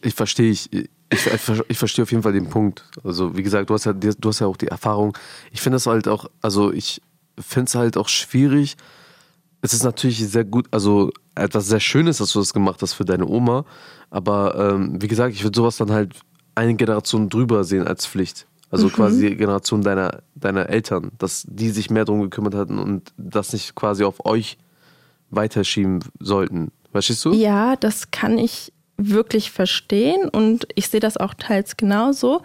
ich, 0.03 0.14
verstehe 0.14 0.50
ich, 0.50 0.72
ich, 0.72 0.88
ich, 1.11 1.79
verstehe 1.79 2.03
auf 2.03 2.11
jeden 2.11 2.22
Fall 2.22 2.33
den 2.33 2.48
Punkt. 2.48 2.85
Also 3.03 3.37
wie 3.37 3.42
gesagt, 3.42 3.70
du 3.70 3.74
hast 3.74 3.85
ja, 3.85 3.92
du 3.92 4.29
hast 4.29 4.40
ja 4.40 4.46
auch 4.46 4.57
die 4.57 4.68
Erfahrung. 4.68 5.16
Ich 5.53 5.61
finde 5.61 5.77
es 5.77 5.87
halt 5.87 6.09
auch, 6.09 6.27
also 6.40 6.72
ich 6.72 7.00
finde 7.38 7.68
es 7.68 7.74
halt 7.74 7.96
auch 7.96 8.09
schwierig. 8.09 8.77
Es 9.61 9.72
ist 9.72 9.83
natürlich 9.83 10.18
sehr 10.18 10.44
gut, 10.44 10.66
also 10.70 11.11
etwas 11.35 11.66
sehr 11.66 11.81
Schönes, 11.81 12.18
dass 12.18 12.33
du 12.33 12.38
das 12.38 12.53
gemacht 12.53 12.83
hast 12.83 12.92
für 12.92 13.05
deine 13.05 13.27
Oma. 13.27 13.64
Aber 14.11 14.72
ähm, 14.72 15.00
wie 15.00 15.09
gesagt, 15.09 15.35
ich 15.35 15.42
würde 15.42 15.57
sowas 15.57 15.77
dann 15.77 15.90
halt 15.90 16.14
eine 16.55 16.74
Generation 16.74 17.29
drüber 17.29 17.64
sehen 17.64 17.87
als 17.87 18.07
Pflicht. 18.07 18.46
Also 18.70 18.88
quasi 18.88 19.29
die 19.29 19.37
Generation 19.37 19.83
deiner, 19.83 20.22
deiner 20.35 20.68
Eltern, 20.68 21.12
dass 21.18 21.46
die 21.48 21.70
sich 21.70 21.90
mehr 21.90 22.05
darum 22.05 22.22
gekümmert 22.22 22.55
hatten 22.55 22.81
und 22.81 23.12
das 23.16 23.53
nicht 23.53 23.77
quasi 23.77 24.03
auf 24.03 24.24
euch 24.27 24.59
weiterschieben 25.31 26.00
sollten. 26.18 26.72
Verstehst 26.94 27.24
du? 27.24 27.33
Ja, 27.33 27.74
das 27.74 28.12
kann 28.12 28.38
ich 28.38 28.72
wirklich 28.96 29.50
verstehen 29.50 30.28
und 30.28 30.68
ich 30.76 30.88
sehe 30.88 31.00
das 31.00 31.16
auch 31.16 31.35
teils 31.35 31.76
genauso, 31.76 32.42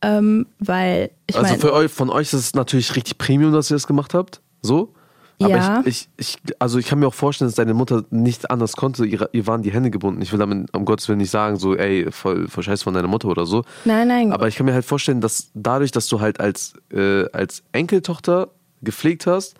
ähm, 0.00 0.46
weil 0.58 1.10
ich 1.26 1.36
also 1.36 1.48
meine, 1.48 1.60
für 1.60 1.74
euch, 1.74 1.90
von 1.92 2.08
euch 2.08 2.28
ist 2.28 2.32
es 2.32 2.54
natürlich 2.54 2.96
richtig 2.96 3.18
Premium, 3.18 3.52
dass 3.52 3.70
ihr 3.70 3.74
das 3.74 3.86
gemacht 3.86 4.14
habt. 4.14 4.40
So. 4.62 4.94
Aber 5.42 5.50
Ja. 5.50 5.82
ich, 5.84 6.08
ich, 6.16 6.38
ich, 6.42 6.54
also 6.58 6.78
ich 6.78 6.86
kann 6.86 6.98
mir 6.98 7.08
auch 7.08 7.12
vorstellen, 7.14 7.48
dass 7.48 7.56
deine 7.56 7.74
Mutter 7.74 8.04
nicht 8.08 8.50
anders 8.50 8.74
konnte. 8.74 9.04
Ihr, 9.04 9.28
ihr 9.32 9.46
waren 9.46 9.60
die 9.60 9.70
Hände 9.70 9.90
gebunden. 9.90 10.22
Ich 10.22 10.32
will 10.32 10.38
damit 10.38 10.74
um 10.74 10.86
Gottes 10.86 11.06
Willen 11.08 11.18
nicht 11.18 11.30
sagen, 11.30 11.56
so, 11.56 11.76
ey, 11.76 12.10
voll, 12.10 12.48
voll 12.48 12.62
scheiße 12.64 12.82
von 12.84 12.94
deiner 12.94 13.08
Mutter 13.08 13.28
oder 13.28 13.44
so. 13.44 13.64
nein, 13.84 14.08
nein, 14.08 14.32
Aber 14.32 14.48
ich 14.48 14.56
kann 14.56 14.64
mir 14.64 14.72
halt 14.72 14.86
vorstellen, 14.86 15.20
dass 15.20 15.50
dadurch, 15.52 15.92
dass 15.92 16.06
du 16.06 16.20
halt 16.20 16.40
als, 16.40 16.72
äh, 16.90 17.28
als 17.32 17.62
Enkeltochter 17.72 18.48
gepflegt 18.80 19.26
hast, 19.26 19.54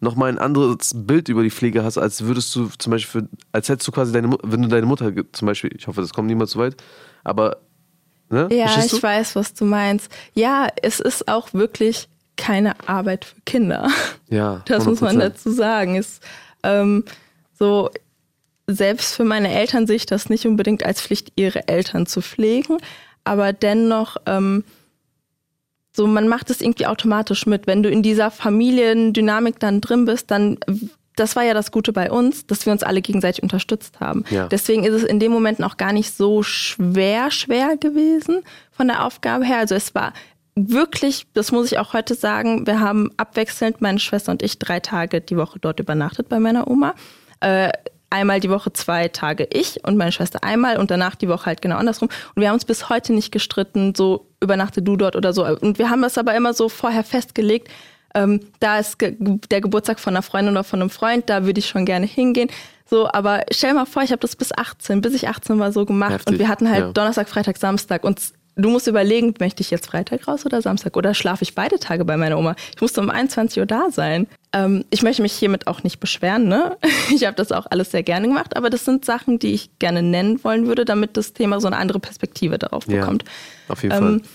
nochmal 0.00 0.28
ein 0.30 0.38
anderes 0.38 0.92
Bild 0.94 1.28
über 1.28 1.42
die 1.42 1.50
Pflege 1.50 1.82
hast, 1.84 1.98
als 1.98 2.22
würdest 2.24 2.54
du 2.54 2.68
zum 2.78 2.90
Beispiel, 2.90 3.22
für, 3.22 3.28
als 3.52 3.68
hättest 3.68 3.88
du 3.88 3.92
quasi 3.92 4.12
deine, 4.12 4.36
wenn 4.42 4.62
du 4.62 4.68
deine 4.68 4.86
Mutter 4.86 5.12
zum 5.32 5.46
Beispiel, 5.46 5.70
ich 5.76 5.86
hoffe, 5.86 6.00
das 6.00 6.12
kommt 6.12 6.28
niemals 6.28 6.50
so 6.52 6.58
weit, 6.58 6.76
aber, 7.24 7.58
ne? 8.28 8.48
Ja, 8.52 8.66
Verstehst 8.68 8.94
ich 8.94 9.00
du? 9.00 9.06
weiß, 9.06 9.36
was 9.36 9.54
du 9.54 9.64
meinst. 9.64 10.10
Ja, 10.34 10.68
es 10.82 11.00
ist 11.00 11.28
auch 11.28 11.52
wirklich 11.54 12.08
keine 12.36 12.74
Arbeit 12.88 13.24
für 13.24 13.40
Kinder. 13.46 13.88
Ja, 14.28 14.62
Das 14.66 14.84
muss 14.84 15.00
man 15.00 15.16
100%. 15.16 15.20
dazu 15.20 15.50
sagen. 15.50 15.94
Ist 15.96 16.22
ähm, 16.62 17.04
so 17.58 17.90
selbst 18.66 19.14
für 19.14 19.24
meine 19.24 19.50
Eltern 19.54 19.86
sehe 19.86 19.96
ich 19.96 20.06
das 20.06 20.28
nicht 20.28 20.46
unbedingt 20.46 20.84
als 20.84 21.00
Pflicht, 21.00 21.32
ihre 21.36 21.68
Eltern 21.68 22.06
zu 22.06 22.20
pflegen, 22.20 22.78
aber 23.24 23.52
dennoch 23.52 24.16
ähm, 24.26 24.64
so 25.96 26.06
man 26.06 26.28
macht 26.28 26.50
es 26.50 26.60
irgendwie 26.60 26.86
automatisch 26.86 27.46
mit. 27.46 27.66
Wenn 27.66 27.82
du 27.82 27.88
in 27.88 28.02
dieser 28.02 28.30
Familiendynamik 28.30 29.58
dann 29.58 29.80
drin 29.80 30.04
bist, 30.04 30.30
dann 30.30 30.58
das 31.16 31.34
war 31.34 31.44
ja 31.44 31.54
das 31.54 31.72
Gute 31.72 31.94
bei 31.94 32.10
uns, 32.10 32.46
dass 32.46 32.66
wir 32.66 32.72
uns 32.72 32.82
alle 32.82 33.00
gegenseitig 33.00 33.42
unterstützt 33.42 34.00
haben. 34.00 34.24
Ja. 34.30 34.48
Deswegen 34.48 34.84
ist 34.84 34.92
es 34.92 35.02
in 35.02 35.18
dem 35.18 35.32
Moment 35.32 35.62
auch 35.64 35.78
gar 35.78 35.94
nicht 35.94 36.14
so 36.14 36.42
schwer, 36.42 37.30
schwer 37.30 37.78
gewesen 37.78 38.42
von 38.70 38.86
der 38.88 39.02
Aufgabe 39.02 39.46
her. 39.46 39.58
Also 39.58 39.74
es 39.74 39.94
war 39.94 40.12
wirklich, 40.54 41.26
das 41.32 41.52
muss 41.52 41.72
ich 41.72 41.78
auch 41.78 41.94
heute 41.94 42.14
sagen, 42.14 42.66
wir 42.66 42.80
haben 42.80 43.10
abwechselnd, 43.16 43.80
meine 43.80 43.98
Schwester 43.98 44.30
und 44.30 44.42
ich, 44.42 44.58
drei 44.58 44.80
Tage 44.80 45.22
die 45.22 45.38
Woche 45.38 45.58
dort 45.58 45.80
übernachtet 45.80 46.28
bei 46.28 46.38
meiner 46.38 46.68
Oma. 46.68 46.94
Äh, 47.40 47.70
einmal 48.10 48.40
die 48.40 48.50
Woche 48.50 48.72
zwei 48.72 49.08
Tage 49.08 49.48
ich 49.50 49.84
und 49.84 49.96
meine 49.96 50.12
Schwester 50.12 50.44
einmal 50.44 50.78
und 50.78 50.90
danach 50.90 51.14
die 51.14 51.28
Woche 51.28 51.46
halt 51.46 51.62
genau 51.62 51.76
andersrum. 51.76 52.08
Und 52.34 52.40
wir 52.40 52.48
haben 52.48 52.54
uns 52.54 52.64
bis 52.64 52.88
heute 52.88 53.12
nicht 53.12 53.32
gestritten, 53.32 53.94
so 53.94 54.28
übernachte 54.40 54.82
du 54.82 54.96
dort 54.96 55.16
oder 55.16 55.32
so. 55.32 55.46
Und 55.46 55.78
wir 55.78 55.90
haben 55.90 56.02
das 56.02 56.18
aber 56.18 56.34
immer 56.34 56.52
so 56.52 56.68
vorher 56.68 57.04
festgelegt. 57.04 57.68
Ähm, 58.14 58.40
da 58.60 58.78
ist 58.78 58.98
ge 58.98 59.16
der 59.18 59.60
Geburtstag 59.60 60.00
von 60.00 60.14
einer 60.14 60.22
Freundin 60.22 60.54
oder 60.54 60.64
von 60.64 60.80
einem 60.80 60.90
Freund, 60.90 61.28
da 61.28 61.44
würde 61.44 61.58
ich 61.58 61.66
schon 61.66 61.84
gerne 61.84 62.06
hingehen. 62.06 62.48
So, 62.88 63.08
aber 63.10 63.44
stell 63.50 63.74
mal 63.74 63.84
vor, 63.84 64.02
ich 64.02 64.12
habe 64.12 64.20
das 64.20 64.36
bis 64.36 64.52
18, 64.52 65.00
bis 65.00 65.14
ich 65.14 65.28
18 65.28 65.58
war 65.58 65.72
so 65.72 65.84
gemacht 65.84 66.12
Heftig, 66.12 66.34
und 66.34 66.38
wir 66.38 66.48
hatten 66.48 66.70
halt 66.70 66.80
ja. 66.80 66.92
Donnerstag, 66.92 67.28
Freitag, 67.28 67.56
Samstag 67.56 68.04
und 68.04 68.20
du 68.56 68.70
musst 68.70 68.86
überlegen, 68.86 69.34
möchte 69.38 69.60
ich 69.62 69.70
jetzt 69.70 69.86
Freitag 69.86 70.26
raus 70.26 70.44
oder 70.46 70.62
Samstag 70.62 70.96
oder 70.96 71.14
schlafe 71.14 71.42
ich 71.44 71.54
beide 71.54 71.78
Tage 71.78 72.04
bei 72.04 72.16
meiner 72.16 72.38
Oma? 72.38 72.56
Ich 72.74 72.80
musste 72.80 73.00
um 73.00 73.10
21 73.10 73.60
Uhr 73.60 73.66
da 73.66 73.90
sein. 73.90 74.26
Ähm, 74.52 74.84
ich 74.90 75.02
möchte 75.02 75.22
mich 75.22 75.32
hiermit 75.34 75.66
auch 75.66 75.82
nicht 75.82 76.00
beschweren, 76.00 76.48
ne? 76.48 76.76
Ich 77.14 77.24
habe 77.24 77.36
das 77.36 77.52
auch 77.52 77.66
alles 77.70 77.90
sehr 77.90 78.02
gerne 78.02 78.26
gemacht, 78.28 78.56
aber 78.56 78.70
das 78.70 78.84
sind 78.84 79.04
Sachen, 79.04 79.38
die 79.38 79.52
ich 79.52 79.78
gerne 79.78 80.02
nennen 80.02 80.42
wollen 80.42 80.66
würde, 80.66 80.84
damit 80.84 81.16
das 81.16 81.32
Thema 81.32 81.60
so 81.60 81.66
eine 81.66 81.76
andere 81.76 82.00
Perspektive 82.00 82.58
darauf 82.58 82.86
Ja, 82.88 83.00
bekommt. 83.00 83.24
auf 83.68 83.82
jeden 83.82 83.94
Ähm, 83.94 84.20
Fall. 84.20 84.28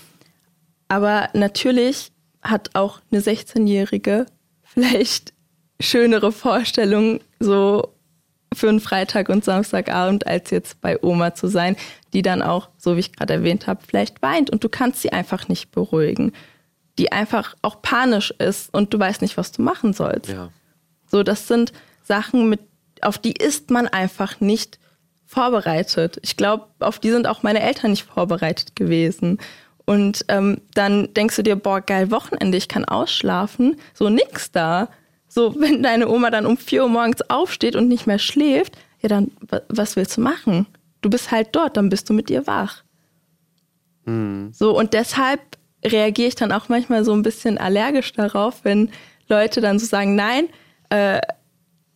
Aber 0.88 1.28
natürlich 1.34 2.12
hat 2.42 2.70
auch 2.74 3.00
eine 3.10 3.20
16-Jährige 3.20 4.26
vielleicht 4.64 5.32
schönere 5.80 6.32
Vorstellungen 6.32 7.20
so 7.40 7.88
für 8.54 8.68
einen 8.68 8.80
Freitag 8.80 9.28
und 9.28 9.44
Samstagabend, 9.44 10.26
als 10.26 10.50
jetzt 10.50 10.80
bei 10.80 11.02
Oma 11.02 11.34
zu 11.34 11.48
sein, 11.48 11.76
die 12.12 12.22
dann 12.22 12.42
auch, 12.42 12.68
so 12.76 12.96
wie 12.96 13.00
ich 13.00 13.12
gerade 13.12 13.34
erwähnt 13.34 13.66
habe, 13.66 13.80
vielleicht 13.86 14.22
weint 14.22 14.50
und 14.50 14.62
du 14.64 14.68
kannst 14.68 15.02
sie 15.02 15.12
einfach 15.12 15.48
nicht 15.48 15.70
beruhigen. 15.70 16.32
Die 16.98 17.10
einfach 17.10 17.56
auch 17.62 17.80
panisch 17.80 18.32
ist 18.38 18.72
und 18.74 18.92
du 18.92 18.98
weißt 18.98 19.22
nicht, 19.22 19.36
was 19.36 19.52
du 19.52 19.62
machen 19.62 19.92
sollst. 19.94 20.30
Ja. 20.30 20.50
So, 21.10 21.22
das 21.22 21.48
sind 21.48 21.72
Sachen, 22.02 22.48
mit, 22.48 22.60
auf 23.00 23.18
die 23.18 23.32
ist 23.32 23.70
man 23.70 23.88
einfach 23.88 24.40
nicht 24.40 24.78
vorbereitet. 25.24 26.18
Ich 26.22 26.36
glaube, 26.36 26.66
auf 26.80 26.98
die 26.98 27.10
sind 27.10 27.26
auch 27.26 27.42
meine 27.42 27.62
Eltern 27.62 27.90
nicht 27.90 28.04
vorbereitet 28.04 28.76
gewesen. 28.76 29.38
Und 29.84 30.24
ähm, 30.28 30.60
dann 30.74 31.12
denkst 31.14 31.36
du 31.36 31.42
dir, 31.42 31.56
boah, 31.56 31.80
geil, 31.80 32.10
Wochenende, 32.10 32.56
ich 32.58 32.68
kann 32.68 32.84
ausschlafen. 32.84 33.76
So 33.94 34.10
nix 34.10 34.52
da. 34.52 34.88
So, 35.34 35.54
wenn 35.58 35.82
deine 35.82 36.08
Oma 36.10 36.30
dann 36.30 36.44
um 36.44 36.58
4 36.58 36.82
Uhr 36.82 36.90
morgens 36.90 37.22
aufsteht 37.30 37.74
und 37.74 37.88
nicht 37.88 38.06
mehr 38.06 38.18
schläft, 38.18 38.76
ja, 39.00 39.08
dann, 39.08 39.30
wa- 39.48 39.62
was 39.68 39.96
willst 39.96 40.18
du 40.18 40.20
machen? 40.20 40.66
Du 41.00 41.08
bist 41.08 41.30
halt 41.30 41.48
dort, 41.52 41.78
dann 41.78 41.88
bist 41.88 42.10
du 42.10 42.12
mit 42.12 42.28
ihr 42.28 42.46
wach. 42.46 42.82
So, 44.52 44.76
und 44.76 44.92
deshalb 44.92 45.40
reagiere 45.84 46.28
ich 46.28 46.34
dann 46.34 46.52
auch 46.52 46.68
manchmal 46.68 47.04
so 47.04 47.12
ein 47.14 47.22
bisschen 47.22 47.56
allergisch 47.56 48.12
darauf, 48.12 48.60
wenn 48.64 48.90
Leute 49.28 49.60
dann 49.60 49.78
so 49.78 49.86
sagen, 49.86 50.14
nein, 50.16 50.48
äh, 50.90 51.20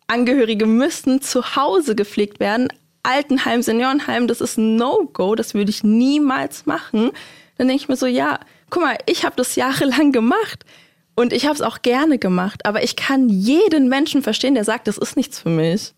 Angehörige 0.06 0.66
müssen 0.66 1.20
zu 1.20 1.56
Hause 1.56 1.94
gepflegt 1.96 2.38
werden. 2.40 2.68
Altenheim, 3.02 3.60
Seniorenheim, 3.62 4.28
das 4.28 4.40
ist 4.40 4.56
ein 4.56 4.76
No-Go, 4.76 5.34
das 5.34 5.52
würde 5.52 5.70
ich 5.70 5.84
niemals 5.84 6.64
machen. 6.64 7.10
Dann 7.58 7.68
denke 7.68 7.82
ich 7.82 7.88
mir 7.88 7.96
so, 7.96 8.06
ja, 8.06 8.38
guck 8.70 8.82
mal, 8.82 8.96
ich 9.06 9.24
habe 9.24 9.36
das 9.36 9.56
jahrelang 9.56 10.10
gemacht 10.20 10.64
und 11.16 11.32
ich 11.32 11.44
habe 11.46 11.54
es 11.54 11.62
auch 11.62 11.82
gerne 11.82 12.18
gemacht, 12.18 12.64
aber 12.64 12.84
ich 12.84 12.94
kann 12.94 13.28
jeden 13.28 13.88
Menschen 13.88 14.22
verstehen, 14.22 14.54
der 14.54 14.64
sagt, 14.64 14.86
das 14.86 14.98
ist 14.98 15.16
nichts 15.16 15.40
für 15.40 15.48
mich. 15.50 15.92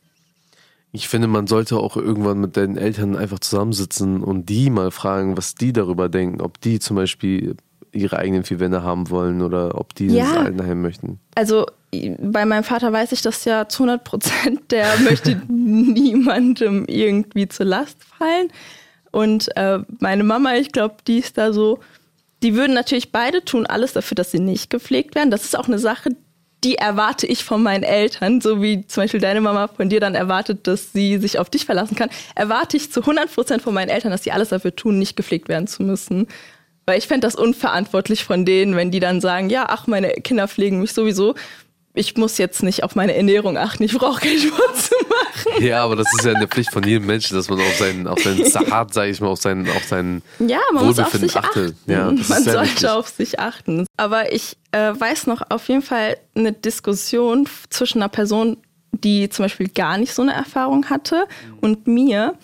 Ich 0.93 1.07
finde, 1.09 1.27
man 1.29 1.47
sollte 1.47 1.77
auch 1.77 1.97
irgendwann 1.99 2.41
mit 2.41 2.57
deinen 2.57 2.79
Eltern 2.79 3.15
einfach 3.15 3.41
zusammensitzen 3.41 4.23
und 4.23 4.47
die 4.47 4.71
mal 4.71 4.91
fragen, 4.91 5.37
was 5.37 5.55
die 5.55 5.75
darüber 5.75 6.09
denken. 6.09 6.41
Ob 6.41 6.59
die 6.63 6.79
zum 6.79 6.97
Beispiel 6.97 7.57
ihre 7.93 8.17
eigenen 8.19 8.43
vier 8.45 8.59
Wände 8.59 8.83
haben 8.83 9.11
wollen 9.11 9.43
oder 9.43 9.79
ob 9.79 9.95
die 9.95 10.07
Ja. 10.07 10.25
ins 10.29 10.37
Altenheim 10.37 10.81
möchten. 10.81 11.21
Also 11.35 11.67
bei 11.91 12.45
meinem 12.47 12.65
Vater 12.65 12.91
weiß 12.93 13.13
ich 13.13 13.21
das 13.23 13.45
ja 13.45 13.69
zu 13.69 13.83
100 13.85 14.05
Prozent. 14.05 14.71
Der 14.71 14.99
möchte 15.05 15.43
niemandem 15.49 16.85
irgendwie 16.87 17.49
zur 17.49 17.67
Last 17.67 17.99
fallen. 18.05 18.49
Und 19.11 19.55
äh, 19.57 19.81
meine 20.01 20.25
Mama, 20.25 20.55
ich 20.57 20.73
glaube, 20.73 20.97
die 21.07 21.19
ist 21.19 21.37
da 21.39 21.53
so, 21.53 21.81
die 22.43 22.55
würden 22.55 22.75
natürlich 22.75 23.13
beide 23.13 23.45
tun 23.45 23.67
alles 23.67 23.93
dafür, 23.93 24.15
dass 24.15 24.31
sie 24.31 24.41
nicht 24.41 24.71
gepflegt 24.71 25.15
werden. 25.15 25.31
Das 25.31 25.45
ist 25.45 25.59
auch 25.59 25.67
eine 25.67 25.79
Sache, 25.79 26.11
die 26.65 26.75
erwarte 26.77 27.27
ich 27.27 27.45
von 27.45 27.63
meinen 27.63 27.85
Eltern, 27.85 28.41
so 28.41 28.63
wie 28.63 28.87
zum 28.87 29.05
Beispiel 29.05 29.21
deine 29.21 29.41
Mama 29.41 29.69
von 29.69 29.89
dir 29.89 30.01
dann 30.01 30.15
erwartet, 30.15 30.67
dass 30.67 30.93
sie 30.93 31.19
sich 31.19 31.39
auf 31.39 31.51
dich 31.51 31.67
verlassen 31.67 31.95
kann, 31.95 32.11
erwarte 32.35 32.77
ich 32.77 32.91
zu 32.91 33.01
100 33.01 33.33
Prozent 33.33 33.63
von 33.63 33.75
meinen 33.75 33.91
Eltern, 33.91 34.11
dass 34.11 34.25
sie 34.25 34.33
alles 34.33 34.49
dafür 34.49 34.75
tun, 34.75 34.99
nicht 34.99 35.17
gepflegt 35.17 35.49
werden 35.49 35.69
zu 35.69 35.83
müssen. 35.83 36.27
Weil 36.87 36.99
ich 36.99 37.07
fände 37.07 37.27
das 37.27 37.37
unverantwortlich 37.37 38.25
von 38.25 38.45
denen, 38.45 38.75
wenn 38.75 38.91
die 38.91 39.01
dann 39.01 39.21
sagen, 39.21 39.51
ja, 39.51 39.67
ach, 39.69 39.87
meine 39.87 40.09
Kinder 40.09 40.49
pflegen 40.49 40.81
mich 40.81 40.93
sowieso. 40.93 41.35
Ich 41.99 42.17
muss 42.17 42.39
jetzt 42.39 42.63
nicht 42.63 42.85
auf 42.85 42.95
meine 42.95 43.15
Ernährung 43.17 43.57
achten, 43.59 43.83
ich 43.83 43.93
brauche 43.93 44.21
keinen 44.21 44.39
Sport 44.39 44.77
zu 44.77 44.95
machen. 45.09 45.65
Ja, 45.65 45.83
aber 45.83 45.97
das 45.97 46.07
ist 46.17 46.25
ja 46.25 46.33
eine 46.33 46.47
Pflicht 46.47 46.73
von 46.73 46.85
jedem 46.85 47.07
Menschen, 47.07 47.37
dass 47.37 47.49
man 47.51 47.59
auf 47.59 47.75
seinen, 47.77 48.07
auf 48.07 48.21
seinen 48.23 48.45
Sahat, 48.45 48.95
sage 48.95 49.11
ich 49.11 49.21
mal, 49.21 49.27
auf 49.27 49.41
seinen, 49.41 49.69
auf 49.69 49.83
seinen 49.85 50.23
Ja, 50.39 50.61
man 50.73 50.87
muss 50.87 50.99
auf 51.01 51.13
sich 51.13 51.37
achtet. 51.37 51.75
achten. 51.75 51.93
Ja, 51.93 52.05
man 52.13 52.17
sollte 52.45 52.63
wichtig. 52.63 52.89
auf 52.89 53.09
sich 53.09 53.41
achten. 53.41 53.85
Aber 53.97 54.33
ich 54.33 54.57
äh, 54.71 54.93
weiß 54.97 55.27
noch 55.27 55.43
auf 55.51 55.69
jeden 55.69 55.83
Fall 55.83 56.17
eine 56.37 56.53
Diskussion 56.53 57.49
zwischen 57.69 57.99
einer 58.01 58.09
Person, 58.09 58.59
die 58.93 59.29
zum 59.29 59.45
Beispiel 59.47 59.69
gar 59.69 59.99
nicht 59.99 60.15
so 60.15 60.23
eine 60.23 60.35
Erfahrung 60.35 60.89
hatte 60.91 61.27
und 61.61 61.89
mir. 61.89 62.35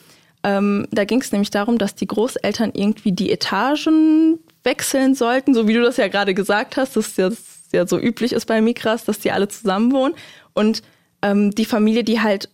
Ähm, 0.43 0.89
da 0.91 1.05
ging 1.05 1.21
es 1.21 1.31
nämlich 1.31 1.51
darum, 1.51 1.79
dass 1.79 1.95
die 1.95 2.07
Großeltern 2.09 2.73
irgendwie 2.75 3.13
die 3.13 3.31
Etagen 3.31 4.41
wechseln 4.65 5.15
sollten, 5.15 5.55
so 5.55 5.69
wie 5.69 5.75
du 5.75 5.83
das 5.83 5.97
ja 5.97 6.09
gerade 6.09 6.35
gesagt 6.35 6.77
hast, 6.77 6.97
dass 6.97 7.15
das 7.15 7.37
ja 7.75 7.87
so 7.87 7.99
üblich 7.99 8.33
ist 8.33 8.47
bei 8.47 8.61
Mikras, 8.61 9.05
dass 9.05 9.19
die 9.19 9.33
alle 9.33 9.49
zusammen 9.49 9.93
wohnen. 9.93 10.15
Und 10.53 10.83
ähm, 11.23 11.51
die 11.51 11.65
Familie, 11.65 12.05
die 12.05 12.21
halt 12.21 12.49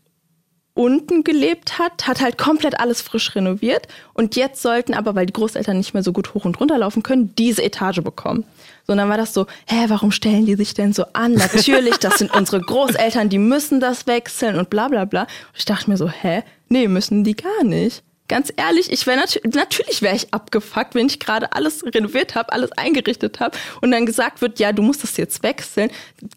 unten 0.74 1.24
gelebt 1.24 1.78
hat, 1.78 2.06
hat 2.06 2.20
halt 2.20 2.38
komplett 2.38 2.80
alles 2.80 3.02
frisch 3.02 3.34
renoviert. 3.34 3.88
Und 4.14 4.36
jetzt 4.36 4.62
sollten 4.62 4.94
aber, 4.94 5.14
weil 5.14 5.26
die 5.26 5.32
Großeltern 5.32 5.76
nicht 5.76 5.94
mehr 5.94 6.02
so 6.02 6.12
gut 6.12 6.32
hoch 6.32 6.44
und 6.44 6.58
runter 6.60 6.78
laufen 6.78 7.02
können, 7.02 7.34
diese 7.36 7.62
Etage 7.62 8.00
bekommen. 8.02 8.44
So, 8.86 8.92
und 8.92 8.98
dann 8.98 9.08
war 9.08 9.18
das 9.18 9.34
so, 9.34 9.46
hä, 9.66 9.84
warum 9.88 10.12
stellen 10.12 10.46
die 10.46 10.54
sich 10.54 10.74
denn 10.74 10.92
so 10.92 11.04
an? 11.12 11.34
Natürlich, 11.34 11.98
das 11.98 12.18
sind 12.18 12.34
unsere 12.34 12.60
Großeltern, 12.60 13.28
die 13.28 13.38
müssen 13.38 13.80
das 13.80 14.06
wechseln 14.06 14.56
und 14.56 14.70
bla 14.70 14.88
bla 14.88 15.04
bla. 15.04 15.22
Und 15.22 15.58
ich 15.58 15.64
dachte 15.64 15.90
mir 15.90 15.96
so, 15.96 16.08
hä, 16.08 16.42
nee, 16.68 16.88
müssen 16.88 17.24
die 17.24 17.36
gar 17.36 17.64
nicht. 17.64 18.02
Ganz 18.30 18.52
ehrlich, 18.56 18.92
ich 18.92 19.08
wäre 19.08 19.18
nat 19.18 19.40
natürlich 19.56 20.02
wäre 20.02 20.14
ich 20.14 20.32
abgefuckt, 20.32 20.94
wenn 20.94 21.08
ich 21.08 21.18
gerade 21.18 21.52
alles 21.52 21.84
renoviert 21.84 22.36
habe, 22.36 22.52
alles 22.52 22.70
eingerichtet 22.70 23.40
habe 23.40 23.58
und 23.80 23.90
dann 23.90 24.06
gesagt 24.06 24.40
wird, 24.40 24.60
ja, 24.60 24.70
du 24.70 24.82
musst 24.82 25.02
das 25.02 25.16
jetzt 25.16 25.42
wechseln. 25.42 25.90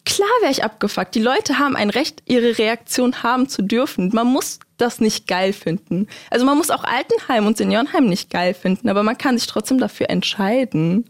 Klar 0.04 0.28
wäre 0.40 0.50
ich 0.50 0.64
abgefuckt. 0.64 1.14
Die 1.14 1.22
Leute 1.22 1.60
haben 1.60 1.76
ein 1.76 1.90
Recht, 1.90 2.20
ihre 2.26 2.58
Reaktion 2.58 3.22
haben 3.22 3.48
zu 3.48 3.62
dürfen. 3.62 4.10
Man 4.12 4.26
muss 4.26 4.58
das 4.76 5.00
nicht 5.00 5.28
geil 5.28 5.52
finden. 5.52 6.08
Also 6.30 6.44
man 6.44 6.58
muss 6.58 6.70
auch 6.70 6.82
Altenheim 6.82 7.46
und 7.46 7.58
Seniorenheim 7.58 8.06
nicht 8.06 8.28
geil 8.28 8.54
finden, 8.54 8.88
aber 8.88 9.04
man 9.04 9.16
kann 9.16 9.38
sich 9.38 9.46
trotzdem 9.46 9.78
dafür 9.78 10.10
entscheiden. 10.10 11.08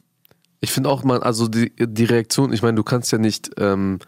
Ich 0.61 0.71
finde 0.71 0.91
auch, 0.91 1.03
man, 1.03 1.23
also 1.23 1.49
die, 1.49 1.73
die 1.79 2.05
Reaktion, 2.05 2.53
ich 2.53 2.61
meine, 2.61 2.75
du 2.75 2.83
kannst 2.83 3.11
ja 3.11 3.17
nicht, 3.17 3.53
ähm, 3.57 4.01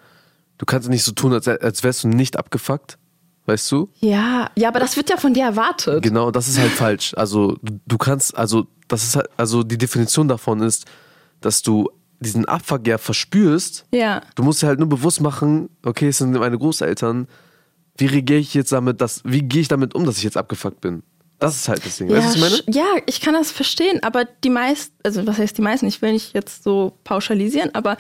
du 0.59 0.67
kannst 0.67 0.91
nicht 0.91 1.05
so 1.05 1.13
tun, 1.13 1.33
als, 1.33 1.49
als 1.49 1.83
wärst 1.85 2.05
du 2.05 2.09
nicht 2.09 2.37
abgefuckt. 2.37 2.99
Weißt 3.47 3.71
du? 3.71 3.89
Ja, 4.01 4.51
ja, 4.57 4.69
aber 4.69 4.81
das 4.81 4.97
wird 4.97 5.09
ja 5.09 5.17
von 5.17 5.33
dir 5.33 5.45
erwartet. 5.45 6.03
Genau, 6.03 6.31
das 6.31 6.49
ist 6.49 6.59
halt 6.59 6.71
falsch. 6.73 7.15
Also 7.17 7.57
du- 7.63 7.97
kannst, 7.99 8.37
also 8.37 8.67
das 8.89 9.05
ist 9.05 9.17
halt, 9.17 9.29
also 9.37 9.63
die 9.63 9.79
Definition 9.79 10.27
davon 10.29 10.61
ist, 10.61 10.85
dass 11.41 11.63
du 11.63 11.89
diesen 12.19 12.45
Abfuck 12.47 12.87
ja 12.87 12.99
verspürst. 12.99 13.85
Ja. 13.93 14.21
Du 14.35 14.43
musst 14.43 14.63
dir 14.63 14.67
halt 14.69 14.79
nur 14.81 14.89
bewusst 14.89 15.21
machen, 15.21 15.69
okay, 15.85 16.09
es 16.09 16.19
sind 16.19 16.33
meine 16.33 16.59
Großeltern. 16.59 17.29
Wie 17.99 18.07
reagiere 18.07 18.41
ich 18.41 18.53
jetzt 18.55 18.73
damit, 18.73 19.01
dass, 19.01 19.23
wie 19.25 19.43
gehe 19.43 19.61
ich 19.63 19.69
damit 19.69 19.95
um, 19.95 20.05
dass 20.05 20.19
ich 20.19 20.25
jetzt 20.25 20.37
abgefuckt 20.37 20.81
bin? 20.81 21.03
Das 21.39 21.55
ist 21.55 21.69
halt 21.69 21.85
das 21.85 21.99
Ding. 21.99 22.09
Ja, 22.09 22.17
weißt 22.17 22.37
du, 22.37 22.41
was 22.41 22.53
ich 22.61 22.67
meine? 22.67 22.77
ja, 22.79 23.03
ich 23.07 23.21
kann 23.21 23.35
das 23.35 23.51
verstehen, 23.51 24.03
aber 24.03 24.25
die 24.25 24.51
meisten, 24.51 24.95
also 25.05 25.27
was 25.27 25.39
heißt 25.39 25.57
die 25.59 25.63
meisten, 25.63 25.87
ich 25.87 26.01
will 26.03 26.13
nicht 26.13 26.35
jetzt 26.35 26.63
so 26.65 26.99
pauschalisieren, 27.05 27.71
aber 27.75 27.97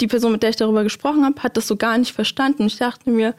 die 0.00 0.06
Person, 0.06 0.30
mit 0.32 0.42
der 0.42 0.50
ich 0.50 0.56
darüber 0.56 0.84
gesprochen 0.84 1.24
habe, 1.24 1.42
hat 1.42 1.56
das 1.56 1.66
so 1.66 1.76
gar 1.76 1.98
nicht 1.98 2.12
verstanden. 2.12 2.66
Ich 2.66 2.76
dachte 2.76 3.10
mir, 3.10 3.34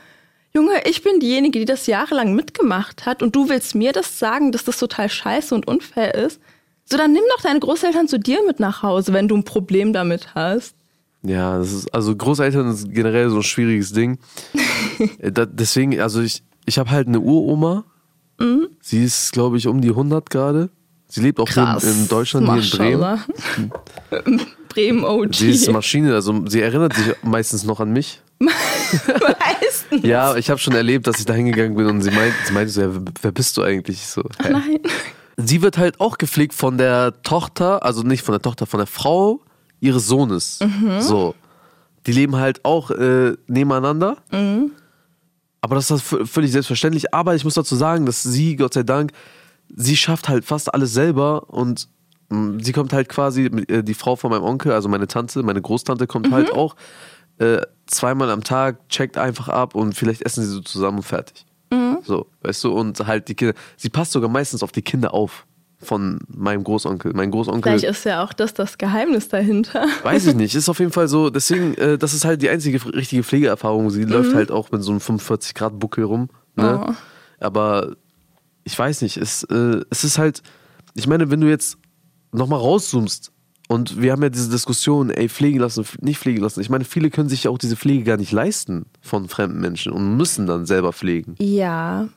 Junge, 0.58 0.82
ich 0.86 1.04
bin 1.04 1.20
diejenige, 1.20 1.60
die 1.60 1.66
das 1.66 1.86
jahrelang 1.86 2.34
mitgemacht 2.34 3.06
hat 3.06 3.22
und 3.22 3.36
du 3.36 3.48
willst 3.48 3.76
mir 3.76 3.92
das 3.92 4.18
sagen, 4.18 4.52
dass 4.52 4.64
das 4.64 4.80
total 4.80 5.08
scheiße 5.08 5.54
und 5.54 5.68
unfair 5.68 6.16
ist? 6.16 6.42
So, 6.84 6.98
dann 6.98 7.14
nimm 7.14 7.22
doch 7.36 7.44
deine 7.44 7.60
Großeltern 7.60 8.08
zu 8.08 8.18
dir 8.18 8.40
mit 8.44 8.60
nach 8.60 8.82
Hause, 8.82 9.14
wenn 9.14 9.28
du 9.28 9.36
ein 9.38 9.44
Problem 9.44 9.94
damit 9.94 10.34
hast. 10.34 10.76
Ja, 11.22 11.60
das 11.60 11.74
ist, 11.74 11.94
also 11.94 12.16
Großeltern 12.16 12.72
ist 12.72 12.92
generell 12.92 13.30
so 13.30 13.38
ein 13.38 13.44
schwieriges 13.44 13.94
Ding. 13.94 14.18
Äh, 15.20 15.32
da, 15.32 15.46
deswegen, 15.46 16.00
also 16.02 16.22
ich, 16.22 16.42
ich 16.66 16.80
habe 16.80 16.90
halt 16.90 17.08
eine 17.08 17.20
Uroma. 17.20 17.84
Mhm. 18.40 18.70
Sie 18.82 19.04
ist, 19.04 19.32
glaube 19.32 19.58
ich, 19.60 19.68
um 19.68 19.80
die 19.80 19.90
100 19.90 20.28
gerade. 20.28 20.72
Sie 21.08 21.22
lebt 21.22 21.40
auch 21.40 21.48
in, 21.56 21.88
in 21.88 22.08
Deutschland, 22.08 22.52
hier 22.52 22.64
in 22.64 22.70
Bremen. 22.72 23.00
Maschallah. 23.00 23.20
Bremen 24.70 25.04
OG. 25.04 25.36
Sie 25.36 25.52
ist 25.52 25.72
Maschine, 25.72 26.16
also 26.16 26.48
sie 26.48 26.62
erinnert 26.62 26.96
sich 26.96 27.14
meistens 27.22 27.64
noch 27.64 27.80
an 27.80 27.94
mich. 27.94 28.24
Meistens. 28.40 30.04
Ja, 30.04 30.36
ich 30.36 30.50
habe 30.50 30.60
schon 30.60 30.74
erlebt, 30.74 31.08
dass 31.08 31.20
ich 31.20 31.26
da 31.26 31.34
hingegangen 31.34 31.76
bin 31.76 31.88
und 31.88 32.02
sie 32.02 32.12
meinte, 32.12 32.36
sie 32.46 32.54
meinte 32.54 32.72
so, 32.72 32.82
ja, 32.82 32.90
wer 33.22 33.32
bist 33.32 33.58
du 33.58 33.64
eigentlich? 33.64 33.98
Ich 33.98 34.08
So, 34.08 34.24
hä? 34.42 34.52
Nein. 34.52 34.80
Sie 35.38 35.62
wird 35.62 35.78
halt 35.78 36.00
auch 36.00 36.18
gepflegt 36.18 36.54
von 36.54 36.78
der 36.78 37.22
Tochter, 37.22 37.84
also 37.84 38.02
nicht 38.02 38.24
von 38.24 38.34
der 38.34 38.42
Tochter, 38.42 38.66
von 38.66 38.80
der 38.80 38.88
Frau 38.88 39.42
ihres 39.80 40.08
Sohnes. 40.08 40.60
So. 41.00 41.36
Die 42.08 42.12
leben 42.12 42.36
halt 42.38 42.64
auch 42.66 42.90
äh, 42.92 43.34
nebeneinander. 43.48 44.18
Aber 45.62 45.76
das 45.76 45.92
ist 45.92 46.02
v- 46.02 46.26
völlig 46.26 46.52
selbstverständlich. 46.52 47.14
Aber 47.14 47.36
ich 47.36 47.44
muss 47.44 47.56
dazu 47.56 47.76
sagen, 47.76 48.06
dass 48.06 48.24
sie, 48.24 48.56
Gott 48.56 48.74
sei 48.74 48.84
Dank, 48.84 49.12
sie 49.76 49.98
schafft 49.98 50.30
halt 50.30 50.46
fast 50.46 50.74
alles 50.74 50.94
selber 50.94 51.50
und 51.50 51.88
mh, 52.30 52.64
sie 52.64 52.72
kommt 52.72 52.94
halt 52.94 53.10
quasi, 53.10 53.46
äh, 53.68 53.84
die 53.84 53.94
Frau 53.94 54.16
von 54.16 54.32
meinem 54.32 54.44
Onkel, 54.44 54.72
also 54.72 54.88
meine 54.90 55.08
Tante, 55.08 55.44
meine 55.44 55.62
Großtante 55.62 56.08
kommt 56.08 56.32
halt 56.32 56.52
auch 56.52 56.76
äh, 57.40 57.62
zweimal 57.88 58.30
am 58.30 58.44
Tag, 58.44 58.90
checkt 58.90 59.18
einfach 59.18 59.50
ab 59.50 59.76
und 59.76 59.94
vielleicht 59.94 60.22
essen 60.22 60.44
sie 60.44 60.50
so 60.50 60.62
zusammen 60.62 60.98
und 60.98 61.04
fertig. 61.04 61.48
So, 62.04 62.28
weißt 62.42 62.64
du, 62.64 62.72
und 62.72 63.06
halt 63.06 63.28
die 63.28 63.36
Kinder, 63.36 63.54
sie 63.76 63.90
passt 63.90 64.14
sogar 64.14 64.30
meistens 64.30 64.64
auf 64.64 64.72
die 64.72 64.82
Kinder 64.82 65.14
auf 65.14 65.46
von 65.80 66.20
meinem 66.28 66.64
Großonkel. 66.64 67.14
Mein 67.14 67.30
Großonkel. 67.30 67.64
Vielleicht 67.64 67.84
ist 67.84 68.06
ja 68.06 68.24
auch 68.24 68.34
das 68.34 68.54
das 68.54 68.78
Geheimnis 68.78 69.28
dahinter. 69.28 69.86
Weiß 70.04 70.26
ich 70.26 70.36
nicht, 70.36 70.56
ist 70.56 70.70
auf 70.70 70.80
jeden 70.80 70.92
Fall 70.92 71.08
so. 71.08 71.30
Deswegen, 71.30 71.76
äh, 71.76 71.98
das 71.98 72.14
ist 72.14 72.26
halt 72.26 72.42
die 72.42 72.50
einzige 72.50 72.84
richtige 72.96 73.24
Pflegeerfahrung. 73.24 73.90
Sie 73.90 74.04
läuft 74.04 74.34
halt 74.34 74.52
auch 74.52 74.72
mit 74.72 74.82
so 74.82 74.92
einem 74.92 75.02
45 75.02 75.54
Grad 75.54 75.78
Buckel 75.78 76.06
rum. 76.06 76.30
Ne? 76.56 76.84
Oh. 76.88 76.94
Aber 77.40 77.96
ich 78.64 78.78
weiß 78.78 79.02
nicht, 79.02 79.18
es, 79.18 79.44
äh, 79.44 79.82
es 79.90 80.04
ist 80.04 80.18
halt, 80.18 80.42
ich 80.96 81.08
meine, 81.08 81.30
wenn 81.30 81.42
du 81.42 81.48
jetzt 81.48 81.78
nochmal 82.32 82.60
rauszoomst 82.60 83.32
und 83.68 84.02
wir 84.02 84.14
haben 84.14 84.24
ja 84.24 84.30
diese 84.30 84.50
Diskussion, 84.50 85.10
ey, 85.10 85.28
pflegen 85.28 85.60
lassen, 85.60 85.86
nicht 86.02 86.20
pflegen 86.20 86.42
lassen. 86.42 86.62
Ich 86.62 86.70
meine, 86.70 86.86
viele 86.86 87.10
können 87.10 87.30
sich 87.30 87.44
ja 87.44 87.52
auch 87.52 87.58
diese 87.58 87.76
Pflege 87.76 88.04
gar 88.06 88.18
nicht 88.18 88.32
leisten 88.32 88.86
von 89.02 89.28
fremden 89.28 89.60
Menschen 89.60 89.92
und 89.92 90.16
müssen 90.16 90.48
dann 90.48 90.66
selber 90.66 90.94
pflegen. 90.94 91.36
Ja, 91.40 92.08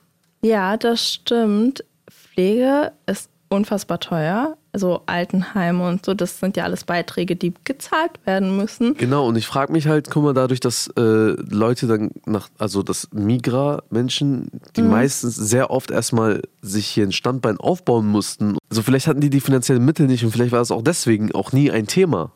ja, 0.43 0.77
das 0.77 1.15
stimmt. 1.15 1.85
Pflege 2.09 2.93
ist 3.07 3.31
unfassbar 3.51 4.01
teuer. 4.01 4.57
Also 4.73 5.03
Altenheime 5.07 5.87
und 5.89 6.07
so, 6.07 6.15
das 6.15 6.39
sind 6.39 6.57
ja 6.57 6.63
alles 6.63 6.85
Beiträge, 6.85 7.35
die 7.35 7.53
gezahlt 7.65 8.13
werden 8.25 8.57
müssen. 8.57 8.95
Genau, 8.95 9.27
und 9.27 9.37
ich 9.37 9.47
frage 9.49 9.73
mich 9.73 9.89
halt, 9.89 10.09
guck 10.11 10.23
mal, 10.23 10.33
dadurch, 10.33 10.61
dass 10.61 10.87
äh, 10.97 11.01
Leute 11.01 11.89
dann 11.89 12.13
nach, 12.25 12.49
also 12.59 12.85
dass 12.85 13.09
Migra-Menschen, 13.13 14.49
die 14.77 14.83
meistens 14.83 15.35
sehr 15.35 15.71
oft 15.71 15.91
erstmal 15.91 16.43
sich 16.63 16.87
hier 16.87 17.05
ein 17.05 17.11
Standbein 17.13 17.57
aufbauen 17.59 18.07
mussten, 18.07 18.57
also 18.69 18.83
vielleicht 18.83 19.09
hatten 19.09 19.21
die 19.21 19.31
die 19.31 19.41
finanziellen 19.41 19.85
Mittel 19.85 20.07
nicht 20.07 20.25
und 20.25 20.31
vielleicht 20.31 20.53
war 20.53 20.61
es 20.61 20.71
auch 20.71 20.83
deswegen 20.83 21.33
auch 21.33 21.51
nie 21.53 21.71
ein 21.73 21.89
Thema, 21.89 22.33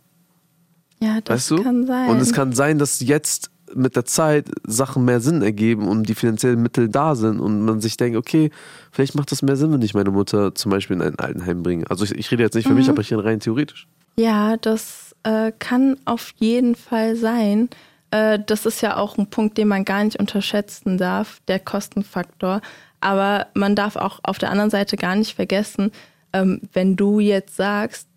Ja, 1.01 1.21
das 1.23 1.37
weißt 1.37 1.51
du? 1.53 1.63
kann 1.63 1.87
sein. 1.87 2.11
Und 2.11 2.19
es 2.21 2.33
kann 2.33 2.53
sein, 2.53 2.79
dass 2.81 2.99
jetzt 3.01 3.51
mit 3.75 3.97
der 3.97 4.05
Zeit 4.05 4.49
Sachen 4.67 5.05
mehr 5.05 5.21
Sinn 5.21 5.43
ergeben 5.43 5.89
und 5.89 6.09
die 6.09 6.15
finanziellen 6.15 6.63
Mittel 6.63 6.89
da 6.89 7.15
sind 7.15 7.41
und 7.41 7.63
man 7.63 7.81
sich 7.81 7.97
denkt, 7.97 8.17
okay, 8.17 8.51
vielleicht 8.91 9.15
macht 9.15 9.33
das 9.33 9.43
mehr 9.43 9.57
Sinn, 9.57 9.73
wenn 9.73 9.83
ich 9.83 9.95
meine 9.95 10.11
Mutter 10.11 10.55
zum 10.55 10.71
Beispiel 10.71 10.97
in 10.97 11.03
ein 11.03 11.19
Altenheim 11.19 11.63
bringe. 11.63 11.85
Also 11.91 12.05
ich, 12.05 12.13
ich 12.13 12.31
rede 12.31 12.43
jetzt 12.43 12.55
nicht 12.55 12.67
für 12.67 12.75
mich, 12.75 12.89
aber 12.89 13.03
hier 13.03 13.25
rein 13.25 13.41
theoretisch. 13.41 13.87
Ja, 14.17 14.57
das 14.57 15.15
äh, 15.25 15.53
kann 15.59 15.97
auf 16.05 16.33
jeden 16.39 16.77
Fall 16.77 17.17
sein. 17.17 17.69
Äh, 18.11 18.39
das 18.47 18.65
ist 18.65 18.81
ja 18.81 18.97
auch 18.97 19.19
ein 19.19 19.29
Punkt, 19.29 19.59
den 19.59 19.69
man 19.69 19.85
gar 19.85 20.05
nicht 20.05 20.21
unterschätzen 20.21 20.99
darf, 20.99 21.41
der 21.49 21.59
Kostenfaktor. 21.59 22.61
Aber 23.01 23.49
man 23.55 23.75
darf 23.75 23.97
auch 23.97 24.21
auf 24.23 24.39
der 24.39 24.51
anderen 24.51 24.71
Seite 24.71 24.97
gar 24.97 25.17
nicht 25.17 25.35
vergessen, 25.35 25.91
ähm, 26.33 26.61
wenn 26.73 26.97
du 26.97 27.21
jetzt 27.21 27.57
sagst, 27.57 28.09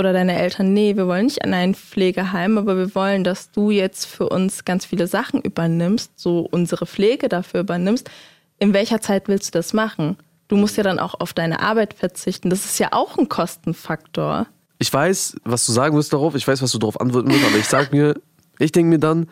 oder 0.00 0.12
deine 0.12 0.36
Eltern, 0.36 0.72
nee, 0.72 0.96
wir 0.96 1.06
wollen 1.06 1.26
nicht 1.26 1.44
in 1.44 1.54
ein 1.54 1.74
Pflegeheim, 1.74 2.58
aber 2.58 2.76
wir 2.76 2.94
wollen, 2.94 3.22
dass 3.22 3.52
du 3.52 3.70
jetzt 3.70 4.06
für 4.06 4.28
uns 4.28 4.64
ganz 4.64 4.84
viele 4.84 5.06
Sachen 5.06 5.40
übernimmst, 5.40 6.12
so 6.16 6.48
unsere 6.50 6.86
Pflege 6.86 7.28
dafür 7.28 7.60
übernimmst. 7.60 8.10
In 8.58 8.74
welcher 8.74 9.00
Zeit 9.00 9.28
willst 9.28 9.54
du 9.54 9.58
das 9.58 9.72
machen? 9.72 10.16
Du 10.48 10.56
musst 10.56 10.76
ja 10.76 10.82
dann 10.82 10.98
auch 10.98 11.14
auf 11.20 11.32
deine 11.32 11.60
Arbeit 11.60 11.94
verzichten. 11.94 12.50
Das 12.50 12.64
ist 12.64 12.78
ja 12.80 12.88
auch 12.90 13.16
ein 13.16 13.28
Kostenfaktor. 13.28 14.46
ich 14.80 14.92
weiß, 14.92 15.36
was 15.44 15.66
du 15.66 15.72
sagen 15.72 15.96
wirst 15.96 16.12
darauf, 16.12 16.34
ich 16.34 16.48
weiß, 16.48 16.60
was 16.62 16.72
du 16.72 16.78
darauf 16.78 17.00
antworten 17.00 17.30
wirst, 17.30 17.44
aber 17.44 17.58
ich 17.58 17.66
sag 17.66 17.92
mir, 17.92 18.14
ich 18.58 18.72
denke 18.72 18.90
mir 18.90 18.98
dann, 18.98 19.28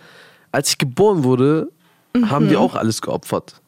als 0.52 0.70
ich 0.70 0.78
geboren 0.78 1.24
wurde, 1.24 1.68
haben 2.26 2.48
die 2.48 2.56
auch 2.56 2.74
alles 2.74 3.02
geopfert, 3.02 3.60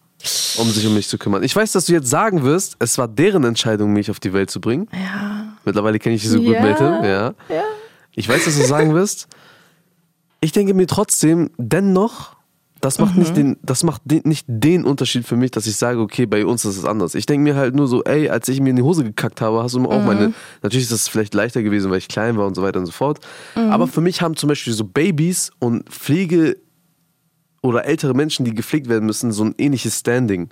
um 0.58 0.70
sich 0.70 0.86
um 0.86 0.94
mich 0.94 1.08
zu 1.08 1.18
kümmern. 1.18 1.42
Ich 1.42 1.54
weiß, 1.54 1.72
dass 1.72 1.86
du 1.86 1.92
jetzt 1.92 2.08
sagen 2.08 2.42
wirst, 2.42 2.76
es 2.78 2.98
war 2.98 3.08
deren 3.08 3.44
Entscheidung, 3.44 3.92
mich 3.92 4.10
auf 4.10 4.20
die 4.20 4.32
Welt 4.32 4.50
zu 4.50 4.60
bringen. 4.60 4.88
Ja. 4.92 5.54
Mittlerweile 5.64 5.98
kenne 5.98 6.14
ich 6.14 6.22
dich 6.22 6.30
so 6.30 6.38
gut, 6.40 6.54
Ja. 6.54 6.62
Mette. 6.62 6.84
Ja. 6.84 7.34
Ja. 7.54 7.62
Ich 8.14 8.28
weiß, 8.28 8.44
dass 8.44 8.56
du 8.56 8.64
sagen 8.64 8.94
wirst. 8.94 9.28
Ich 10.40 10.52
denke 10.52 10.74
mir 10.74 10.86
trotzdem, 10.86 11.50
dennoch, 11.58 12.36
das 12.80 12.98
macht, 12.98 13.14
nicht, 13.16 13.36
den, 13.36 13.58
das 13.62 13.82
macht 13.82 14.00
den, 14.06 14.22
nicht 14.24 14.46
den 14.48 14.84
Unterschied 14.84 15.26
für 15.26 15.36
mich, 15.36 15.50
dass 15.50 15.66
ich 15.66 15.76
sage, 15.76 16.00
okay, 16.00 16.24
bei 16.24 16.46
uns 16.46 16.64
ist 16.64 16.78
es 16.78 16.86
anders. 16.86 17.14
Ich 17.14 17.26
denke 17.26 17.44
mir 17.44 17.56
halt 17.56 17.74
nur 17.74 17.86
so, 17.86 18.02
ey, 18.04 18.30
als 18.30 18.48
ich 18.48 18.58
mir 18.60 18.70
in 18.70 18.76
die 18.76 18.82
Hose 18.82 19.04
gekackt 19.04 19.42
habe, 19.42 19.62
hast 19.62 19.74
du 19.74 19.80
mir 19.80 19.88
auch 19.90 20.02
meine. 20.02 20.32
Natürlich 20.62 20.84
ist 20.84 20.92
das 20.92 21.06
vielleicht 21.06 21.34
leichter 21.34 21.62
gewesen, 21.62 21.90
weil 21.90 21.98
ich 21.98 22.08
klein 22.08 22.38
war 22.38 22.46
und 22.46 22.54
so 22.54 22.62
weiter 22.62 22.78
und 22.80 22.86
so 22.86 22.92
fort. 22.92 23.20
Aber 23.54 23.86
für 23.86 24.00
mich 24.00 24.22
haben 24.22 24.34
zum 24.34 24.48
Beispiel 24.48 24.72
so 24.72 24.84
Babys 24.84 25.50
und 25.58 25.90
Pflege 25.90 26.56
oder 27.62 27.84
ältere 27.84 28.14
Menschen, 28.14 28.44
die 28.44 28.54
gepflegt 28.54 28.88
werden 28.88 29.06
müssen, 29.06 29.32
so 29.32 29.44
ein 29.44 29.54
ähnliches 29.58 29.98
Standing. 29.98 30.48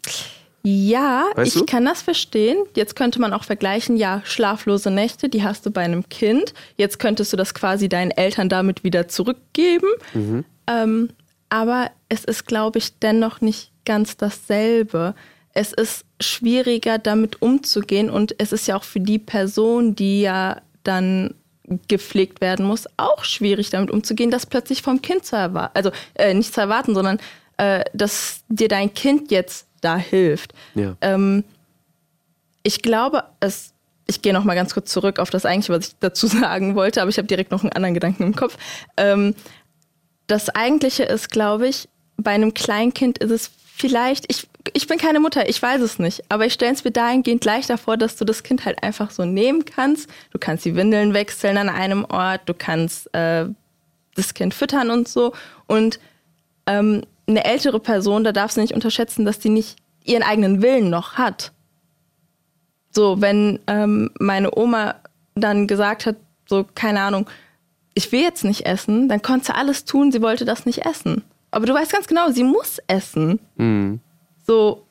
Ja, 0.65 1.27
Weißt 1.35 1.55
ich 1.55 1.61
du? 1.61 1.67
kann 1.67 1.85
das 1.85 2.03
verstehen. 2.03 2.59
Jetzt 2.75 2.97
könnte 2.97 3.21
man 3.21 3.33
auch 3.33 3.45
vergleichen, 3.45 3.97
ja, 3.97 4.21
schlaflose 4.25 4.91
Nächte, 4.91 5.29
die 5.29 5.43
hast 5.43 5.65
du 5.65 5.71
bei 5.71 5.83
einem 5.83 6.09
Kind. 6.09 6.53
Jetzt 6.77 6.99
könntest 6.99 7.33
du 7.33 7.37
das 7.37 7.55
quasi 7.55 7.89
deinen 7.89 8.11
Eltern 8.11 8.49
damit 8.49 8.85
wieder 8.85 9.09
zurückgeben. 9.09 9.87
Ähm, 10.67 11.11
aber 11.49 11.91
es 12.09 12.25
ist, 12.25 12.47
glaube 12.47 12.79
ich, 12.79 12.99
dennoch 12.99 13.41
nicht 13.41 13.71
ganz 13.85 14.17
dasselbe. 14.17 15.15
Es 15.55 15.73
ist 15.73 16.05
schwieriger, 16.21 16.99
damit 16.99 17.41
umzugehen 17.41 18.11
und 18.11 18.35
es 18.39 18.53
ist 18.53 18.67
ja 18.67 18.77
auch 18.77 18.85
für 18.85 19.01
die 19.01 19.19
Person, 19.19 19.95
die 19.95 20.21
ja 20.21 20.61
dann 20.83 21.35
gepflegt 21.89 22.41
werden 22.41 22.67
muss, 22.67 22.87
auch 22.97 23.25
schwierig 23.25 23.71
damit 23.71 23.91
umzugehen, 23.91 24.31
das 24.31 24.47
plötzlich 24.47 24.83
vom 24.83 25.03
Kind 25.03 25.25
zu 25.25 25.37
erwarten. 25.37 25.77
Also 25.77 25.91
äh, 26.15 26.35
nicht 26.35 26.55
zu 26.55 26.61
erwarten, 26.61 26.95
sondern 26.95 27.19
äh, 27.59 27.85
dass 27.93 28.43
dir 28.49 28.69
dein 28.69 28.95
Kind 28.95 29.31
jetzt 29.31 29.67
da 29.81 29.97
hilft. 29.97 30.53
Ja. 30.75 30.97
Ähm, 31.01 31.45
ich 32.63 32.83
glaube, 32.83 33.25
es, 33.41 33.73
ich 34.07 34.23
gehe 34.23 34.33
noch 34.33 34.45
mal 34.45 34.55
ganz 34.55 34.75
kurz 34.75 34.91
zurück 34.91 35.19
auf 35.19 35.31
das 35.31 35.45
eigentliche, 35.45 35.73
was 35.73 35.89
ich 35.89 35.95
dazu 36.01 36.27
sagen 36.27 36.75
wollte, 36.75 37.03
aber 37.03 37.11
ich 37.11 37.19
habe 37.19 37.29
direkt 37.29 37.51
noch 37.51 37.63
einen 37.63 37.73
anderen 37.73 37.95
Gedanken 37.95 38.23
im 38.25 38.35
Kopf. 38.35 38.57
Ähm, 38.97 39.35
das 40.27 40.51
Eigentliche 40.51 41.05
ist, 41.05 41.31
glaube 41.31 41.69
ich, 41.69 41.89
bei 42.17 42.33
einem 42.33 42.53
Kleinkind 42.53 43.19
ist 43.19 43.31
es 43.31 43.51
vielleicht, 43.75 44.31
ich, 44.31 44.49
ich 44.73 44.87
bin 44.87 44.99
keine 44.99 45.21
Mutter, 45.21 45.49
ich 45.49 45.61
weiß 45.61 45.81
es 45.81 45.99
nicht, 45.99 46.23
aber 46.29 46.47
ich 46.47 46.53
stelle 46.53 46.73
es 46.73 46.85
mir 46.85 46.91
dahingehend 46.91 47.45
leichter 47.45 47.79
vor, 47.79 47.97
dass 47.97 48.17
du 48.17 48.25
das 48.25 48.43
Kind 48.43 48.65
halt 48.65 48.83
einfach 48.83 49.11
so 49.11 49.25
nehmen 49.25 49.65
kannst. 49.65 50.09
Du 50.31 50.39
kannst 50.39 50.65
die 50.65 50.75
Windeln 50.75 51.15
wechseln 51.15 51.57
an 51.57 51.69
einem 51.69 52.05
Ort, 52.05 52.43
du 52.47 52.55
kannst 52.55 53.13
äh, 53.15 53.47
das 54.15 54.35
Kind 54.35 54.55
füttern 54.55 54.91
und 54.91 55.09
so. 55.09 55.33
Und 55.67 56.01
ähm, 56.67 57.03
eine 57.27 57.45
ältere 57.45 57.81
Person, 57.81 58.25
da 58.25 58.33
darfst 58.33 58.57
du 58.57 58.61
nicht 58.61 58.75
unterschätzen, 58.75 59.25
dass 59.25 59.39
die 59.39 59.51
nicht 59.51 59.77
ihren 60.05 60.23
eigenen 60.23 60.63
Willen 60.63 60.91
noch 60.91 61.15
hat. 61.15 61.53
So, 62.91 63.21
wenn 63.21 63.61
ähm, 63.67 64.11
meine 64.19 64.57
Oma 64.57 64.97
dann 65.35 65.67
gesagt 65.67 66.07
hat, 66.07 66.17
so, 66.49 66.67
keine 66.75 67.01
Ahnung, 67.01 67.29
ich 67.95 68.11
will 68.13 68.23
jetzt 68.23 68.45
nicht 68.45 68.65
essen, 68.67 69.09
dann 69.09 69.23
konnte 69.23 69.47
sie 69.47 69.55
alles 69.55 69.85
tun, 69.85 70.11
sie 70.11 70.23
wollte 70.23 70.45
das 70.45 70.67
nicht 70.67 70.87
essen. 70.87 71.23
Aber 71.51 71.67
du 71.67 71.75
weißt 71.75 71.93
ganz 71.93 72.07
genau, 72.07 72.31
sie 72.31 72.45
muss 72.45 72.79
essen. 72.87 73.41
So, 74.49 74.85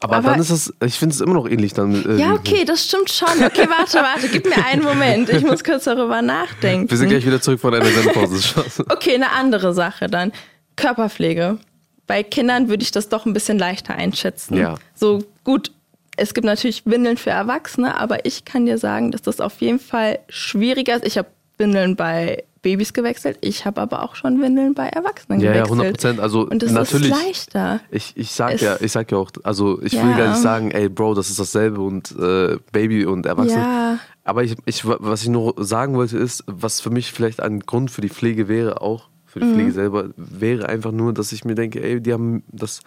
Aber, 0.00 0.16
Aber- 0.16 0.30
dann 0.30 0.40
ist 0.40 0.50
das, 0.50 0.72
ich 0.84 0.98
finde 0.98 1.14
es 1.14 1.20
immer 1.20 1.34
noch 1.34 1.48
ähnlich 1.48 1.74
dann. 1.74 2.04
Äh, 2.18 2.20
ja, 2.20 2.32
okay, 2.32 2.64
das 2.64 2.84
stimmt 2.86 3.10
schon. 3.10 3.28
Okay, 3.44 3.68
warte, 3.68 3.98
warte, 3.98 4.28
gib 4.28 4.46
mir 4.46 4.64
einen 4.64 4.82
Moment. 4.82 5.28
Ich 5.28 5.42
muss 5.44 5.62
kurz 5.62 5.84
darüber 5.84 6.22
nachdenken. 6.22 6.90
Wir 6.90 6.96
sind 6.98 7.08
gleich 7.10 7.24
wieder 7.24 7.40
zurück 7.40 7.60
von 7.60 7.74
einer 7.74 7.84
Sendpause. 7.84 8.64
Okay, 8.90 9.14
eine 9.14 9.30
andere 9.30 9.72
Sache 9.74 10.08
dann. 10.08 10.32
Körperpflege. 10.76 11.58
Bei 12.08 12.22
Kindern 12.24 12.68
würde 12.68 12.82
ich 12.82 12.90
das 12.90 13.08
doch 13.10 13.26
ein 13.26 13.32
bisschen 13.32 13.58
leichter 13.58 13.94
einschätzen. 13.94 14.56
Ja. 14.56 14.74
So 14.94 15.22
gut, 15.44 15.70
es 16.16 16.34
gibt 16.34 16.46
natürlich 16.46 16.82
Windeln 16.84 17.16
für 17.16 17.30
Erwachsene, 17.30 17.96
aber 17.98 18.24
ich 18.26 18.44
kann 18.44 18.66
dir 18.66 18.78
sagen, 18.78 19.12
dass 19.12 19.22
das 19.22 19.40
auf 19.40 19.60
jeden 19.60 19.78
Fall 19.78 20.18
schwieriger 20.28 20.96
ist. 20.96 21.06
Ich 21.06 21.16
habe 21.18 21.28
Windeln 21.58 21.94
bei 21.94 22.42
Babys 22.62 22.92
gewechselt, 22.92 23.38
ich 23.40 23.66
habe 23.66 23.80
aber 23.80 24.02
auch 24.04 24.14
schon 24.14 24.40
Windeln 24.40 24.74
bei 24.74 24.86
Erwachsenen 24.88 25.40
Ja, 25.40 25.46
ja, 25.46 25.52
gewechselt. 25.64 25.70
100 25.80 25.92
Prozent. 25.92 26.20
Also 26.20 26.46
Und 26.48 26.62
das 26.62 26.70
natürlich. 26.72 27.10
ist 27.10 27.24
leichter. 27.24 27.80
Ich, 27.90 28.12
ich 28.16 28.30
sag 28.30 28.54
Es- 28.54 28.60
ja, 28.60 28.76
ich 28.80 28.92
sag 28.92 29.10
ja 29.10 29.18
auch, 29.18 29.30
also 29.42 29.82
ich 29.82 29.92
will 29.94 30.10
Ja. 30.10 30.16
gar 30.16 30.28
nicht 30.30 30.40
sagen, 30.42 30.70
ey 30.70 30.88
Bro, 30.88 31.14
das 31.14 31.28
ist 31.28 31.38
dasselbe 31.40 31.80
und 31.80 32.12
äh, 32.18 32.58
Baby 32.72 33.04
und 33.04 33.26
Erwachsene. 33.26 33.62
Ja. 33.62 33.98
Aber 34.24 34.44
ich, 34.44 34.54
ich, 34.66 34.84
was 34.86 35.22
ich 35.22 35.28
nur 35.28 35.54
sagen 35.58 35.94
wollte 35.96 36.16
ist, 36.18 36.44
was 36.46 36.80
für 36.80 36.90
mich 36.90 37.10
vielleicht 37.12 37.40
ein 37.40 37.60
Grund 37.60 37.90
für 37.90 38.00
die 38.00 38.08
Pflege 38.08 38.46
wäre, 38.46 38.80
auch 38.80 39.08
für 39.26 39.40
die 39.40 39.46
Mhm. 39.46 39.54
Pflege 39.54 39.72
selber, 39.72 40.10
wäre 40.16 40.68
einfach 40.68 40.92
nur, 40.92 41.12
dass 41.12 41.32
ich 41.32 41.44
mir 41.44 41.56
denke, 41.56 41.82
ey, 41.82 42.00
die 42.00 42.12
haben 42.12 42.44
das, 42.52 42.80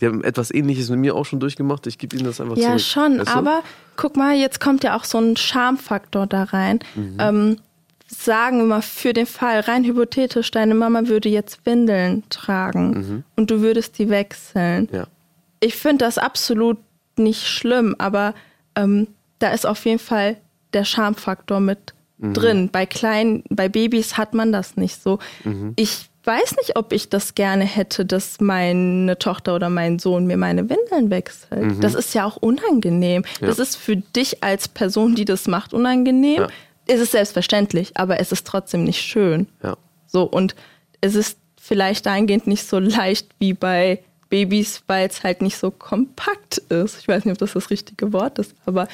die 0.00 0.06
haben 0.06 0.22
etwas 0.24 0.52
ähnliches 0.52 0.90
mit 0.90 0.98
mir 0.98 1.14
auch 1.14 1.24
schon 1.24 1.40
durchgemacht, 1.40 1.86
ich 1.86 1.96
gebe 1.96 2.14
ihnen 2.16 2.26
das 2.26 2.40
einfach 2.42 2.56
Ja, 2.58 2.70
zurück. 2.76 2.80
schon, 2.80 3.18
Weißt 3.20 3.28
du? 3.30 3.38
aber 3.38 3.62
guck 3.96 4.16
mal, 4.16 4.34
jetzt 4.36 4.60
kommt 4.60 4.84
ja 4.84 4.96
auch 4.96 5.04
so 5.04 5.16
ein 5.18 5.36
Charmfaktor 5.36 6.26
da 6.26 6.42
rein. 6.42 6.80
Mhm. 6.96 7.16
Ähm, 7.18 7.56
sagen 8.14 8.58
wir 8.58 8.64
mal 8.64 8.82
für 8.82 9.12
den 9.12 9.26
Fall, 9.26 9.60
rein 9.60 9.84
hypothetisch, 9.84 10.50
deine 10.50 10.74
Mama 10.74 11.06
würde 11.06 11.28
jetzt 11.28 11.64
Windeln 11.64 12.22
tragen 12.30 12.90
mhm. 12.90 13.24
und 13.36 13.50
du 13.50 13.60
würdest 13.60 13.98
die 13.98 14.08
wechseln. 14.08 14.88
Ja. 14.92 15.06
Ich 15.60 15.76
finde 15.76 16.04
das 16.04 16.18
absolut 16.18 16.78
nicht 17.16 17.46
schlimm, 17.46 17.94
aber 17.98 18.34
ähm, 18.76 19.08
da 19.38 19.50
ist 19.50 19.66
auf 19.66 19.84
jeden 19.84 19.98
Fall 19.98 20.36
der 20.72 20.84
Schamfaktor 20.84 21.60
mit 21.60 21.94
mhm. 22.18 22.34
drin. 22.34 22.68
Bei 22.70 22.86
kleinen, 22.86 23.44
bei 23.48 23.68
Babys 23.68 24.16
hat 24.16 24.34
man 24.34 24.52
das 24.52 24.76
nicht 24.76 25.02
so. 25.02 25.18
Mhm. 25.44 25.72
Ich 25.76 26.08
weiß 26.24 26.56
nicht, 26.56 26.76
ob 26.76 26.92
ich 26.92 27.08
das 27.08 27.34
gerne 27.34 27.64
hätte, 27.64 28.04
dass 28.04 28.40
meine 28.40 29.18
Tochter 29.18 29.54
oder 29.54 29.68
mein 29.68 29.98
Sohn 29.98 30.26
mir 30.26 30.36
meine 30.36 30.68
Windeln 30.68 31.10
wechselt. 31.10 31.76
Mhm. 31.76 31.80
Das 31.80 31.94
ist 31.94 32.14
ja 32.14 32.24
auch 32.24 32.36
unangenehm. 32.36 33.24
Ja. 33.40 33.46
Das 33.46 33.58
ist 33.58 33.76
für 33.76 33.96
dich 33.96 34.42
als 34.42 34.68
Person, 34.68 35.14
die 35.14 35.24
das 35.24 35.46
macht, 35.46 35.74
unangenehm. 35.74 36.42
Ja. 36.42 36.48
Es 36.86 37.00
ist 37.00 37.12
selbstverständlich, 37.12 37.96
aber 37.96 38.20
es 38.20 38.32
ist 38.32 38.46
trotzdem 38.46 38.84
nicht 38.84 39.00
schön. 39.00 39.46
Ja. 39.62 39.76
So, 40.06 40.24
und 40.24 40.54
es 41.00 41.14
ist 41.14 41.38
vielleicht 41.60 42.06
dahingehend 42.06 42.46
nicht 42.46 42.66
so 42.66 42.78
leicht 42.78 43.28
wie 43.38 43.54
bei 43.54 44.02
Babys, 44.28 44.82
weil 44.86 45.08
es 45.08 45.22
halt 45.22 45.42
nicht 45.42 45.56
so 45.56 45.70
kompakt 45.70 46.58
ist. 46.58 46.98
Ich 46.98 47.08
weiß 47.08 47.24
nicht, 47.24 47.32
ob 47.32 47.38
das 47.38 47.52
das 47.52 47.70
richtige 47.70 48.12
Wort 48.12 48.38
ist, 48.38 48.54
aber. 48.66 48.88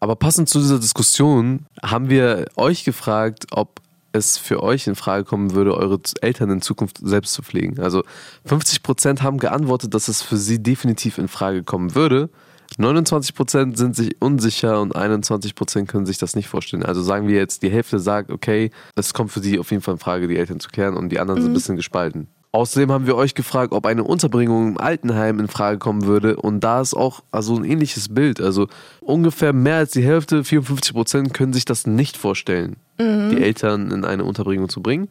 Aber 0.00 0.16
passend 0.16 0.48
zu 0.48 0.60
dieser 0.60 0.78
Diskussion 0.78 1.66
haben 1.82 2.08
wir 2.08 2.46
euch 2.56 2.84
gefragt, 2.84 3.46
ob 3.50 3.80
es 4.12 4.38
für 4.38 4.62
euch 4.62 4.86
in 4.86 4.94
Frage 4.94 5.24
kommen 5.24 5.52
würde, 5.52 5.76
eure 5.76 6.00
Eltern 6.20 6.50
in 6.50 6.62
Zukunft 6.62 6.98
selbst 7.02 7.34
zu 7.34 7.42
pflegen. 7.42 7.80
Also 7.80 8.02
50 8.46 8.82
Prozent 8.82 9.22
haben 9.22 9.38
geantwortet, 9.38 9.94
dass 9.94 10.08
es 10.08 10.22
für 10.22 10.36
sie 10.36 10.62
definitiv 10.62 11.18
in 11.18 11.28
Frage 11.28 11.62
kommen 11.62 11.94
würde. 11.94 12.30
29 12.78 13.34
Prozent 13.34 13.76
sind 13.76 13.96
sich 13.96 14.22
unsicher 14.22 14.80
und 14.80 14.94
21 14.94 15.54
Prozent 15.56 15.88
können 15.88 16.06
sich 16.06 16.16
das 16.18 16.36
nicht 16.36 16.48
vorstellen. 16.48 16.84
Also 16.84 17.02
sagen 17.02 17.26
wir 17.26 17.36
jetzt, 17.36 17.62
die 17.62 17.70
Hälfte 17.70 17.98
sagt, 17.98 18.30
okay, 18.30 18.70
es 18.94 19.12
kommt 19.12 19.32
für 19.32 19.40
sie 19.40 19.58
auf 19.58 19.70
jeden 19.72 19.82
Fall 19.82 19.94
in 19.94 20.00
Frage, 20.00 20.28
die 20.28 20.36
Eltern 20.36 20.60
zu 20.60 20.68
klären 20.68 20.96
und 20.96 21.10
die 21.10 21.18
anderen 21.18 21.40
mhm. 21.40 21.44
sind 21.44 21.50
ein 21.50 21.54
bisschen 21.54 21.76
gespalten. 21.76 22.28
Außerdem 22.52 22.90
haben 22.90 23.06
wir 23.06 23.16
euch 23.16 23.34
gefragt, 23.34 23.72
ob 23.72 23.84
eine 23.84 24.04
Unterbringung 24.04 24.68
im 24.68 24.78
Altenheim 24.78 25.38
in 25.38 25.48
Frage 25.48 25.78
kommen 25.78 26.06
würde. 26.06 26.36
Und 26.36 26.60
da 26.60 26.80
ist 26.80 26.94
auch 26.94 27.22
also 27.30 27.56
ein 27.56 27.64
ähnliches 27.64 28.08
Bild. 28.14 28.40
Also 28.40 28.68
ungefähr 29.00 29.52
mehr 29.52 29.76
als 29.76 29.90
die 29.90 30.02
Hälfte, 30.02 30.44
54 30.44 30.94
Prozent, 30.94 31.34
können 31.34 31.52
sich 31.52 31.66
das 31.66 31.86
nicht 31.86 32.16
vorstellen, 32.16 32.76
mhm. 32.98 33.30
die 33.30 33.42
Eltern 33.42 33.90
in 33.90 34.04
eine 34.04 34.24
Unterbringung 34.24 34.68
zu 34.68 34.80
bringen. 34.80 35.08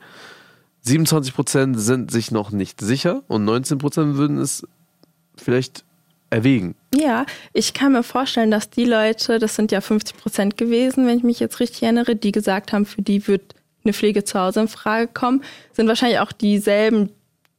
27 0.82 1.36
Prozent 1.36 1.80
sind 1.80 2.12
sich 2.12 2.32
noch 2.32 2.52
nicht 2.52 2.82
sicher 2.82 3.24
und 3.28 3.44
19 3.44 3.78
Prozent 3.78 4.16
würden 4.16 4.40
es 4.40 4.66
vielleicht 5.36 5.84
erwägen. 6.30 6.76
Ja, 6.96 7.26
ich 7.54 7.74
kann 7.74 7.92
mir 7.92 8.04
vorstellen, 8.04 8.52
dass 8.52 8.70
die 8.70 8.86
Leute, 8.86 9.40
das 9.40 9.56
sind 9.56 9.72
ja 9.72 9.82
50 9.82 10.18
Prozent 10.18 10.58
gewesen, 10.58 11.06
wenn 11.06 11.18
ich 11.18 11.24
mich 11.24 11.40
jetzt 11.40 11.60
richtig 11.60 11.84
erinnere, 11.84 12.16
die 12.16 12.32
gesagt 12.32 12.72
haben, 12.72 12.86
für 12.86 13.02
die 13.02 13.28
wird 13.28 13.56
eine 13.84 13.94
Pflege 13.94 14.24
zu 14.24 14.40
Hause 14.40 14.62
in 14.62 14.68
Frage 14.68 15.08
kommen, 15.08 15.44
sind 15.74 15.88
wahrscheinlich 15.88 16.20
auch 16.20 16.32
dieselben, 16.32 17.10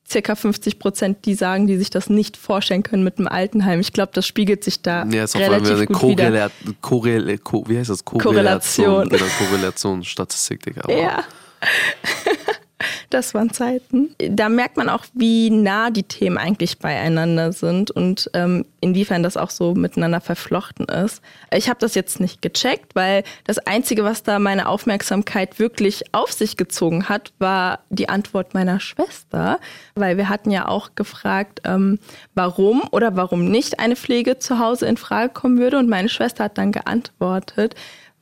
circa 0.09 0.35
50 0.35 0.79
Prozent, 0.79 1.27
die 1.27 1.35
sagen, 1.35 1.67
die 1.67 1.77
sich 1.77 1.91
das 1.91 2.09
nicht 2.09 2.37
vorstellen 2.37 2.83
können 2.83 3.05
mit 3.05 3.19
einem 3.19 3.29
Altenheim. 3.29 3.81
Ich 3.81 3.93
glaube, 3.93 4.13
das 4.15 4.27
spiegelt 4.27 4.65
sich 4.65 4.81
da 4.81 5.05
ja, 5.07 5.25
ist 5.25 5.37
auch 5.37 5.41
relativ 5.41 5.77
eine 5.77 5.87
gut 5.87 5.97
Korrela 5.97 6.51
Korrela 6.81 7.37
Ko 7.37 7.65
wie 7.69 7.79
heißt 7.79 7.91
das? 7.91 8.05
Korrelation. 8.05 9.09
Genau, 9.09 9.25
Korrelation, 9.39 10.03
Statistik, 10.05 10.63
Digga. 10.63 10.91
Ja. 10.91 11.25
Das 13.11 13.35
waren 13.35 13.51
Zeiten. 13.51 14.15
Da 14.19 14.49
merkt 14.49 14.77
man 14.77 14.89
auch, 14.89 15.05
wie 15.15 15.51
nah 15.51 15.91
die 15.91 16.03
Themen 16.03 16.39
eigentlich 16.39 16.79
beieinander 16.79 17.53
sind 17.53 17.91
und 17.91 18.31
ähm, 18.35 18.65
inwiefern 18.81 19.23
das 19.23 19.37
auch 19.37 19.51
so 19.51 19.75
miteinander 19.75 20.21
verflochten 20.21 20.87
ist. 20.87 21.23
Ich 21.53 21.69
habe 21.69 21.81
das 21.81 21.95
jetzt 21.95 22.21
nicht 22.21 22.43
gecheckt, 22.43 22.95
weil 22.95 23.25
das 23.45 23.59
Einzige, 23.59 24.05
was 24.05 24.23
da 24.23 24.39
meine 24.39 24.69
Aufmerksamkeit 24.69 25.59
wirklich 25.59 26.05
auf 26.13 26.33
sich 26.33 26.57
gezogen 26.57 27.09
hat, 27.09 27.33
war 27.39 27.81
die 27.91 28.09
Antwort 28.09 28.55
meiner 28.55 28.81
Schwester, 28.81 29.59
weil 29.95 30.17
wir 30.17 30.29
hatten 30.29 30.51
ja 30.51 30.69
auch 30.69 30.91
gefragt, 30.95 31.63
ähm, 31.65 31.99
warum 32.35 32.83
oder 32.91 33.17
warum 33.17 33.51
nicht 33.51 33.81
eine 33.81 33.97
Pflege 33.97 34.39
zu 34.39 34.59
Hause 34.59 34.87
in 34.87 34.97
Frage 34.97 35.33
kommen 35.33 35.59
würde 35.59 35.79
und 35.79 35.89
meine 35.89 36.09
Schwester 36.09 36.45
hat 36.45 36.59
dann 36.59 36.73
geantwortet, 36.73 37.75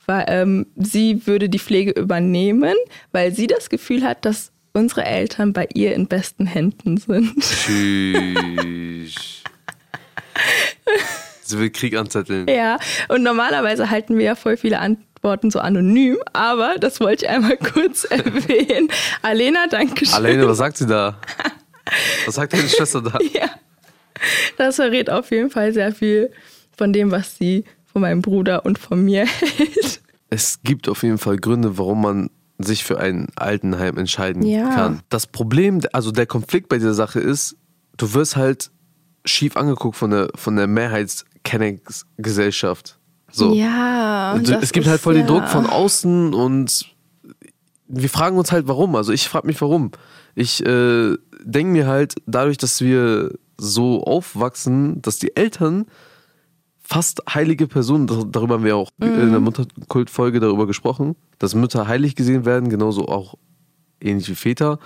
weil 0.07 0.25
ähm, 0.29 0.67
sie 0.77 1.27
würde 1.27 1.49
die 1.49 1.59
Pflege 1.59 1.93
übernehmen, 1.93 2.75
weil 3.13 3.33
sie 3.33 3.47
das 3.47 3.69
Gefühl 3.69 4.03
hat, 4.03 4.25
dass 4.25 4.53
unsere 4.73 5.05
Eltern 5.05 5.53
bei 5.53 5.69
ihr 5.75 5.95
in 5.95 6.07
besten 6.07 6.47
Händen 6.47 6.97
sind. 6.99 7.35
Tschüss. 7.41 9.15
Sie 11.43 11.59
will 11.61 11.71
Krieg 11.71 11.97
anzetteln. 11.97 12.49
Ja, 12.49 12.79
und 13.09 13.23
normalerweise 13.23 13.89
halten 13.89 14.19
wir 14.19 14.25
ja 14.25 14.35
voll 14.35 14.57
viele 14.57 14.81
Antworten 14.81 15.51
so 15.51 15.61
anonym, 15.61 16.19
aber 16.33 16.75
das 16.79 17.01
wollte 17.01 17.25
ich 17.25 17.31
einmal 17.31 17.57
kurz 17.73 18.05
erwähnen. 18.05 18.89
Alena, 19.23 19.67
danke 19.69 20.07
schön. 20.07 20.15
Alena, 20.15 20.47
was 20.49 20.59
sagt 20.59 20.77
sie 20.77 20.87
da? 20.87 21.21
Was 22.27 22.35
sagt 22.35 22.53
deine 22.53 22.69
Schwester 22.69 23.01
da? 23.01 23.19
Ja, 23.33 23.49
das 24.57 24.77
verrät 24.77 25.11
auf 25.11 25.31
jeden 25.31 25.51
Fall 25.51 25.73
sehr 25.73 25.93
viel 25.93 26.33
von 26.77 26.93
dem, 26.93 27.11
was 27.11 27.37
sie 27.37 27.65
von 27.97 28.03
meinem 28.03 28.21
Bruder 28.21 28.67
und 28.67 28.79
von 28.79 29.03
mir 29.03 29.25
hält. 29.25 30.03
Es 30.29 30.61
gibt 30.63 30.87
auf 30.87 31.03
jeden 31.03 31.17
Fall 31.17 31.39
Gründe, 31.39 31.79
warum 31.79 32.03
man 32.03 32.29
sich 32.59 32.85
für 32.85 33.01
ein 33.01 33.29
Altenheim 33.37 33.97
entscheiden 33.97 34.43
ja. 34.43 34.69
kann. 34.69 35.01
Das 35.09 35.27
Problem, 35.27 35.81
also 35.95 36.11
der 36.11 36.27
Konflikt 36.27 36.69
bei 36.69 36.77
dieser 36.77 36.93
Sache 36.93 37.21
ist, 37.21 37.57
du 37.97 38.13
wirst 38.13 38.37
halt 38.37 38.71
schief 39.25 39.57
angeguckt 39.57 39.97
von 39.97 40.11
der, 40.11 40.29
von 40.35 40.57
der 40.57 40.67
Mehrheitskennex-Gesellschaft. 40.67 42.99
So. 43.33 43.55
Ja. 43.55 44.37
Du, 44.37 44.59
es 44.61 44.73
gibt 44.73 44.89
halt 44.89 45.01
voll 45.01 45.17
ja. 45.17 45.23
den 45.23 45.29
Druck 45.29 45.49
von 45.49 45.65
außen 45.65 46.35
und 46.35 46.95
wir 47.89 48.11
fragen 48.11 48.37
uns 48.37 48.53
halt 48.53 48.69
warum. 48.69 48.95
Also 48.95 49.13
ich 49.13 49.27
frage 49.27 49.47
mich 49.47 49.59
warum. 49.63 49.91
Ich 50.35 50.63
äh, 50.67 51.17
denke 51.43 51.73
mir 51.73 51.87
halt, 51.87 52.17
dadurch, 52.27 52.59
dass 52.59 52.83
wir 52.83 53.31
so 53.57 54.03
aufwachsen, 54.03 55.01
dass 55.01 55.19
die 55.19 55.35
Eltern 55.35 55.87
fast 56.87 57.23
heilige 57.33 57.67
Personen, 57.67 58.07
darüber 58.07 58.55
haben 58.55 58.65
wir 58.65 58.77
auch 58.77 58.91
mhm. 58.99 59.21
in 59.21 59.31
der 59.33 59.41
Mutterkultfolge 59.41 60.41
darüber 60.41 60.67
gesprochen, 60.67 61.17
dass 61.39 61.55
Mütter 61.55 61.89
heilig 61.89 62.15
gesehen 62.15 62.45
werden, 62.45 62.69
genauso 62.69 63.09
auch 63.09 63.35
ähnlich 64.01 64.29
wie 64.29 64.35
Väter, 64.35 64.79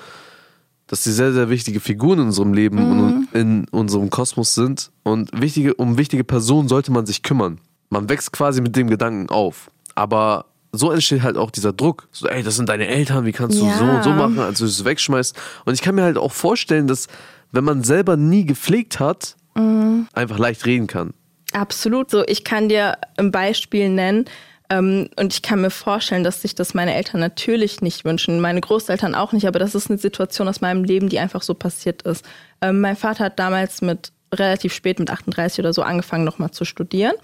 dass 0.86 1.04
sie 1.04 1.12
sehr, 1.12 1.32
sehr 1.32 1.50
wichtige 1.50 1.78
Figuren 1.78 2.20
in 2.20 2.26
unserem 2.26 2.54
Leben 2.54 2.76
mhm. 2.78 3.00
und 3.00 3.28
in 3.34 3.68
unserem 3.68 4.10
Kosmos 4.10 4.54
sind. 4.54 4.90
Und 5.02 5.30
wichtige, 5.38 5.74
um 5.74 5.98
wichtige 5.98 6.24
Personen 6.24 6.68
sollte 6.68 6.90
man 6.90 7.06
sich 7.06 7.22
kümmern. 7.22 7.58
Man 7.90 8.08
wächst 8.08 8.32
quasi 8.32 8.60
mit 8.60 8.76
dem 8.76 8.88
Gedanken 8.88 9.28
auf. 9.28 9.70
Aber 9.94 10.46
so 10.72 10.90
entsteht 10.90 11.22
halt 11.22 11.36
auch 11.36 11.50
dieser 11.50 11.72
Druck. 11.72 12.08
So, 12.12 12.28
ey, 12.28 12.42
das 12.42 12.56
sind 12.56 12.68
deine 12.68 12.86
Eltern, 12.86 13.24
wie 13.24 13.32
kannst 13.32 13.60
du 13.60 13.66
ja. 13.66 13.76
so 13.76 13.84
und 13.84 14.02
so 14.02 14.10
machen, 14.10 14.38
als 14.38 14.58
du 14.58 14.64
es 14.64 14.84
wegschmeißt. 14.84 15.36
Und 15.64 15.74
ich 15.74 15.82
kann 15.82 15.94
mir 15.94 16.02
halt 16.02 16.16
auch 16.16 16.32
vorstellen, 16.32 16.86
dass 16.86 17.08
wenn 17.52 17.64
man 17.64 17.84
selber 17.84 18.16
nie 18.16 18.44
gepflegt 18.44 19.00
hat, 19.00 19.36
mhm. 19.54 20.08
einfach 20.12 20.38
leicht 20.38 20.64
reden 20.66 20.86
kann. 20.86 21.12
Absolut. 21.52 22.10
So, 22.10 22.24
ich 22.26 22.44
kann 22.44 22.68
dir 22.68 22.98
ein 23.16 23.30
Beispiel 23.30 23.88
nennen. 23.88 24.26
Ähm, 24.70 25.10
und 25.16 25.34
ich 25.34 25.42
kann 25.42 25.60
mir 25.60 25.70
vorstellen, 25.70 26.22
dass 26.22 26.42
sich 26.42 26.54
das 26.54 26.74
meine 26.74 26.94
Eltern 26.94 27.20
natürlich 27.20 27.80
nicht 27.80 28.04
wünschen, 28.04 28.40
meine 28.40 28.60
Großeltern 28.60 29.16
auch 29.16 29.32
nicht, 29.32 29.46
aber 29.48 29.58
das 29.58 29.74
ist 29.74 29.90
eine 29.90 29.98
Situation 29.98 30.46
aus 30.46 30.60
meinem 30.60 30.84
Leben, 30.84 31.08
die 31.08 31.18
einfach 31.18 31.42
so 31.42 31.54
passiert 31.54 32.02
ist. 32.02 32.24
Ähm, 32.62 32.80
mein 32.80 32.94
Vater 32.94 33.24
hat 33.24 33.38
damals 33.40 33.82
mit 33.82 34.12
relativ 34.32 34.72
spät, 34.72 35.00
mit 35.00 35.10
38 35.10 35.58
oder 35.58 35.72
so, 35.72 35.82
angefangen 35.82 36.24
nochmal 36.24 36.52
zu 36.52 36.64
studieren. 36.64 37.14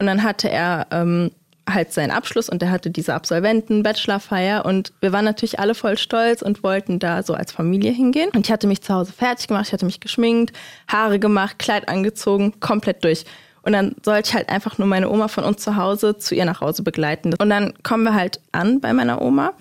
Und 0.00 0.06
dann 0.06 0.24
hatte 0.24 0.50
er 0.50 0.88
ähm, 0.90 1.30
halt 1.68 1.92
seinen 1.92 2.10
Abschluss 2.10 2.48
und 2.48 2.62
er 2.62 2.70
hatte 2.70 2.90
diese 2.90 3.14
Absolventen-Bachelorfeier 3.14 4.64
und 4.64 4.92
wir 5.00 5.12
waren 5.12 5.24
natürlich 5.24 5.58
alle 5.58 5.74
voll 5.74 5.98
stolz 5.98 6.42
und 6.42 6.62
wollten 6.62 6.98
da 6.98 7.22
so 7.22 7.34
als 7.34 7.52
Familie 7.52 7.92
hingehen. 7.92 8.30
Und 8.34 8.46
ich 8.46 8.52
hatte 8.52 8.66
mich 8.66 8.82
zu 8.82 8.94
Hause 8.94 9.12
fertig 9.12 9.48
gemacht, 9.48 9.66
ich 9.68 9.72
hatte 9.72 9.86
mich 9.86 10.00
geschminkt, 10.00 10.56
Haare 10.88 11.18
gemacht, 11.18 11.58
Kleid 11.58 11.88
angezogen, 11.88 12.58
komplett 12.60 13.04
durch. 13.04 13.24
Und 13.66 13.72
dann 13.72 13.96
sollte 14.04 14.28
ich 14.28 14.34
halt 14.34 14.48
einfach 14.48 14.78
nur 14.78 14.86
meine 14.86 15.10
Oma 15.10 15.26
von 15.26 15.42
uns 15.42 15.60
zu 15.60 15.74
Hause 15.74 16.16
zu 16.16 16.36
ihr 16.36 16.44
nach 16.44 16.60
Hause 16.60 16.84
begleiten. 16.84 17.34
Und 17.34 17.50
dann 17.50 17.74
kommen 17.82 18.04
wir 18.04 18.14
halt 18.14 18.40
an 18.52 18.80
bei 18.80 18.92
meiner 18.92 19.20
Oma 19.20 19.54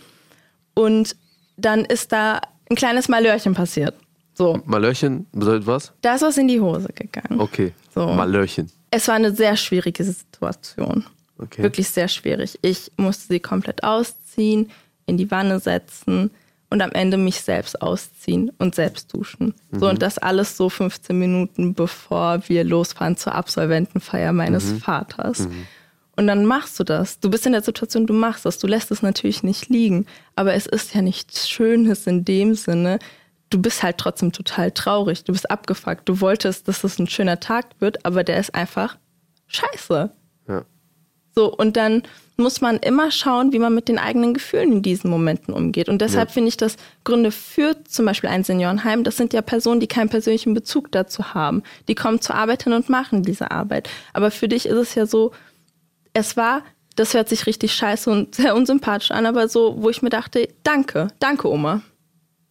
und 0.76 1.16
dann 1.58 1.86
ist 1.86 2.12
da 2.12 2.39
ein 2.70 2.76
kleines 2.76 3.10
Malörchen 3.10 3.56
passiert. 3.56 3.95
So. 4.36 4.62
Malörchen 4.66 5.26
bedeutet 5.32 5.66
was? 5.66 5.91
Da 6.01 6.14
ist 6.14 6.22
was 6.22 6.38
in 6.38 6.47
die 6.47 6.62
Hose 6.62 6.89
gegangen. 6.93 7.39
Okay. 7.39 7.74
So. 7.95 8.06
Malörchen. 8.06 8.72
Es 8.91 9.08
war 9.08 9.16
eine 9.16 9.34
sehr 9.34 9.58
schwierige 9.58 10.03
Situation. 10.03 11.06
Okay. 11.39 11.64
Wirklich 11.64 11.89
sehr 11.89 12.08
schwierig. 12.08 12.60
Ich 12.62 12.91
musste 12.97 13.34
sie 13.34 13.39
komplett 13.39 13.84
ausziehen, 13.84 14.70
in 15.08 15.18
die 15.18 15.32
Wanne 15.32 15.60
setzen 15.60 16.30
und 16.76 16.82
am 16.82 16.91
Ende 16.91 17.15
mich 17.15 17.39
selbst 17.39 17.82
ausziehen 17.82 18.51
und 18.57 18.76
selbst 18.76 19.13
duschen. 19.13 19.53
Mhm. 19.71 19.80
So 19.80 19.89
und 19.89 20.01
das 20.01 20.17
alles 20.17 20.57
so 20.57 20.69
15 20.69 21.17
Minuten 21.17 21.73
bevor 21.73 22.41
wir 22.49 22.65
losfahren 22.65 23.15
zur 23.15 23.34
Absolventenfeier 23.34 24.34
meines 24.34 24.65
mhm. 24.65 24.82
Vaters. 24.82 25.39
Mhm. 25.47 25.67
Und 26.17 26.28
dann 26.28 26.45
machst 26.45 26.78
du 26.78 26.84
das. 26.84 27.21
Du 27.21 27.30
bist 27.30 27.45
in 27.45 27.53
der 27.53 27.61
Situation, 27.61 28.07
du 28.07 28.13
machst 28.13 28.45
das. 28.45 28.57
Du 28.57 28.67
lässt 28.67 28.91
es 28.91 29.01
natürlich 29.01 29.41
nicht 29.41 29.69
liegen. 29.69 30.05
Aber 30.36 30.53
es 30.53 30.65
ist 30.65 30.93
ja 30.93 31.01
nichts 31.01 31.49
Schönes 31.49 32.07
in 32.07 32.26
dem 32.26 32.55
Sinne. 32.55 32.99
Du 33.49 33.61
bist 33.61 33.82
halt 33.82 33.97
trotzdem 33.97 34.34
total 34.34 34.71
traurig. 34.71 35.23
Du 35.23 35.32
bist 35.32 35.49
abgefuckt. 35.49 36.09
Du 36.09 36.19
wolltest, 36.19 36.67
dass 36.67 36.84
es 36.84 36.99
ein 36.99 37.07
schöner 37.07 37.39
Tag 37.39 37.67
wird, 37.80 38.05
aber 38.05 38.26
der 38.26 38.38
ist 38.38 38.53
einfach 38.53 38.97
scheiße. 39.47 40.11
Ja. 40.49 40.65
So, 41.36 41.53
und 41.53 41.78
dann 41.78 42.03
muss 42.38 42.62
man 42.62 42.78
immer 42.78 43.12
schauen, 43.12 43.54
wie 43.54 43.60
man 43.60 43.74
mit 43.74 43.88
den 43.88 43.98
eigenen 43.98 44.34
Gefühlen 44.34 44.74
in 44.74 44.82
diesen 44.82 45.10
Momenten 45.10 45.54
umgeht. 45.54 45.88
Und 45.88 46.02
deshalb 46.02 46.30
ja. 46.30 46.34
finde 46.34 46.50
ich, 46.50 46.58
dass 46.58 46.78
Gründe 47.04 47.32
für 47.32 47.84
zum 47.86 48.06
Beispiel 48.06 48.30
ein 48.30 48.44
Seniorenheim, 48.44 49.04
das 49.04 49.18
sind 49.18 49.34
ja 49.34 49.42
Personen, 49.42 49.80
die 49.80 49.88
keinen 49.88 50.10
persönlichen 50.10 50.54
Bezug 50.54 50.92
dazu 50.92 51.34
haben. 51.34 51.64
Die 51.88 51.96
kommen 51.96 52.22
zur 52.22 52.36
Arbeit 52.36 52.64
hin 52.64 52.74
und 52.74 52.90
machen 52.90 53.24
diese 53.24 53.52
Arbeit. 53.52 53.90
Aber 54.14 54.32
für 54.32 54.48
dich 54.48 54.66
ist 54.66 54.78
es 54.78 54.96
ja 54.96 55.06
so, 55.06 55.32
es 56.14 56.36
war, 56.36 56.64
das 56.96 57.14
hört 57.14 57.30
sich 57.30 57.46
richtig 57.46 57.74
scheiße 57.74 58.10
und 58.10 58.36
sehr 58.36 58.56
unsympathisch 58.56 59.12
an, 59.12 59.26
aber 59.26 59.48
so, 59.48 59.76
wo 59.80 59.90
ich 59.90 60.02
mir 60.02 60.10
dachte, 60.10 60.50
danke, 60.64 61.08
danke 61.20 61.50
Oma. 61.50 61.82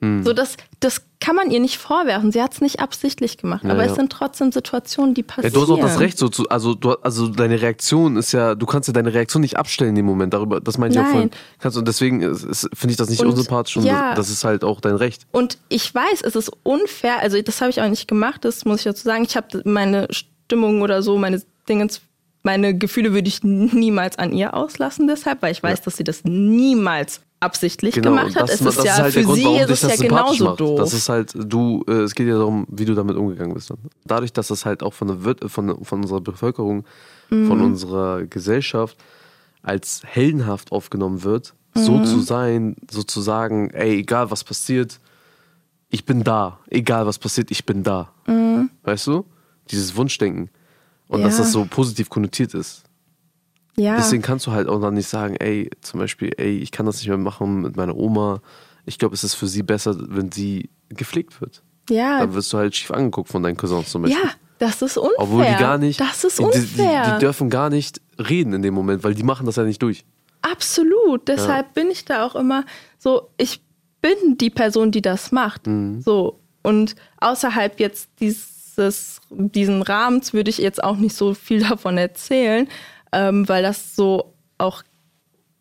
Mhm. 0.01 0.25
So, 0.25 0.33
das, 0.33 0.57
das 0.81 1.03
kann 1.21 1.37
man 1.37 1.51
ihr 1.51 1.61
nicht 1.61 1.79
vorwerfen. 1.79 2.33
Sie 2.33 2.43
hat 2.43 2.53
es 2.53 2.61
nicht 2.61 2.81
absichtlich 2.81 3.39
gemacht. 3.39 3.65
Ja, 3.65 3.71
aber 3.71 3.85
ja. 3.85 3.91
es 3.91 3.97
sind 3.97 4.13
trotzdem 4.13 4.53
Situationen, 4.53 5.15
die 5.15 5.23
passieren. 5.23 5.53
Ja, 5.53 5.59
du 5.59 5.63
hast 5.63 5.71
auch 5.71 5.81
das 5.81 6.01
Recht, 6.01 6.19
so 6.19 6.29
zu, 6.29 6.49
also, 6.49 6.75
du, 6.75 6.93
also 6.93 7.29
deine 7.29 7.61
Reaktion 7.61 8.17
ist 8.17 8.33
ja, 8.33 8.55
du 8.55 8.67
kannst 8.67 8.89
ja 8.89 8.93
deine 8.93 9.15
Reaktion 9.15 9.41
nicht 9.41 9.57
abstellen 9.57 9.95
dem 9.95 10.07
Moment. 10.07 10.35
Darüber, 10.35 10.61
das 10.61 10.79
meine 10.79 10.93
ich 10.93 10.97
Nein. 10.97 11.07
auch 11.07 11.11
vorhin. 11.11 11.31
Kannst, 11.59 11.79
und 11.79 11.89
deswegen 11.89 12.35
finde 12.35 12.91
ich 12.91 12.97
das 12.97 13.09
nicht 13.09 13.21
und, 13.21 13.29
unsympathisch 13.29 13.77
und 13.77 13.85
ja. 13.85 14.15
das 14.15 14.31
ist 14.31 14.45
halt 14.45 14.65
auch 14.65 14.81
dein 14.81 14.97
Recht. 14.97 15.27
Und 15.33 15.59
ich 15.69 15.95
weiß, 15.95 16.23
es 16.23 16.37
ist 16.37 16.51
unfair, 16.63 17.21
also 17.21 17.41
das 17.41 17.61
habe 17.61 17.71
ich 17.71 17.81
auch 17.81 17.89
nicht 17.89 18.09
gemacht, 18.09 18.45
das 18.45 18.65
muss 18.65 18.79
ich 18.81 18.85
dazu 18.85 19.05
sagen. 19.05 19.25
Ich 19.25 19.37
habe 19.37 19.63
meine 19.65 20.09
Stimmung 20.11 20.83
oder 20.83 21.03
so, 21.03 21.17
meine 21.17 21.43
Dingens 21.69 22.03
meine 22.45 22.77
Gefühle 22.77 23.15
würde 23.15 23.27
ich 23.27 23.43
niemals 23.43 24.19
an 24.19 24.33
ihr 24.35 24.53
auslassen 24.53 25.09
deshalb, 25.09 25.41
weil 25.41 25.53
ich 25.53 25.63
weiß, 25.63 25.79
ja. 25.79 25.85
dass 25.87 25.97
sie 25.97 26.05
das 26.05 26.25
niemals 26.25 27.23
absichtlich 27.45 27.95
genau, 27.95 28.11
gemacht 28.11 28.35
hat. 28.35 28.49
Das, 28.49 28.61
es 28.61 28.79
ist 28.79 28.85
ja 28.85 28.97
halt 28.97 29.15
für 29.15 29.23
Grund, 29.23 29.39
sie 29.39 29.57
ist 29.57 29.85
es 29.85 30.01
ja 30.01 30.09
genauso 30.09 30.45
macht. 30.45 30.61
doof. 30.61 30.81
Das 30.81 30.95
ist 30.95 31.09
halt, 31.09 31.33
du, 31.35 31.85
äh, 31.87 31.93
es 32.03 32.15
geht 32.15 32.27
ja 32.27 32.39
darum, 32.39 32.67
wie 32.69 32.85
du 32.85 32.95
damit 32.95 33.17
umgegangen 33.17 33.55
bist. 33.55 33.73
Dadurch, 34.05 34.33
dass 34.33 34.49
das 34.49 34.65
halt 34.65 34.83
auch 34.83 34.95
von, 34.95 35.09
der, 35.23 35.49
von, 35.49 35.85
von 35.85 36.03
unserer 36.03 36.21
Bevölkerung, 36.21 36.85
mhm. 37.31 37.47
von 37.47 37.61
unserer 37.61 38.25
Gesellschaft 38.25 38.97
als 39.63 40.03
heldenhaft 40.05 40.73
aufgenommen 40.73 41.23
wird, 41.23 41.55
mhm. 41.75 41.81
so 41.81 42.05
zu 42.05 42.21
sein, 42.21 42.77
so 42.91 43.03
zu 43.03 43.21
sagen, 43.21 43.71
ey, 43.71 43.99
egal 43.99 44.31
was 44.31 44.45
passiert, 44.45 44.99
ich 45.91 46.05
bin 46.05 46.25
da. 46.25 46.59
Egal 46.71 47.07
was 47.07 47.19
passiert, 47.19 47.51
ich 47.51 47.65
bin 47.67 47.83
da. 47.83 48.11
Mhm. 48.27 48.71
Weißt 48.83 49.07
du? 49.07 49.25
Dieses 49.71 49.95
Wunschdenken. 49.97 50.51
Und 51.09 51.21
ja. 51.21 51.27
dass 51.27 51.37
das 51.37 51.53
so 51.53 51.67
positiv 51.67 52.09
konnotiert 52.09 52.55
ist. 52.55 52.84
Ja. 53.77 53.97
Deswegen 53.97 54.23
kannst 54.23 54.47
du 54.47 54.53
halt 54.53 54.69
auch 54.69 54.81
dann 54.81 54.95
nicht 54.95 55.09
sagen, 55.09 55.37
ey, 55.37 55.71
zum 55.81 56.01
Beispiel, 56.01 56.33
ey, 56.37 56.59
ich 56.59 56.71
kann 56.71 56.87
das 56.87 56.99
nicht 56.99 57.09
mehr 57.09 57.19
machen 57.19 57.63
mit 57.63 57.77
meiner 57.77 57.97
Oma. 57.97 58.41
Ich 58.87 58.99
glaube, 58.99 59.15
es 59.15 59.25
ist 59.25 59.35
für 59.35 59.49
sie 59.49 59.63
besser, 59.63 59.97
wenn 59.99 60.31
sie 60.31 60.71
gepflegt 60.91 61.41
wird. 61.41 61.63
Ja. 61.91 62.21
Dann 62.21 62.35
wirst 62.35 62.53
du 62.53 62.59
halt 62.59 62.75
schief 62.77 62.91
angeguckt 62.91 63.29
von 63.29 63.43
deinen 63.43 63.57
Cousins 63.57 63.91
zum 63.91 64.03
Beispiel. 64.03 64.23
Ja, 64.23 64.31
das 64.59 64.81
ist 64.83 64.97
unfair. 64.97 65.19
Obwohl 65.19 65.45
die 65.45 65.57
gar 65.57 65.79
nicht. 65.79 66.01
Das 66.01 66.25
ist 66.25 66.41
unfair. 66.41 66.63
Die, 66.63 67.11
die, 67.11 67.15
die 67.15 67.19
dürfen 67.19 67.51
gar 67.51 67.71
nicht 67.71 68.01
reden 68.19 68.53
in 68.53 68.63
dem 68.63 68.75
Moment, 68.75 69.05
weil 69.05 69.15
die 69.15 69.23
machen 69.23 69.47
das 69.47 69.57
ja 69.57 69.65
nicht 69.65 69.83
durch. 69.83 70.05
Absolut. 70.43 71.29
Deshalb 71.29 71.67
ja. 71.67 71.73
bin 71.75 71.91
ich 71.91 72.05
da 72.05 72.25
auch 72.25 72.37
immer 72.37 72.65
so, 72.99 73.31
ich 73.37 73.61
bin 74.01 74.39
die 74.39 74.51
Person, 74.51 74.91
die 74.91 75.03
das 75.03 75.33
macht. 75.33 75.67
Mhm. 75.67 76.01
So. 76.01 76.41
Und 76.63 76.95
außerhalb 77.19 77.81
jetzt 77.81 78.09
dieses, 78.21 79.21
diesen 79.31 79.83
Rahmens 79.83 80.33
würde 80.33 80.51
ich 80.51 80.59
jetzt 80.59 80.83
auch 80.83 80.97
nicht 80.97 81.17
so 81.17 81.35
viel 81.35 81.61
davon 81.69 81.99
erzählen 81.99 82.69
ähm, 83.15 83.49
weil 83.49 83.63
das 83.63 83.97
so 83.97 84.35
auch, 84.59 84.83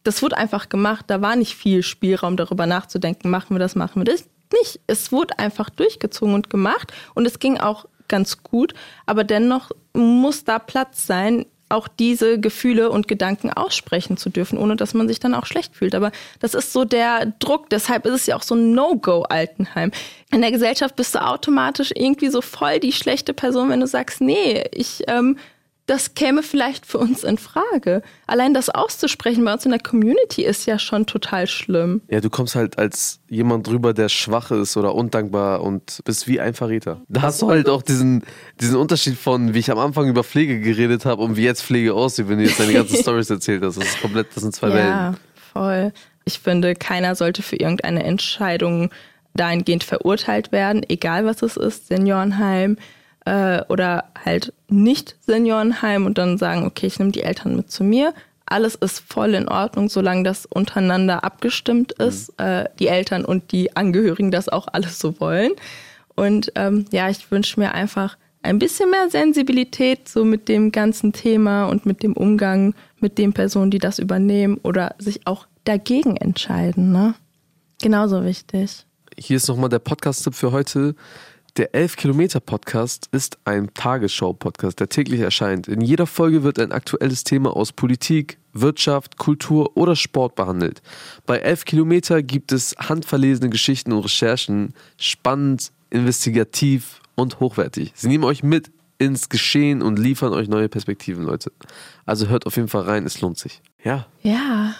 das 0.03 0.21
wurde 0.21 0.37
einfach 0.37 0.69
gemacht, 0.69 1.05
da 1.07 1.21
war 1.21 1.35
nicht 1.35 1.55
viel 1.55 1.83
Spielraum 1.83 2.35
darüber 2.35 2.65
nachzudenken, 2.65 3.29
machen 3.29 3.55
wir 3.55 3.59
das, 3.59 3.75
machen 3.75 4.01
wir 4.01 4.11
das 4.11 4.25
nicht. 4.61 4.79
Es 4.87 5.11
wurde 5.11 5.39
einfach 5.39 5.69
durchgezogen 5.69 6.33
und 6.33 6.49
gemacht 6.49 6.91
und 7.15 7.25
es 7.25 7.39
ging 7.39 7.59
auch 7.59 7.85
ganz 8.07 8.43
gut, 8.43 8.73
aber 9.05 9.23
dennoch 9.23 9.71
muss 9.93 10.43
da 10.43 10.59
Platz 10.59 11.07
sein, 11.07 11.45
auch 11.69 11.87
diese 11.87 12.39
Gefühle 12.39 12.89
und 12.91 13.07
Gedanken 13.07 13.51
aussprechen 13.51 14.15
zu 14.15 14.29
dürfen, 14.29 14.57
ohne 14.57 14.75
dass 14.75 14.93
man 14.93 15.07
sich 15.07 15.19
dann 15.19 15.33
auch 15.33 15.45
schlecht 15.45 15.75
fühlt. 15.75 15.95
Aber 15.95 16.11
das 16.39 16.53
ist 16.53 16.71
so 16.71 16.85
der 16.85 17.33
Druck. 17.39 17.69
Deshalb 17.69 18.05
ist 18.05 18.13
es 18.13 18.25
ja 18.27 18.35
auch 18.35 18.43
so 18.43 18.55
ein 18.55 18.73
No-Go-Altenheim. 18.73 19.91
In 20.31 20.41
der 20.41 20.51
Gesellschaft 20.51 20.95
bist 20.95 21.15
du 21.15 21.25
automatisch 21.25 21.91
irgendwie 21.95 22.29
so 22.29 22.41
voll 22.41 22.79
die 22.79 22.91
schlechte 22.91 23.33
Person, 23.33 23.69
wenn 23.69 23.79
du 23.79 23.87
sagst, 23.87 24.21
nee, 24.21 24.63
ich 24.71 25.03
ähm, 25.07 25.37
das 25.85 26.13
käme 26.13 26.43
vielleicht 26.43 26.85
für 26.85 26.97
uns 26.97 27.23
in 27.23 27.37
Frage. 27.37 28.03
Allein 28.25 28.53
das 28.53 28.69
auszusprechen 28.69 29.43
bei 29.43 29.53
uns 29.53 29.65
in 29.65 29.71
der 29.71 29.81
Community 29.81 30.43
ist 30.43 30.65
ja 30.65 30.79
schon 30.79 31.05
total 31.05 31.45
schlimm. 31.45 32.01
Ja, 32.09 32.21
du 32.21 32.29
kommst 32.29 32.55
halt 32.55 32.77
als 32.77 33.19
jemand 33.27 33.67
drüber, 33.67 33.93
der 33.93 34.07
schwach 34.07 34.51
ist 34.51 34.77
oder 34.77 34.95
undankbar 34.95 35.61
und 35.61 35.99
bist 36.05 36.27
wie 36.27 36.39
ein 36.39 36.53
Verräter. 36.53 37.01
Da 37.09 37.23
hast 37.23 37.41
du 37.41 37.49
halt 37.49 37.67
auch 37.67 37.81
diesen, 37.81 38.23
diesen 38.61 38.77
Unterschied 38.77 39.17
von, 39.17 39.53
wie 39.53 39.59
ich 39.59 39.71
am 39.71 39.79
Anfang 39.79 40.07
über 40.07 40.23
Pflege 40.23 40.61
geredet 40.61 41.05
habe 41.05 41.21
und 41.21 41.35
wie 41.35 41.43
jetzt 41.43 41.63
Pflege 41.63 41.93
aussieht, 41.93 42.29
wenn 42.29 42.37
du 42.37 42.45
jetzt 42.45 42.59
deine 42.59 42.73
ganzen 42.73 42.97
Stories 42.97 43.29
erzählt 43.29 43.61
hast. 43.63 43.77
Das 43.77 43.85
ist 43.85 44.01
komplett, 44.01 44.27
das 44.33 44.43
sind 44.43 44.55
zwei 44.55 44.69
ja, 44.69 44.73
Wellen. 44.75 44.87
Ja, 44.87 45.13
voll. 45.51 45.93
Ich 46.23 46.39
finde, 46.39 46.75
keiner 46.75 47.15
sollte 47.15 47.41
für 47.41 47.57
irgendeine 47.57 48.03
Entscheidung 48.03 48.89
dahingehend 49.33 49.83
verurteilt 49.83 50.53
werden, 50.53 50.85
egal 50.87 51.25
was 51.25 51.41
es 51.41 51.57
ist, 51.57 51.87
Seniorenheim, 51.87 52.77
äh, 53.25 53.61
oder 53.69 54.05
halt 54.23 54.53
nicht 54.67 55.15
Seniorenheim 55.21 56.05
und 56.05 56.17
dann 56.17 56.37
sagen, 56.37 56.65
okay, 56.65 56.87
ich 56.87 56.99
nehme 56.99 57.11
die 57.11 57.23
Eltern 57.23 57.55
mit 57.55 57.71
zu 57.71 57.83
mir. 57.83 58.13
Alles 58.45 58.75
ist 58.75 58.99
voll 58.99 59.33
in 59.35 59.47
Ordnung, 59.47 59.89
solange 59.89 60.23
das 60.23 60.45
untereinander 60.45 61.23
abgestimmt 61.23 61.93
ist, 61.93 62.37
mhm. 62.39 62.45
äh, 62.45 62.65
die 62.79 62.87
Eltern 62.87 63.25
und 63.25 63.51
die 63.51 63.75
Angehörigen 63.75 64.31
das 64.31 64.49
auch 64.49 64.67
alles 64.71 64.99
so 64.99 65.19
wollen. 65.19 65.51
Und 66.15 66.51
ähm, 66.55 66.85
ja, 66.91 67.09
ich 67.09 67.31
wünsche 67.31 67.59
mir 67.59 67.73
einfach 67.73 68.17
ein 68.43 68.59
bisschen 68.59 68.91
mehr 68.91 69.09
Sensibilität 69.09 70.07
so 70.07 70.25
mit 70.25 70.49
dem 70.49 70.71
ganzen 70.71 71.13
Thema 71.13 71.65
und 71.65 71.85
mit 71.85 72.03
dem 72.03 72.13
Umgang 72.13 72.75
mit 72.99 73.17
den 73.17 73.33
Personen, 73.33 73.71
die 73.71 73.79
das 73.79 73.99
übernehmen 73.99 74.59
oder 74.63 74.95
sich 74.99 75.25
auch 75.25 75.47
dagegen 75.63 76.17
entscheiden. 76.17 76.91
Ne? 76.91 77.15
Genauso 77.81 78.23
wichtig. 78.23 78.85
Hier 79.17 79.37
ist 79.37 79.47
nochmal 79.47 79.69
der 79.69 79.79
Podcast-Tipp 79.79 80.35
für 80.35 80.51
heute. 80.51 80.95
Der 81.55 81.75
11 81.75 81.97
Kilometer 81.97 82.39
Podcast 82.39 83.09
ist 83.11 83.37
ein 83.45 83.71
Tagesschau-Podcast, 83.75 84.79
der 84.79 84.89
täglich 84.89 85.19
erscheint. 85.19 85.67
In 85.67 85.81
jeder 85.81 86.07
Folge 86.07 86.41
wird 86.41 86.57
ein 86.57 86.71
aktuelles 86.71 87.23
Thema 87.25 87.55
aus 87.55 87.71
Politik, 87.71 88.39
Wirtschaft, 88.53 89.19
Kultur 89.19 89.77
oder 89.77 89.95
Sport 89.95 90.33
behandelt. 90.33 90.81
Bei 91.27 91.37
11 91.37 91.65
Kilometer 91.65 92.23
gibt 92.23 92.51
es 92.51 92.75
handverlesene 92.79 93.51
Geschichten 93.51 93.91
und 93.91 94.03
Recherchen, 94.03 94.73
spannend, 94.97 95.71
investigativ 95.91 97.01
und 97.13 97.39
hochwertig. 97.39 97.91
Sie 97.93 98.07
nehmen 98.07 98.23
euch 98.23 98.41
mit 98.41 98.71
ins 98.97 99.29
Geschehen 99.29 99.83
und 99.83 99.99
liefern 99.99 100.33
euch 100.33 100.47
neue 100.47 100.69
Perspektiven, 100.69 101.23
Leute. 101.23 101.51
Also 102.07 102.29
hört 102.29 102.47
auf 102.47 102.55
jeden 102.55 102.67
Fall 102.67 102.81
rein, 102.81 103.05
es 103.05 103.21
lohnt 103.21 103.37
sich. 103.37 103.61
Ja. 103.83 104.07
Ja. 104.23 104.73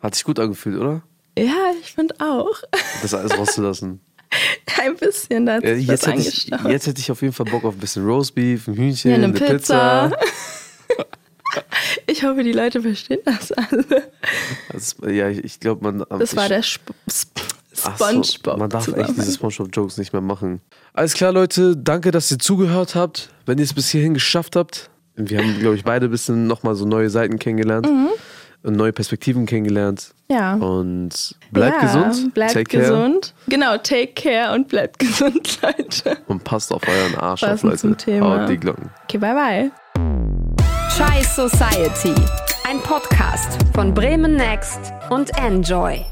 Hat 0.00 0.14
sich 0.14 0.24
gut 0.24 0.38
angefühlt, 0.40 0.78
oder? 0.78 1.02
Ja, 1.38 1.72
ich 1.80 1.94
finde 1.94 2.16
auch. 2.18 2.52
Das 3.00 3.14
alles 3.14 3.38
rauszulassen. 3.38 4.00
Ein 4.80 4.96
bisschen 4.96 5.46
dazu. 5.46 5.66
Äh, 5.66 5.74
jetzt, 5.76 6.06
hätte 6.06 6.20
ich, 6.20 6.50
jetzt 6.68 6.86
hätte 6.86 7.00
ich 7.00 7.10
auf 7.10 7.22
jeden 7.22 7.32
Fall 7.32 7.46
Bock 7.46 7.64
auf 7.64 7.74
ein 7.74 7.80
bisschen 7.80 8.04
Roastbeef, 8.04 8.68
ein 8.68 8.74
Hühnchen, 8.74 9.10
ja, 9.10 9.16
eine, 9.16 9.26
eine 9.26 9.34
Pizza. 9.34 10.10
Pizza. 10.10 10.18
ich 12.06 12.24
hoffe, 12.24 12.42
die 12.42 12.52
Leute 12.52 12.82
verstehen 12.82 13.20
das 13.24 13.52
alle. 13.52 14.10
Also, 14.72 15.08
ja, 15.08 15.28
ich, 15.28 15.60
glaube, 15.60 15.82
man. 15.82 16.04
Das 16.18 16.32
ich, 16.32 16.36
war 16.36 16.48
der 16.48 16.60
Sp 16.60 16.92
SpongeBob. 17.78 18.54
So, 18.54 18.56
man 18.56 18.70
darf 18.70 18.88
echt 18.88 19.16
diese 19.18 19.32
SpongeBob-Jokes 19.32 19.98
nicht 19.98 20.12
mehr 20.12 20.22
machen. 20.22 20.62
Alles 20.94 21.12
klar, 21.12 21.32
Leute. 21.32 21.76
Danke, 21.76 22.10
dass 22.10 22.30
ihr 22.30 22.38
zugehört 22.38 22.94
habt. 22.94 23.28
Wenn 23.44 23.58
ihr 23.58 23.64
es 23.64 23.74
bis 23.74 23.90
hierhin 23.90 24.14
geschafft 24.14 24.56
habt. 24.56 24.88
Wir 25.14 25.38
haben, 25.38 25.58
glaube 25.58 25.76
ich, 25.76 25.84
beide 25.84 26.06
ein 26.06 26.10
bisschen 26.10 26.46
nochmal 26.46 26.74
so 26.74 26.86
neue 26.86 27.10
Seiten 27.10 27.38
kennengelernt. 27.38 27.86
Mhm 27.86 28.08
neue 28.74 28.92
Perspektiven 28.92 29.46
kennengelernt. 29.46 30.14
Ja. 30.28 30.54
Und 30.54 31.36
bleibt 31.52 31.82
ja, 31.82 31.82
gesund. 31.82 32.34
Bleibt 32.34 32.54
take 32.54 32.78
gesund. 32.78 33.34
Care. 33.34 33.44
Genau, 33.48 33.76
take 33.78 34.08
care 34.14 34.54
und 34.54 34.68
bleibt 34.68 34.98
gesund, 34.98 35.58
Leute. 35.62 36.18
Und 36.26 36.42
passt 36.42 36.72
auf 36.72 36.82
euren 36.88 37.14
Arsch 37.16 37.44
auf, 37.44 37.62
Leute. 37.62 37.78
Zum 37.78 37.96
Thema. 37.96 38.42
Haut 38.42 38.48
die 38.48 38.56
Glocken. 38.56 38.90
Okay, 39.04 39.18
bye 39.18 39.34
bye. 39.34 39.70
Chai 40.96 41.22
Society. 41.22 42.14
Ein 42.68 42.80
Podcast 42.80 43.58
von 43.74 43.94
Bremen 43.94 44.34
Next 44.34 44.92
und 45.10 45.30
Enjoy. 45.38 46.04